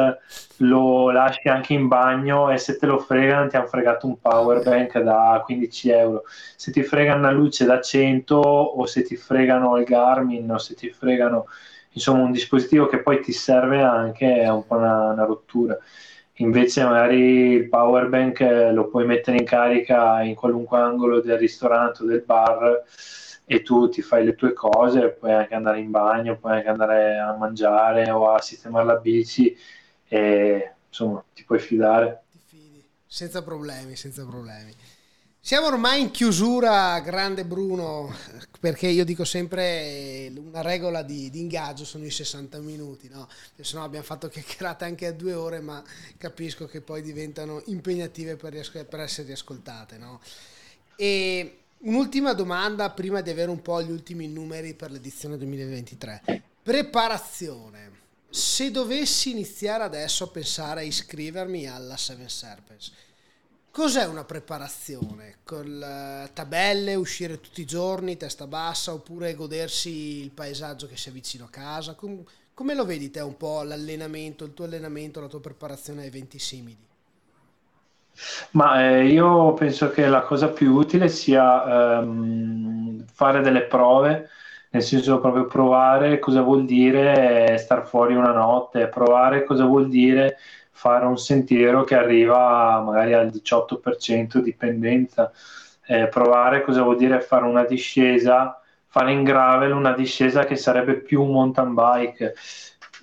lo 0.58 1.10
lasci 1.10 1.48
anche 1.48 1.74
in 1.74 1.88
bagno 1.88 2.52
e 2.52 2.58
se 2.58 2.78
te 2.78 2.86
lo 2.86 3.00
fregano 3.00 3.48
ti 3.48 3.56
hanno 3.56 3.68
fregato 3.68 4.08
un 4.08 4.20
power 4.20 4.62
bank 4.62 5.00
da 5.00 5.42
15 5.44 5.90
euro. 5.90 6.24
Se 6.58 6.72
ti 6.72 6.84
fregano 6.84 7.20
una 7.20 7.32
luce 7.32 7.66
da 7.66 7.80
100 7.80 8.36
o 8.38 8.86
se 8.86 9.04
ti 9.04 9.16
fregano 9.16 9.78
il 9.78 9.86
Garmin 9.86 10.52
o 10.52 10.58
se 10.58 10.76
ti 10.76 10.90
fregano 10.90 11.46
insomma 11.92 12.24
un 12.24 12.32
dispositivo 12.32 12.88
che 12.88 13.02
poi 13.02 13.22
ti 13.22 13.32
serve 13.32 13.82
anche 13.82 14.42
è 14.42 14.50
un 14.50 14.66
po' 14.66 14.76
una, 14.76 15.12
una 15.12 15.26
rottura 15.26 15.78
invece 16.38 16.84
magari 16.84 17.52
il 17.52 17.70
power 17.70 18.08
bank 18.10 18.40
eh, 18.40 18.72
lo 18.72 18.88
puoi 18.88 19.06
mettere 19.06 19.38
in 19.38 19.46
carica 19.46 20.22
in 20.22 20.36
qualunque 20.36 20.80
angolo 20.80 21.22
del 21.22 21.38
ristorante 21.38 22.04
o 22.04 22.06
del 22.06 22.24
bar 22.26 22.84
e 23.46 23.62
tu 23.62 23.90
ti 23.90 24.02
fai 24.02 24.24
le 24.24 24.36
tue 24.36 24.54
cose, 24.54 25.10
puoi 25.10 25.34
anche 25.34 25.54
andare 25.54 25.80
in 25.80 25.92
bagno, 25.92 26.38
puoi 26.38 26.54
anche 26.54 26.70
andare 26.70 27.20
a 27.20 27.36
mangiare 27.36 28.10
o 28.10 28.32
a 28.32 28.42
sistemare 28.42 28.86
la 28.86 28.96
bici 28.96 29.56
e 30.08 30.74
insomma 30.88 31.24
ti 31.34 31.44
puoi 31.44 31.60
fidare. 31.60 32.24
Ti 32.32 32.40
fidi, 32.46 32.84
senza 33.06 33.44
problemi, 33.44 33.96
senza 33.96 34.26
problemi. 34.26 34.74
Siamo 35.46 35.68
ormai 35.68 36.00
in 36.00 36.12
chiusura, 36.12 36.98
grande 37.02 37.44
Bruno, 37.44 38.16
perché 38.62 38.88
io 38.88 39.04
dico 39.04 39.26
sempre 39.26 40.32
una 40.38 40.62
regola 40.62 41.04
di, 41.04 41.30
di 41.30 41.42
ingaggio 41.42 41.84
sono 41.84 42.06
i 42.06 42.12
60 42.12 42.60
minuti, 42.60 43.10
no? 43.10 43.28
se 43.60 43.76
no 43.76 43.84
abbiamo 43.84 44.06
fatto 44.06 44.30
chiacchierate 44.30 44.86
anche 44.86 45.06
a 45.06 45.12
due 45.12 45.34
ore, 45.34 45.60
ma 45.60 45.84
capisco 46.18 46.66
che 46.66 46.80
poi 46.80 47.02
diventano 47.02 47.62
impegnative 47.66 48.38
per, 48.38 48.54
riasco- 48.54 48.86
per 48.86 49.02
essere 49.02 49.28
riascoltate. 49.28 49.98
No? 49.98 50.22
Un'ultima 51.80 52.32
domanda 52.32 52.90
prima 52.92 53.20
di 53.20 53.30
avere 53.30 53.52
un 53.52 53.62
po' 53.62 53.84
gli 53.84 53.92
ultimi 53.92 54.30
numeri 54.30 54.74
per 54.76 54.92
l'edizione 54.92 55.38
2023. 55.38 56.42
Preparazione. 56.64 57.92
Se 58.30 58.72
dovessi 58.72 59.32
iniziare 59.32 59.84
adesso 59.84 60.24
a 60.24 60.28
pensare 60.28 60.80
a 60.80 60.84
iscrivermi 60.84 61.68
alla 61.68 61.98
Seven 61.98 62.30
Serpents, 62.30 62.94
Cos'è 63.74 64.06
una 64.06 64.24
preparazione? 64.24 65.38
Con 65.44 65.82
eh, 65.84 66.30
tabelle, 66.32 66.94
uscire 66.94 67.42
tutti 67.42 67.62
i 67.62 67.66
giorni, 67.66 68.18
testa 68.18 68.46
bassa, 68.46 68.94
oppure 68.94 69.34
godersi 69.34 70.22
il 70.22 70.30
paesaggio 70.32 70.88
che 70.88 70.96
si 70.96 71.10
avvicina 71.10 71.46
a 71.46 71.50
casa? 71.50 71.96
Com- 71.96 72.24
come 72.54 72.76
lo 72.76 72.86
vedi 72.86 73.10
te 73.10 73.20
un 73.22 73.36
po' 73.36 73.64
l'allenamento, 73.64 74.46
il 74.46 74.54
tuo 74.54 74.66
allenamento, 74.66 75.20
la 75.20 75.28
tua 75.28 75.42
preparazione 75.42 76.04
a 76.04 76.06
eventi 76.06 76.38
simili? 76.38 76.88
Ma 78.52 78.90
eh, 78.90 79.06
io 79.08 79.54
penso 79.54 79.90
che 79.90 80.08
la 80.08 80.22
cosa 80.22 80.50
più 80.52 80.74
utile 80.74 81.08
sia 81.10 82.00
ehm, 82.00 83.06
fare 83.12 83.42
delle 83.42 83.64
prove, 83.64 84.30
nel 84.72 84.82
senso 84.84 85.20
proprio 85.20 85.46
provare 85.46 86.20
cosa 86.20 86.42
vuol 86.42 86.66
dire 86.66 87.58
star 87.58 87.88
fuori 87.88 88.16
una 88.16 88.32
notte, 88.32 88.88
provare 88.88 89.44
cosa 89.44 89.66
vuol 89.66 89.88
dire 89.90 90.38
fare 90.74 91.06
un 91.06 91.18
sentiero 91.18 91.84
che 91.84 91.96
arriva 91.96 92.82
magari 92.82 93.14
al 93.14 93.28
18% 93.28 94.40
di 94.40 94.54
pendenza, 94.54 95.32
eh, 95.86 96.08
provare 96.08 96.62
cosa 96.64 96.82
vuol 96.82 96.98
dire 96.98 97.22
fare 97.22 97.46
una 97.46 97.64
discesa, 97.64 98.60
fare 98.88 99.12
in 99.12 99.24
gravel 99.24 99.72
una 99.72 99.94
discesa 99.94 100.44
che 100.46 100.56
sarebbe 100.56 100.96
più 100.96 101.22
un 101.22 101.32
mountain 101.32 101.74
bike. 101.74 102.34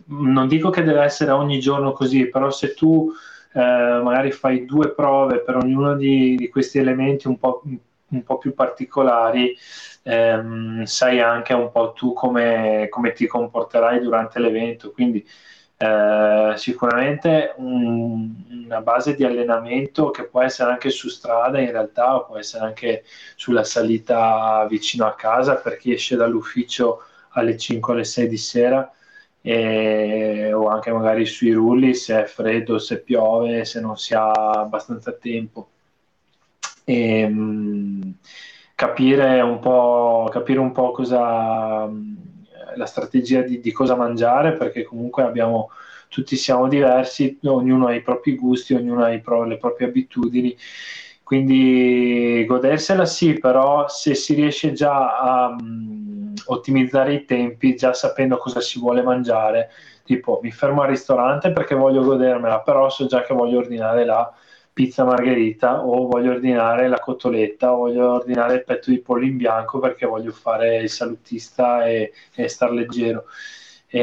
Non 0.07 0.49
dico 0.49 0.71
che 0.71 0.83
deve 0.83 1.03
essere 1.03 1.31
ogni 1.31 1.61
giorno 1.61 1.93
così, 1.93 2.27
però 2.29 2.51
se 2.51 2.75
tu 2.75 3.11
eh, 3.53 4.01
magari 4.03 4.31
fai 4.33 4.65
due 4.65 4.93
prove 4.93 5.41
per 5.41 5.57
ognuno 5.57 5.95
di, 5.95 6.37
di 6.37 6.49
questi 6.49 6.79
elementi 6.79 7.29
un 7.29 7.39
po', 7.39 7.63
un 7.65 8.23
po 8.25 8.39
più 8.39 8.53
particolari, 8.55 9.55
ehm, 10.03 10.85
sai 10.85 11.21
anche 11.21 11.55
un 11.55 11.71
po' 11.71 11.93
tu 11.93 12.13
come, 12.13 12.89
come 12.91 13.13
ti 13.13 13.27
comporterai 13.27 14.01
durante 14.01 14.39
l'evento. 14.41 14.91
Quindi 14.91 15.27
eh, 15.83 16.53
sicuramente 16.59 17.55
un, 17.57 18.35
una 18.65 18.83
base 18.83 19.15
di 19.15 19.25
allenamento 19.25 20.11
che 20.11 20.25
può 20.25 20.43
essere 20.43 20.73
anche 20.73 20.91
su 20.91 21.09
strada 21.09 21.59
in 21.59 21.71
realtà 21.71 22.17
o 22.17 22.27
può 22.27 22.37
essere 22.37 22.67
anche 22.67 23.05
sulla 23.35 23.65
salita 23.65 24.67
vicino 24.69 25.07
a 25.07 25.15
casa 25.15 25.57
per 25.57 25.79
chi 25.79 25.93
esce 25.93 26.17
dall'ufficio 26.17 27.05
alle 27.31 27.57
5 27.57 27.95
alle 27.95 28.05
6 28.05 28.29
di 28.29 28.37
sera 28.37 28.93
e, 29.41 30.53
o 30.53 30.69
anche 30.69 30.93
magari 30.93 31.25
sui 31.25 31.53
rulli 31.53 31.95
se 31.95 32.25
è 32.25 32.27
freddo, 32.27 32.79
se 32.79 33.01
piove, 33.01 33.65
se 33.65 33.81
non 33.81 33.97
si 33.97 34.13
ha 34.15 34.31
abbastanza 34.33 35.13
tempo. 35.13 35.71
E, 36.85 37.21
ehm, 37.21 37.33
mh, 37.33 38.15
capire 38.75 39.41
un 39.41 40.29
capire 40.31 40.59
un 40.59 40.73
po' 40.73 40.91
cosa 40.93 41.89
la 42.77 42.87
strategia 42.87 43.43
di, 43.43 43.61
di, 43.61 43.73
cosa 43.73 43.97
mangiare, 43.97 44.53
perché 44.53 44.83
comunque 44.83 45.23
abbiamo, 45.23 45.71
tutti 46.09 46.37
siamo 46.37 46.69
diversi, 46.69 47.39
ognuno 47.45 47.87
ha 47.87 47.95
i 47.95 48.03
propri 48.03 48.37
gusti, 48.37 48.75
ognuno 48.75 49.05
ha 49.05 49.19
pro, 49.19 49.45
le 49.45 49.59
proprie 49.59 49.89
abitudini. 49.89 50.57
Quindi 51.23 52.45
godersela 52.47 53.05
sì, 53.05 53.39
però 53.39 53.89
se 53.89 54.15
si 54.15 54.35
riesce 54.35 54.73
già 54.73 55.17
a 55.21 55.57
um, 55.59 56.33
ottimizzare 56.47 57.15
i 57.15 57.25
tempi, 57.25 57.77
già 57.77 57.93
sapendo 57.93 58.37
cosa 58.37 58.61
si 58.61 58.81
vuole 58.81 59.01
mangiare, 59.03 59.71
tipo 60.03 60.41
mi 60.43 60.51
fermo 60.51 60.83
al 60.83 60.89
ristorante 60.89 61.53
perché 61.53 61.77
voglio 61.77 62.03
godermela, 62.03 62.63
però 62.63 62.91
so 62.91 63.07
già 63.07 63.23
che 63.23 63.33
voglio 63.33 63.59
ordinare 63.59 64.05
la 64.05 64.33
pizza 64.81 65.05
margherita 65.05 65.85
o 65.85 66.07
voglio 66.07 66.31
ordinare 66.31 66.89
la 66.89 66.99
cotoletta 66.99 67.75
o 67.75 67.77
voglio 67.77 68.13
ordinare 68.13 68.55
il 68.55 68.65
petto 68.65 68.91
di 68.91 68.99
pollo 69.01 69.27
in 69.27 69.37
bianco 69.37 69.79
perché 69.79 70.07
voglio 70.07 70.33
fare 70.33 70.79
il 70.79 70.89
salutista 70.89 71.87
e, 71.87 72.15
e 72.35 72.49
star 72.49 72.73
leggero. 72.73 73.25
E, 73.87 74.01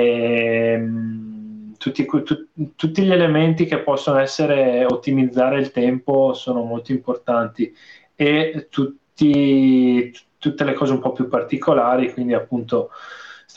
ehm, 0.73 1.75
tutti, 1.79 2.05
tu, 2.05 2.47
tutti, 2.75 3.01
gli 3.01 3.11
elementi 3.11 3.65
che 3.65 3.79
possono 3.79 4.19
essere 4.19 4.85
ottimizzare 4.85 5.59
il 5.59 5.71
tempo 5.71 6.33
sono 6.33 6.61
molto 6.61 6.91
importanti 6.91 7.75
e 8.13 8.67
tutti, 8.69 10.15
tutte 10.37 10.63
le 10.63 10.73
cose 10.73 10.93
un 10.93 10.99
po' 10.99 11.11
più 11.11 11.27
particolari, 11.27 12.13
quindi 12.13 12.35
appunto 12.35 12.91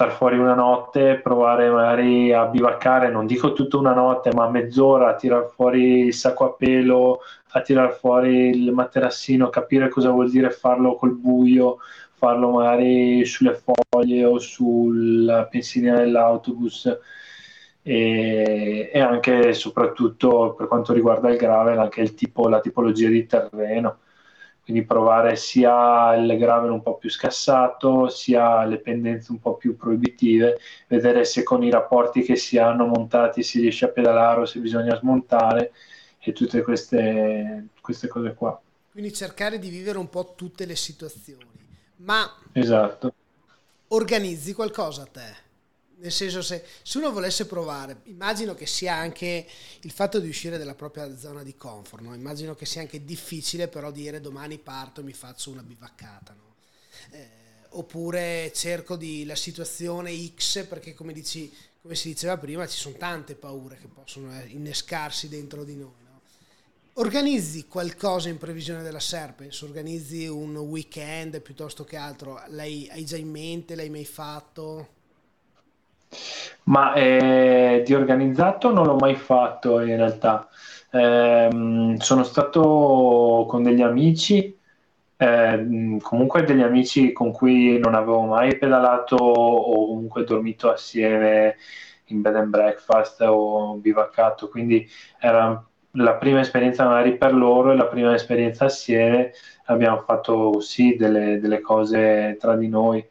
star 0.00 0.12
fuori 0.12 0.38
una 0.38 0.54
notte, 0.54 1.20
provare 1.22 1.68
magari 1.68 2.32
a 2.32 2.46
bivaccare, 2.46 3.10
non 3.10 3.26
dico 3.26 3.52
tutta 3.52 3.76
una 3.76 3.92
notte, 3.92 4.32
ma 4.32 4.48
mezz'ora 4.48 5.10
a 5.10 5.14
tirar 5.14 5.50
fuori 5.54 6.06
il 6.06 6.14
sacco 6.14 6.46
a 6.46 6.52
pelo, 6.54 7.20
a 7.50 7.60
tirar 7.60 7.92
fuori 7.92 8.48
il 8.48 8.72
materassino, 8.72 9.50
capire 9.50 9.90
cosa 9.90 10.08
vuol 10.08 10.30
dire 10.30 10.52
farlo 10.52 10.96
col 10.96 11.14
buio, 11.14 11.80
farlo 12.14 12.48
magari 12.48 13.26
sulle 13.26 13.60
foglie 13.62 14.24
o 14.24 14.38
sulla 14.38 15.44
pensilina 15.44 15.98
dell'autobus. 15.98 16.98
E, 17.82 18.90
e 18.92 19.00
anche 19.00 19.48
e 19.48 19.52
soprattutto 19.52 20.54
per 20.56 20.66
quanto 20.66 20.94
riguarda 20.94 21.30
il 21.30 21.36
gravel 21.36 21.78
anche 21.78 22.14
tipo, 22.14 22.48
la 22.48 22.60
tipologia 22.60 23.08
di 23.08 23.26
terreno 23.26 23.98
quindi 24.62 24.84
provare 24.84 25.36
sia 25.36 26.14
il 26.14 26.36
gravel 26.38 26.70
un 26.70 26.82
po' 26.82 26.96
più 26.96 27.10
scassato, 27.10 28.08
sia 28.08 28.64
le 28.64 28.78
pendenze 28.78 29.32
un 29.32 29.40
po' 29.40 29.56
più 29.56 29.76
proibitive, 29.76 30.58
vedere 30.86 31.24
se 31.24 31.42
con 31.42 31.62
i 31.62 31.70
rapporti 31.70 32.22
che 32.22 32.36
si 32.36 32.58
hanno 32.58 32.86
montati 32.86 33.42
si 33.42 33.60
riesce 33.60 33.86
a 33.86 33.88
pedalare 33.88 34.40
o 34.40 34.44
se 34.44 34.60
bisogna 34.60 34.96
smontare 34.96 35.72
e 36.18 36.32
tutte 36.32 36.62
queste, 36.62 37.68
queste 37.80 38.06
cose 38.08 38.34
qua. 38.34 38.60
Quindi 38.92 39.12
cercare 39.12 39.58
di 39.58 39.70
vivere 39.70 39.98
un 39.98 40.08
po' 40.08 40.34
tutte 40.36 40.66
le 40.66 40.76
situazioni. 40.76 41.46
Ma 41.96 42.38
esatto. 42.52 43.14
organizzi 43.88 44.52
qualcosa 44.52 45.02
a 45.02 45.06
te? 45.06 45.48
Nel 46.00 46.12
senso, 46.12 46.40
se, 46.40 46.64
se, 46.82 46.96
uno 46.96 47.12
volesse 47.12 47.44
provare, 47.46 48.00
immagino 48.04 48.54
che 48.54 48.66
sia 48.66 48.94
anche 48.94 49.46
il 49.80 49.90
fatto 49.90 50.18
di 50.18 50.28
uscire 50.28 50.56
dalla 50.56 50.74
propria 50.74 51.14
zona 51.18 51.42
di 51.42 51.54
comfort, 51.54 52.02
no? 52.02 52.14
immagino 52.14 52.54
che 52.54 52.64
sia 52.64 52.80
anche 52.80 53.04
difficile 53.04 53.68
però 53.68 53.90
dire 53.90 54.20
domani 54.20 54.58
parto 54.58 55.02
e 55.02 55.04
mi 55.04 55.12
faccio 55.12 55.50
una 55.50 55.62
bivaccata. 55.62 56.32
No? 56.32 56.54
Eh, 57.10 57.28
oppure 57.70 58.50
cerco 58.54 58.96
di 58.96 59.26
la 59.26 59.34
situazione 59.34 60.14
X 60.34 60.64
perché 60.64 60.94
come, 60.94 61.12
dici, 61.12 61.52
come 61.82 61.94
si 61.94 62.08
diceva 62.08 62.38
prima 62.38 62.66
ci 62.66 62.78
sono 62.78 62.96
tante 62.96 63.34
paure 63.34 63.76
che 63.76 63.88
possono 63.88 64.34
eh, 64.40 64.46
innescarsi 64.46 65.28
dentro 65.28 65.64
di 65.64 65.76
noi. 65.76 66.02
No? 66.02 66.20
Organizzi 66.94 67.66
qualcosa 67.66 68.30
in 68.30 68.38
previsione 68.38 68.82
della 68.82 69.00
Serpens? 69.00 69.60
Organizzi 69.60 70.26
un 70.26 70.56
weekend 70.56 71.42
piuttosto 71.42 71.84
che 71.84 71.96
altro? 71.96 72.42
L'hai, 72.48 72.88
hai 72.90 73.04
già 73.04 73.18
in 73.18 73.28
mente? 73.28 73.74
L'hai 73.74 73.90
mai 73.90 74.06
fatto? 74.06 74.98
Ma 76.64 76.92
eh, 76.94 77.82
di 77.84 77.94
organizzato 77.94 78.72
non 78.72 78.86
l'ho 78.86 78.96
mai 78.96 79.14
fatto 79.16 79.80
in 79.80 79.96
realtà. 79.96 80.48
Eh, 80.90 81.96
sono 81.98 82.22
stato 82.24 83.46
con 83.48 83.62
degli 83.62 83.82
amici, 83.82 84.56
eh, 85.16 85.98
comunque 86.02 86.44
degli 86.44 86.62
amici 86.62 87.12
con 87.12 87.32
cui 87.32 87.78
non 87.78 87.94
avevo 87.94 88.22
mai 88.22 88.56
pedalato 88.56 89.16
o 89.16 89.86
comunque 89.86 90.24
dormito 90.24 90.70
assieme 90.70 91.56
in 92.06 92.20
bed 92.22 92.36
and 92.36 92.48
breakfast 92.48 93.20
o 93.22 93.74
bivaccato, 93.76 94.48
quindi 94.48 94.88
era 95.18 95.62
la 95.94 96.14
prima 96.14 96.40
esperienza 96.40 96.84
magari 96.84 97.16
per 97.16 97.34
loro 97.34 97.72
e 97.72 97.76
la 97.76 97.86
prima 97.86 98.14
esperienza 98.14 98.66
assieme 98.66 99.32
abbiamo 99.64 100.02
fatto 100.02 100.60
sì 100.60 100.96
delle, 100.96 101.40
delle 101.40 101.60
cose 101.60 102.36
tra 102.38 102.56
di 102.56 102.68
noi. 102.68 103.04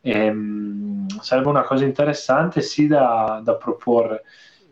E, 0.00 0.10
ehm, 0.10 0.83
sarebbe 1.20 1.48
una 1.48 1.62
cosa 1.62 1.84
interessante 1.84 2.60
sì 2.60 2.86
da, 2.86 3.40
da 3.42 3.54
proporre. 3.54 4.24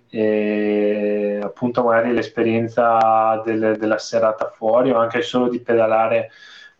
E, 0.08 1.40
appunto 1.42 1.82
magari 1.82 2.12
l'esperienza 2.12 3.40
del, 3.44 3.76
della 3.78 3.98
serata 3.98 4.50
fuori 4.50 4.90
o 4.90 4.98
anche 4.98 5.22
solo 5.22 5.48
di 5.48 5.60
pedalare 5.60 6.30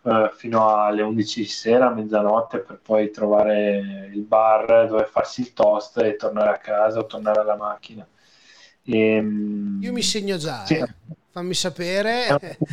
uh, 0.02 0.28
fino 0.34 0.76
alle 0.76 1.02
11 1.02 1.40
di 1.40 1.46
sera, 1.46 1.90
mezzanotte 1.90 2.58
per 2.58 2.80
poi 2.82 3.10
trovare 3.10 4.10
il 4.12 4.22
bar 4.22 4.86
dove 4.86 5.04
farsi 5.04 5.40
il 5.40 5.52
toast 5.54 5.98
e 5.98 6.16
tornare 6.16 6.50
a 6.50 6.58
casa 6.58 6.98
o 6.98 7.06
tornare 7.06 7.40
alla 7.40 7.56
macchina. 7.56 8.06
E, 8.84 8.98
ehm, 8.98 9.78
Io 9.82 9.92
mi 9.92 10.02
segno 10.02 10.36
già, 10.36 10.64
sì. 10.66 10.74
eh. 10.74 10.86
Fammi 11.32 11.54
sapere. 11.54 12.26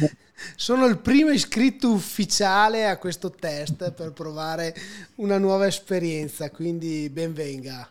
Sono 0.56 0.86
il 0.86 1.00
primo 1.00 1.32
iscritto 1.32 1.92
ufficiale 1.92 2.88
a 2.88 2.98
questo 2.98 3.32
test 3.32 3.92
per 3.94 4.12
provare 4.12 4.74
una 5.16 5.38
nuova 5.38 5.66
esperienza, 5.66 6.52
quindi 6.52 7.10
benvenga. 7.10 7.88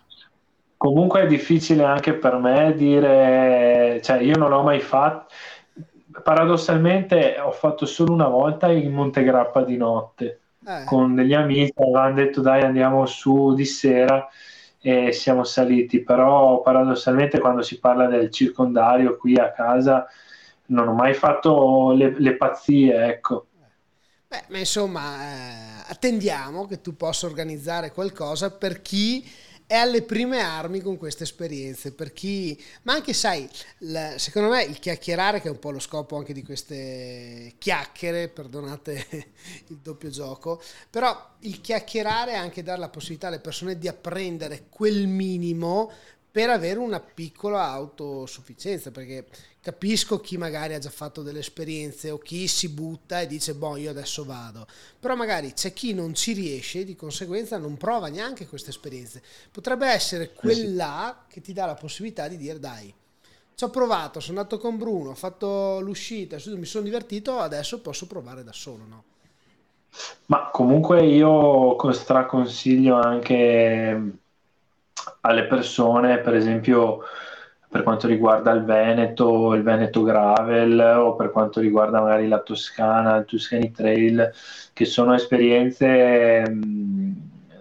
Comunque 0.76 1.22
è 1.22 1.26
difficile 1.26 1.84
anche 1.84 2.14
per 2.14 2.36
me 2.36 2.72
dire, 2.76 4.00
cioè 4.02 4.20
io 4.20 4.36
non 4.36 4.50
l'ho 4.50 4.62
mai 4.62 4.80
fatto, 4.80 5.34
paradossalmente 6.22 7.36
ho 7.40 7.50
fatto 7.50 7.84
solo 7.84 8.12
una 8.12 8.28
volta 8.28 8.70
in 8.70 8.92
Montegrappa 8.92 9.62
di 9.62 9.76
notte 9.76 10.40
eh. 10.64 10.84
con 10.84 11.14
degli 11.16 11.34
amici, 11.34 11.72
avevano 11.76 12.14
detto 12.14 12.40
dai 12.40 12.62
andiamo 12.62 13.06
su 13.06 13.54
di 13.54 13.64
sera 13.64 14.28
e 14.80 15.10
siamo 15.12 15.42
saliti, 15.42 16.00
però 16.00 16.60
paradossalmente 16.60 17.40
quando 17.40 17.62
si 17.62 17.80
parla 17.80 18.06
del 18.06 18.30
circondario 18.30 19.16
qui 19.16 19.34
a 19.34 19.50
casa 19.50 20.06
non 20.68 20.88
ho 20.88 20.94
mai 20.94 21.14
fatto 21.14 21.92
le, 21.92 22.18
le 22.18 22.36
pazzie, 22.36 23.06
ecco. 23.06 23.48
Beh, 24.26 24.44
ma 24.48 24.58
insomma, 24.58 25.22
eh, 25.22 25.84
attendiamo 25.88 26.66
che 26.66 26.80
tu 26.82 26.96
possa 26.96 27.24
organizzare 27.26 27.92
qualcosa 27.92 28.50
per 28.50 28.82
chi 28.82 29.26
è 29.66 29.74
alle 29.74 30.02
prime 30.02 30.40
armi 30.40 30.80
con 30.80 30.96
queste 30.98 31.24
esperienze, 31.24 31.92
per 31.92 32.12
chi... 32.12 32.58
Ma 32.82 32.92
anche, 32.94 33.14
sai, 33.14 33.48
la, 33.80 34.18
secondo 34.18 34.50
me 34.50 34.64
il 34.64 34.78
chiacchierare, 34.78 35.40
che 35.40 35.48
è 35.48 35.50
un 35.50 35.58
po' 35.58 35.70
lo 35.70 35.78
scopo 35.78 36.16
anche 36.16 36.34
di 36.34 36.42
queste 36.42 37.54
chiacchiere, 37.58 38.28
perdonate 38.32 39.06
il 39.68 39.78
doppio 39.78 40.10
gioco, 40.10 40.60
però 40.90 41.36
il 41.40 41.60
chiacchierare 41.62 42.32
è 42.32 42.36
anche 42.36 42.62
dare 42.62 42.80
la 42.80 42.88
possibilità 42.90 43.28
alle 43.28 43.40
persone 43.40 43.78
di 43.78 43.88
apprendere 43.88 44.66
quel 44.68 45.06
minimo 45.06 45.90
per 46.30 46.50
avere 46.50 46.78
una 46.78 47.00
piccola 47.00 47.68
autosufficienza, 47.68 48.90
perché 48.90 49.26
capisco 49.60 50.20
chi 50.20 50.36
magari 50.36 50.74
ha 50.74 50.78
già 50.78 50.90
fatto 50.90 51.22
delle 51.22 51.40
esperienze 51.40 52.10
o 52.10 52.18
chi 52.18 52.46
si 52.46 52.68
butta 52.68 53.20
e 53.20 53.26
dice 53.26 53.54
boh 53.54 53.76
io 53.76 53.90
adesso 53.90 54.24
vado, 54.24 54.66
però 54.98 55.14
magari 55.14 55.52
c'è 55.52 55.72
chi 55.72 55.92
non 55.94 56.14
ci 56.14 56.32
riesce 56.32 56.80
e 56.80 56.84
di 56.84 56.96
conseguenza 56.96 57.58
non 57.58 57.76
prova 57.76 58.08
neanche 58.08 58.46
queste 58.46 58.70
esperienze. 58.70 59.22
Potrebbe 59.50 59.88
essere 59.88 60.32
quella 60.32 61.24
che 61.28 61.40
ti 61.40 61.52
dà 61.52 61.66
la 61.66 61.74
possibilità 61.74 62.28
di 62.28 62.36
dire 62.36 62.58
dai, 62.58 62.94
ci 63.54 63.64
ho 63.64 63.70
provato, 63.70 64.20
sono 64.20 64.38
andato 64.38 64.58
con 64.58 64.78
Bruno, 64.78 65.10
ho 65.10 65.14
fatto 65.14 65.80
l'uscita, 65.80 66.36
mi 66.46 66.64
sono 66.64 66.84
divertito, 66.84 67.38
adesso 67.38 67.80
posso 67.80 68.06
provare 68.06 68.44
da 68.44 68.52
solo, 68.52 68.84
no? 68.86 69.04
Ma 70.26 70.50
comunque 70.52 71.04
io 71.04 71.76
straconsiglio 71.92 72.94
anche 72.94 74.18
alle 75.20 75.44
persone, 75.46 76.18
per 76.18 76.34
esempio 76.34 77.00
per 77.70 77.82
quanto 77.82 78.06
riguarda 78.06 78.50
il 78.52 78.64
Veneto, 78.64 79.52
il 79.54 79.62
Veneto 79.62 80.02
Gravel 80.02 80.78
o 80.80 81.14
per 81.14 81.30
quanto 81.30 81.60
riguarda 81.60 82.00
magari 82.00 82.26
la 82.26 82.40
Toscana, 82.40 83.16
il 83.16 83.26
Tuscany 83.26 83.70
Trail, 83.70 84.32
che 84.72 84.84
sono 84.86 85.14
esperienze 85.14 86.44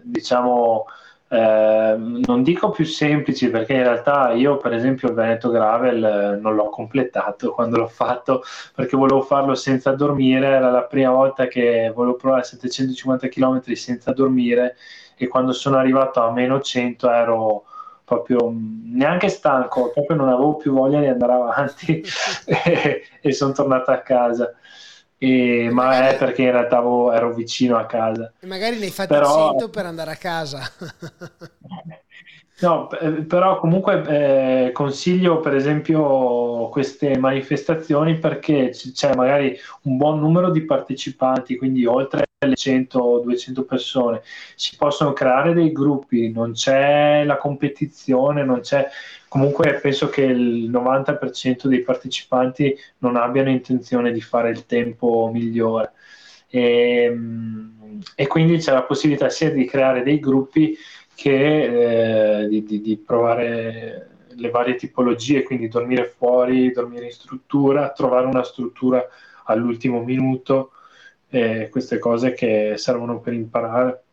diciamo 0.03 0.85
eh, 1.29 1.95
non 1.97 2.41
dico 2.41 2.69
più 2.69 2.85
semplici 2.85 3.49
perché 3.49 3.73
in 3.73 3.83
realtà 3.83 4.31
io 4.31 4.55
per 4.57 4.73
esempio 4.73 5.09
il 5.09 5.13
Veneto 5.13 5.49
Gravel 5.49 6.39
non 6.41 6.55
l'ho 6.55 6.69
completato 6.69 7.51
quando 7.53 7.77
l'ho 7.77 7.87
fatto 7.87 8.43
perché 8.73 8.95
volevo 8.95 9.21
farlo 9.21 9.53
senza 9.53 9.91
dormire, 9.91 10.47
era 10.47 10.71
la 10.71 10.83
prima 10.83 11.11
volta 11.11 11.47
che 11.47 11.91
volevo 11.93 12.15
provare 12.15 12.43
750 12.43 13.27
km 13.27 13.61
senza 13.73 14.13
dormire 14.13 14.77
e 15.17 15.27
quando 15.27 15.51
sono 15.51 15.77
arrivato 15.77 16.21
a 16.21 16.31
meno 16.31 16.61
100 16.61 17.11
ero 17.11 17.65
proprio 18.05 18.53
neanche 18.53 19.27
stanco, 19.27 19.89
proprio 19.89 20.15
non 20.15 20.29
avevo 20.29 20.55
più 20.55 20.71
voglia 20.71 20.99
di 20.99 21.07
andare 21.07 21.33
avanti 21.33 22.01
e, 22.45 23.03
e 23.19 23.31
sono 23.33 23.51
tornato 23.51 23.91
a 23.91 23.99
casa. 23.99 24.53
E, 25.19 25.69
ma 25.71 25.85
magari, 25.85 26.13
è 26.13 26.17
perché 26.17 26.43
in 26.43 26.51
realtà 26.51 26.77
ero 26.77 27.33
vicino 27.33 27.75
a 27.75 27.85
casa. 27.87 28.31
E 28.39 28.45
magari 28.45 28.77
ne 28.77 28.85
hai 28.85 28.91
fatti 28.91 29.13
Però, 29.13 29.49
100 29.49 29.69
per 29.69 29.85
andare 29.87 30.11
a 30.11 30.15
casa. 30.15 30.61
No, 32.59 32.89
eh, 32.91 33.23
però 33.23 33.59
comunque 33.59 34.67
eh, 34.67 34.71
consiglio 34.71 35.39
per 35.39 35.53
esempio 35.53 36.69
queste 36.69 37.15
manifestazioni 37.17 38.17
perché 38.17 38.71
c'è 38.71 39.13
magari 39.15 39.55
un 39.83 39.97
buon 39.97 40.19
numero 40.19 40.49
di 40.49 40.65
partecipanti, 40.65 41.55
quindi 41.55 41.85
oltre 41.85 42.25
le 42.39 42.55
100-200 42.55 43.63
persone, 43.63 44.21
si 44.55 44.75
possono 44.75 45.13
creare 45.13 45.53
dei 45.53 45.71
gruppi, 45.71 46.31
non 46.31 46.53
c'è 46.53 47.23
la 47.25 47.37
competizione, 47.37 48.43
non 48.43 48.61
c'è... 48.61 48.87
Comunque 49.27 49.79
penso 49.79 50.09
che 50.09 50.21
il 50.23 50.69
90% 50.71 51.67
dei 51.67 51.81
partecipanti 51.81 52.75
non 52.99 53.17
abbiano 53.17 53.49
intenzione 53.49 54.11
di 54.11 54.21
fare 54.21 54.49
il 54.49 54.65
tempo 54.65 55.29
migliore. 55.31 55.93
E, 56.49 57.03
ehm, 57.03 58.01
e 58.15 58.27
quindi 58.27 58.57
c'è 58.57 58.71
la 58.71 58.83
possibilità 58.83 59.29
sia 59.29 59.51
di 59.51 59.65
creare 59.65 60.03
dei 60.03 60.19
gruppi 60.19 60.77
che 61.17 62.43
eh, 62.43 62.47
di, 62.47 62.63
di, 62.63 62.79
di, 62.79 62.95
provare 62.95 64.09
le 64.27 64.49
varie 64.51 64.75
tipologie, 64.75 65.41
quindi 65.41 65.67
dormire 65.67 66.05
fuori, 66.05 66.71
dormire 66.71 67.05
in 67.05 67.11
struttura, 67.11 67.89
trovare 67.89 68.27
una 68.27 68.43
struttura 68.43 69.03
all'ultimo 69.45 70.03
minuto, 70.03 70.73
eh, 71.29 71.69
queste 71.71 71.97
cose 71.97 72.33
che 72.33 72.75
servono 72.77 73.19
per 73.19 73.33
imparare. 73.33 74.03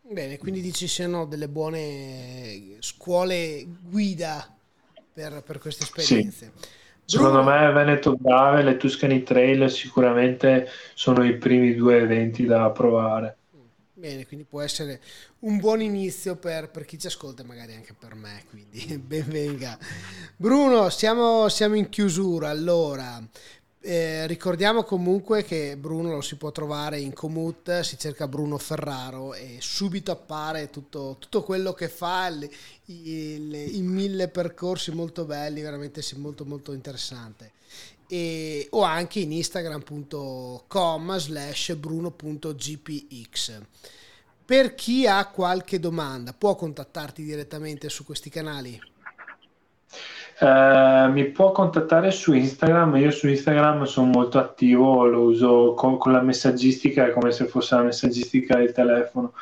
Bene, 0.00 0.38
quindi 0.38 0.62
dici 0.62 0.88
siano 0.88 1.26
delle 1.26 1.48
buone 1.48 2.76
scuole 2.78 3.66
guida 3.82 4.50
per, 5.12 5.42
per 5.44 5.58
queste 5.58 5.82
esperienze. 5.82 6.52
Sì. 6.54 6.68
Secondo 7.04 7.42
me 7.42 7.70
Veneto 7.72 8.16
Brave 8.16 8.60
e 8.60 8.62
le 8.62 8.78
Tuscany 8.78 9.22
Trail 9.22 9.70
sicuramente 9.70 10.66
sono 10.94 11.26
i 11.26 11.36
primi 11.36 11.74
due 11.74 11.98
eventi 11.98 12.46
da 12.46 12.70
provare. 12.70 13.36
Bene, 13.96 14.26
quindi 14.26 14.44
può 14.44 14.60
essere 14.60 15.00
un 15.40 15.58
buon 15.58 15.80
inizio 15.80 16.34
per, 16.34 16.68
per 16.68 16.84
chi 16.84 16.98
ci 16.98 17.06
ascolta 17.06 17.42
e 17.42 17.46
magari 17.46 17.74
anche 17.74 17.94
per 17.96 18.16
me, 18.16 18.42
quindi 18.50 18.98
benvenga. 18.98 19.78
Bruno, 20.36 20.90
siamo, 20.90 21.48
siamo 21.48 21.76
in 21.76 21.88
chiusura, 21.88 22.48
allora 22.48 23.22
eh, 23.80 24.26
ricordiamo 24.26 24.82
comunque 24.82 25.44
che 25.44 25.76
Bruno 25.76 26.10
lo 26.10 26.22
si 26.22 26.34
può 26.34 26.50
trovare 26.50 26.98
in 26.98 27.12
Comut, 27.12 27.80
si 27.80 27.96
cerca 27.96 28.26
Bruno 28.26 28.58
Ferraro 28.58 29.32
e 29.32 29.58
subito 29.60 30.10
appare 30.10 30.70
tutto, 30.70 31.16
tutto 31.20 31.44
quello 31.44 31.72
che 31.72 31.88
fa, 31.88 32.26
il, 32.26 33.54
i 33.54 33.80
mille 33.82 34.26
percorsi 34.26 34.90
molto 34.90 35.24
belli, 35.24 35.60
veramente 35.60 36.02
molto 36.16 36.44
molto 36.44 36.72
interessante. 36.72 37.52
E, 38.08 38.66
o 38.70 38.82
anche 38.82 39.20
in 39.20 39.32
instagram.com 39.32 41.16
slash 41.16 41.74
bruno.gpx. 41.74 43.60
Per 44.46 44.74
chi 44.74 45.06
ha 45.06 45.26
qualche 45.28 45.80
domanda 45.80 46.34
può 46.36 46.54
contattarti 46.54 47.22
direttamente 47.22 47.88
su 47.88 48.04
questi 48.04 48.28
canali? 48.28 48.78
Uh, 50.40 51.10
mi 51.12 51.26
può 51.26 51.52
contattare 51.52 52.10
su 52.10 52.34
Instagram, 52.34 52.96
io 52.96 53.10
su 53.12 53.28
Instagram 53.28 53.84
sono 53.84 54.08
molto 54.08 54.38
attivo, 54.38 55.06
lo 55.06 55.20
uso 55.20 55.74
con, 55.74 55.96
con 55.96 56.12
la 56.12 56.20
messaggistica, 56.20 57.12
come 57.12 57.30
se 57.30 57.46
fosse 57.46 57.76
la 57.76 57.82
messaggistica 57.84 58.56
del 58.56 58.72
telefono. 58.72 59.32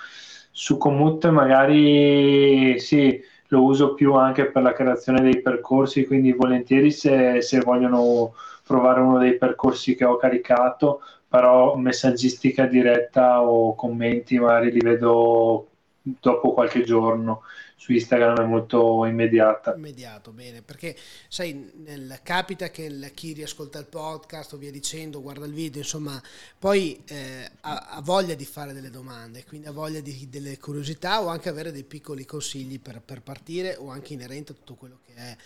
Su 0.51 0.77
Commute 0.77 1.31
magari 1.31 2.79
sì, 2.79 3.21
lo 3.49 3.63
uso 3.63 3.95
più 3.95 4.15
anche 4.15 4.51
per 4.51 4.63
la 4.63 4.75
creazione 4.75 5.23
dei 5.23 5.41
percorsi, 5.41 6.07
quindi 6.07 6.33
volentieri 6.33 6.91
se, 6.91 7.41
se 7.41 7.61
vogliono 7.61 8.35
provare 8.65 9.01
uno 9.01 9.19
dei 9.19 9.37
percorsi 9.37 9.95
che 9.95 10.05
ho 10.05 10.17
caricato, 10.17 11.01
però 11.29 11.77
messaggistica 11.77 12.67
diretta 12.67 13.43
o 13.43 13.75
commenti 13.75 14.39
magari 14.39 14.71
li 14.73 14.81
vedo 14.81 15.69
dopo 16.03 16.53
qualche 16.53 16.83
giorno 16.83 17.43
su 17.83 17.91
Instagram 17.91 18.43
è 18.43 18.45
molto 18.45 19.05
immediata. 19.07 19.75
Immediato, 19.75 20.31
bene, 20.31 20.63
perché 20.63 20.95
sai, 21.27 21.73
nel, 21.79 22.21
capita 22.23 22.71
che 22.71 22.85
il, 22.85 23.11
chi 23.13 23.33
riascolta 23.33 23.81
il 23.81 23.87
podcast 23.87 24.53
o 24.53 24.57
via 24.57 24.71
dicendo, 24.71 25.21
guarda 25.21 25.47
il 25.47 25.53
video, 25.53 25.81
insomma, 25.81 26.23
poi 26.61 27.03
eh, 27.07 27.51
ha, 27.63 27.89
ha, 27.91 28.01
voglia 28.01 28.35
di 28.35 28.45
fare 28.45 28.73
delle 28.73 28.89
domande, 28.89 29.45
quindi 29.45 29.67
ha 29.67 29.73
voglia 29.73 29.99
di 29.99 30.29
delle 30.31 30.61
curiosità 30.61 31.23
o 31.23 31.27
anche 31.27 31.49
avere 31.49 31.73
dei 31.73 31.83
piccoli 31.83 32.25
consigli 32.25 32.79
per, 32.79 33.03
per 33.05 33.21
partire 33.21 33.75
o 33.75 33.91
anche 33.91 34.13
inerente 34.13 34.53
a 34.53 34.55
tutto 34.55 34.75
quello 34.75 35.01
che 35.05 35.15
è 35.17 35.37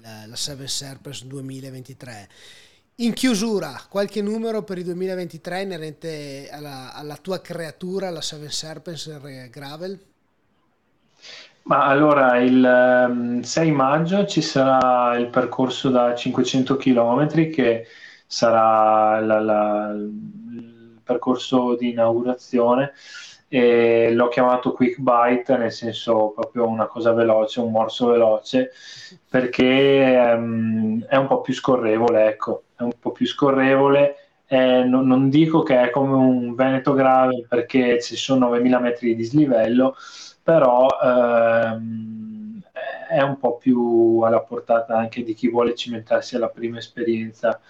la, 0.00 0.24
la 0.28 0.36
Seven 0.36 0.68
Serpents 0.68 1.24
2023. 1.24 2.28
In 2.96 3.12
chiusura, 3.12 3.84
qualche 3.90 4.22
numero 4.22 4.62
per 4.62 4.78
il 4.78 4.84
2023 4.84 5.60
inerente 5.60 6.48
alla, 6.50 6.94
alla 6.94 7.18
tua 7.18 7.42
creatura, 7.42 8.08
la 8.08 8.22
Seven 8.22 8.50
Serpents 8.50 9.50
Gravel? 9.50 10.11
Ma 11.64 11.86
allora 11.86 12.38
il 12.38 13.40
6 13.42 13.68
ehm, 13.68 13.74
maggio 13.74 14.26
ci 14.26 14.42
sarà 14.42 15.16
il 15.16 15.28
percorso 15.28 15.90
da 15.90 16.14
500 16.14 16.76
km 16.76 17.50
che 17.50 17.86
sarà 18.26 19.20
la, 19.20 19.40
la, 19.40 19.92
il 19.92 21.00
percorso 21.04 21.76
di 21.76 21.90
inaugurazione 21.90 22.92
e 23.48 24.10
l'ho 24.12 24.28
chiamato 24.28 24.72
quick 24.72 24.98
bite 24.98 25.56
nel 25.58 25.70
senso 25.70 26.32
proprio 26.34 26.66
una 26.66 26.86
cosa 26.86 27.12
veloce, 27.12 27.60
un 27.60 27.70
morso 27.70 28.06
veloce 28.08 28.70
perché 29.28 30.34
um, 30.34 31.04
è 31.04 31.16
un 31.16 31.26
po' 31.26 31.42
più 31.42 31.52
scorrevole, 31.52 32.28
ecco, 32.28 32.62
è 32.74 32.82
un 32.82 32.92
po' 32.98 33.12
più 33.12 33.26
scorrevole. 33.26 34.16
Eh, 34.46 34.84
non, 34.84 35.06
non, 35.06 35.28
dico 35.28 35.62
che 35.62 35.80
è 35.80 35.90
come 35.90 36.14
un 36.14 36.54
Veneto 36.54 36.92
grave 36.92 37.46
perché 37.48 38.00
ci 38.02 38.16
sono 38.16 38.46
9000 38.46 38.78
metri 38.80 39.08
di 39.08 39.16
dislivello, 39.16 39.96
però 40.42 40.88
ehm, 41.02 42.60
è 43.08 43.20
un 43.20 43.38
po' 43.38 43.56
più 43.58 44.20
alla 44.24 44.40
portata 44.40 44.96
anche 44.96 45.22
di 45.22 45.34
chi 45.34 45.48
vuole 45.48 45.74
cimentarsi 45.74 46.36
alla 46.36 46.48
prima 46.48 46.78
esperienza 46.78 47.60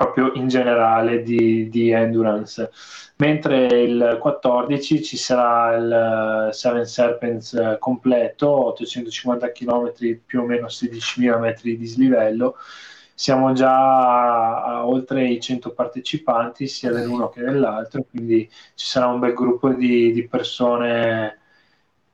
proprio 0.00 0.32
in 0.34 0.48
generale 0.48 1.22
di, 1.22 1.68
di 1.68 1.90
endurance. 1.90 2.70
Mentre 3.16 3.66
il 3.82 4.16
14 4.18 5.02
ci 5.02 5.16
sarà 5.18 5.76
il 5.76 6.54
Seven 6.54 6.86
Serpents 6.86 7.76
completo, 7.78 8.66
850 8.68 9.52
km 9.52 9.92
più 10.24 10.40
o 10.40 10.46
meno 10.46 10.68
16.000 10.68 11.38
metri 11.38 11.72
di 11.72 11.78
dislivello. 11.78 12.56
Siamo 13.14 13.52
già 13.52 14.64
a, 14.64 14.86
oltre 14.86 15.28
i 15.28 15.38
100 15.38 15.72
partecipanti, 15.72 16.66
sia 16.66 16.90
dell'uno 16.90 17.28
che 17.28 17.42
dell'altro, 17.42 18.06
quindi 18.08 18.48
ci 18.74 18.86
sarà 18.86 19.08
un 19.08 19.18
bel 19.18 19.34
gruppo 19.34 19.68
di, 19.68 20.12
di 20.12 20.26
persone 20.26 21.39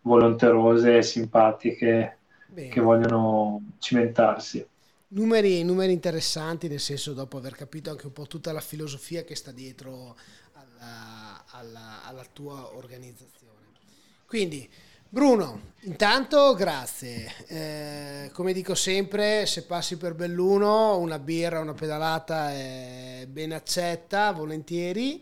volonterose 0.06 0.98
e 0.98 1.02
simpatiche 1.02 2.18
Bene. 2.46 2.68
che 2.68 2.80
vogliono 2.80 3.60
cimentarsi. 3.78 4.64
Numeri, 5.08 5.62
numeri, 5.64 5.92
interessanti, 5.92 6.68
nel 6.68 6.80
senso 6.80 7.12
dopo 7.12 7.36
aver 7.36 7.54
capito 7.54 7.90
anche 7.90 8.06
un 8.06 8.12
po' 8.12 8.26
tutta 8.26 8.52
la 8.52 8.60
filosofia 8.60 9.24
che 9.24 9.34
sta 9.34 9.50
dietro 9.50 10.16
alla, 10.52 11.44
alla, 11.50 12.04
alla 12.04 12.24
tua 12.32 12.74
organizzazione. 12.76 13.54
Quindi, 14.26 14.68
Bruno, 15.08 15.72
intanto 15.82 16.54
grazie. 16.54 17.32
Eh, 17.46 18.30
come 18.32 18.52
dico 18.52 18.74
sempre, 18.74 19.46
se 19.46 19.64
passi 19.64 19.96
per 19.96 20.14
Belluno, 20.14 20.98
una 20.98 21.18
birra, 21.18 21.60
una 21.60 21.74
pedalata 21.74 22.52
è 22.52 23.26
ben 23.28 23.52
accetta, 23.52 24.32
volentieri. 24.32 25.20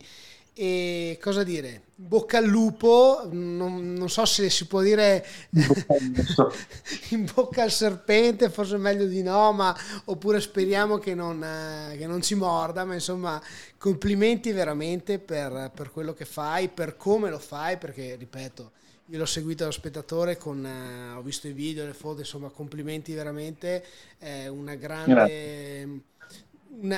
E 0.57 1.19
cosa 1.21 1.43
dire? 1.43 1.83
Bocca 1.97 2.39
al 2.39 2.47
lupo, 2.47 3.27
non, 3.33 3.93
non 3.95 4.09
so 4.09 4.25
se 4.25 4.49
si 4.51 4.69
può 4.69 4.83
dire 4.83 5.27
in 7.11 7.29
bocca 7.35 7.65
al 7.65 7.73
serpente, 7.73 8.49
forse 8.51 8.77
meglio 8.77 9.07
di 9.07 9.21
no, 9.21 9.51
ma 9.51 9.77
oppure 10.05 10.41
speriamo 10.41 10.99
che 10.99 11.13
non, 11.17 11.43
eh, 11.43 11.97
che 11.97 12.07
non 12.07 12.23
ci 12.23 12.37
morda, 12.37 12.85
ma 12.85 12.95
insomma 12.95 13.43
complimenti 13.79 14.53
veramente 14.53 15.19
per, 15.19 15.73
per, 15.75 15.91
quello 15.91 16.15
che 16.15 16.25
fai, 16.25 16.69
per 16.69 16.97
come 16.97 17.31
lo 17.31 17.41
fai, 17.41 17.77
perché 17.77 18.15
ripeto, 18.15 18.71
io 19.07 19.19
l'ho 19.19 19.27
seguito 19.27 19.65
da 19.65 19.73
spettatore, 19.73 20.37
con, 20.37 20.65
eh, 20.65 21.17
ho 21.17 21.23
visto 21.23 21.49
i 21.49 21.53
video, 21.53 21.85
le 21.85 21.95
foto, 21.95 22.21
insomma 22.21 22.49
complimenti 22.49 23.13
veramente, 23.13 23.85
è 24.19 24.47
una 24.47 24.77
grande... 24.77 25.15
Grazie 25.15 26.13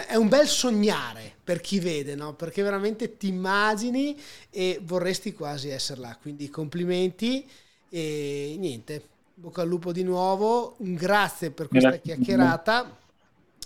è 0.07 0.17
un 0.17 0.29
bel 0.29 0.47
sognare 0.47 1.35
per 1.43 1.61
chi 1.61 1.79
vede, 1.79 2.15
no? 2.15 2.35
perché 2.35 2.63
veramente 2.63 3.17
ti 3.17 3.29
immagini 3.29 4.19
e 4.51 4.81
vorresti 4.83 5.33
quasi 5.33 5.69
essere 5.69 6.01
là. 6.01 6.17
Quindi 6.21 6.49
complimenti 6.49 7.49
e 7.89 8.57
niente, 8.59 9.03
bocca 9.35 9.63
al 9.63 9.69
lupo 9.69 9.93
di 9.93 10.03
nuovo, 10.03 10.75
un 10.79 10.95
grazie 10.95 11.51
per 11.51 11.69
questa 11.69 11.91
grazie. 11.91 12.15
chiacchierata 12.15 12.97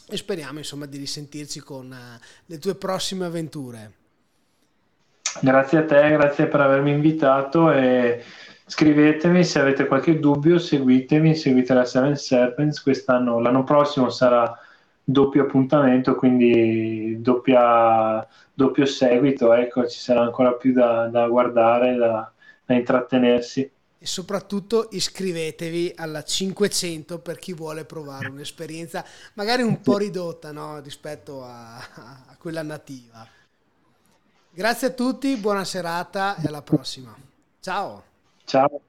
e 0.09 0.17
speriamo 0.17 0.59
insomma 0.59 0.87
di 0.87 0.99
risentirci 0.99 1.61
con 1.61 1.91
uh, 1.91 2.21
le 2.47 2.59
tue 2.59 2.75
prossime 2.75 3.27
avventure. 3.27 3.93
Grazie 5.41 5.79
a 5.79 5.85
te, 5.85 6.11
grazie 6.11 6.49
per 6.49 6.61
avermi 6.61 6.91
invitato 6.91 7.71
e 7.71 8.23
scrivetemi 8.67 9.45
se 9.45 9.61
avete 9.61 9.87
qualche 9.87 10.19
dubbio, 10.19 10.59
seguitemi, 10.59 11.37
seguite 11.37 11.73
la 11.73 11.85
Seven 11.85 12.17
Serpents, 12.17 12.83
quest'anno, 12.83 13.39
l'anno 13.39 13.63
prossimo 13.63 14.11
sarà 14.11 14.59
doppio 15.13 15.43
appuntamento, 15.43 16.15
quindi 16.15 17.21
doppia, 17.21 18.27
doppio 18.53 18.87
seguito, 18.87 19.53
ecco, 19.53 19.87
ci 19.87 19.99
sarà 19.99 20.21
ancora 20.23 20.53
più 20.53 20.73
da, 20.73 21.09
da 21.09 21.27
guardare, 21.29 21.97
da, 21.97 22.33
da 22.65 22.75
intrattenersi 22.75 23.71
e 24.03 24.07
soprattutto 24.07 24.89
iscrivetevi 24.93 25.93
alla 25.95 26.25
500 26.25 27.19
per 27.19 27.39
chi 27.39 27.53
vuole 27.53 27.85
provare 27.85 28.29
un'esperienza 28.29 29.05
magari 29.35 29.61
un 29.61 29.83
po' 29.83 29.99
ridotta 29.99 30.53
no? 30.53 30.81
rispetto 30.81 31.45
a, 31.45 31.77
a, 31.77 32.37
quella 32.39 32.63
nativa. 32.63 33.29
Grazie 34.53 34.87
a 34.87 34.91
tutti, 34.93 35.37
buona 35.37 35.65
serata 35.65 36.37
e 36.37 36.47
alla 36.47 36.63
prossima. 36.63 37.15
Ciao. 37.61 38.03
Ciao. 38.45 38.81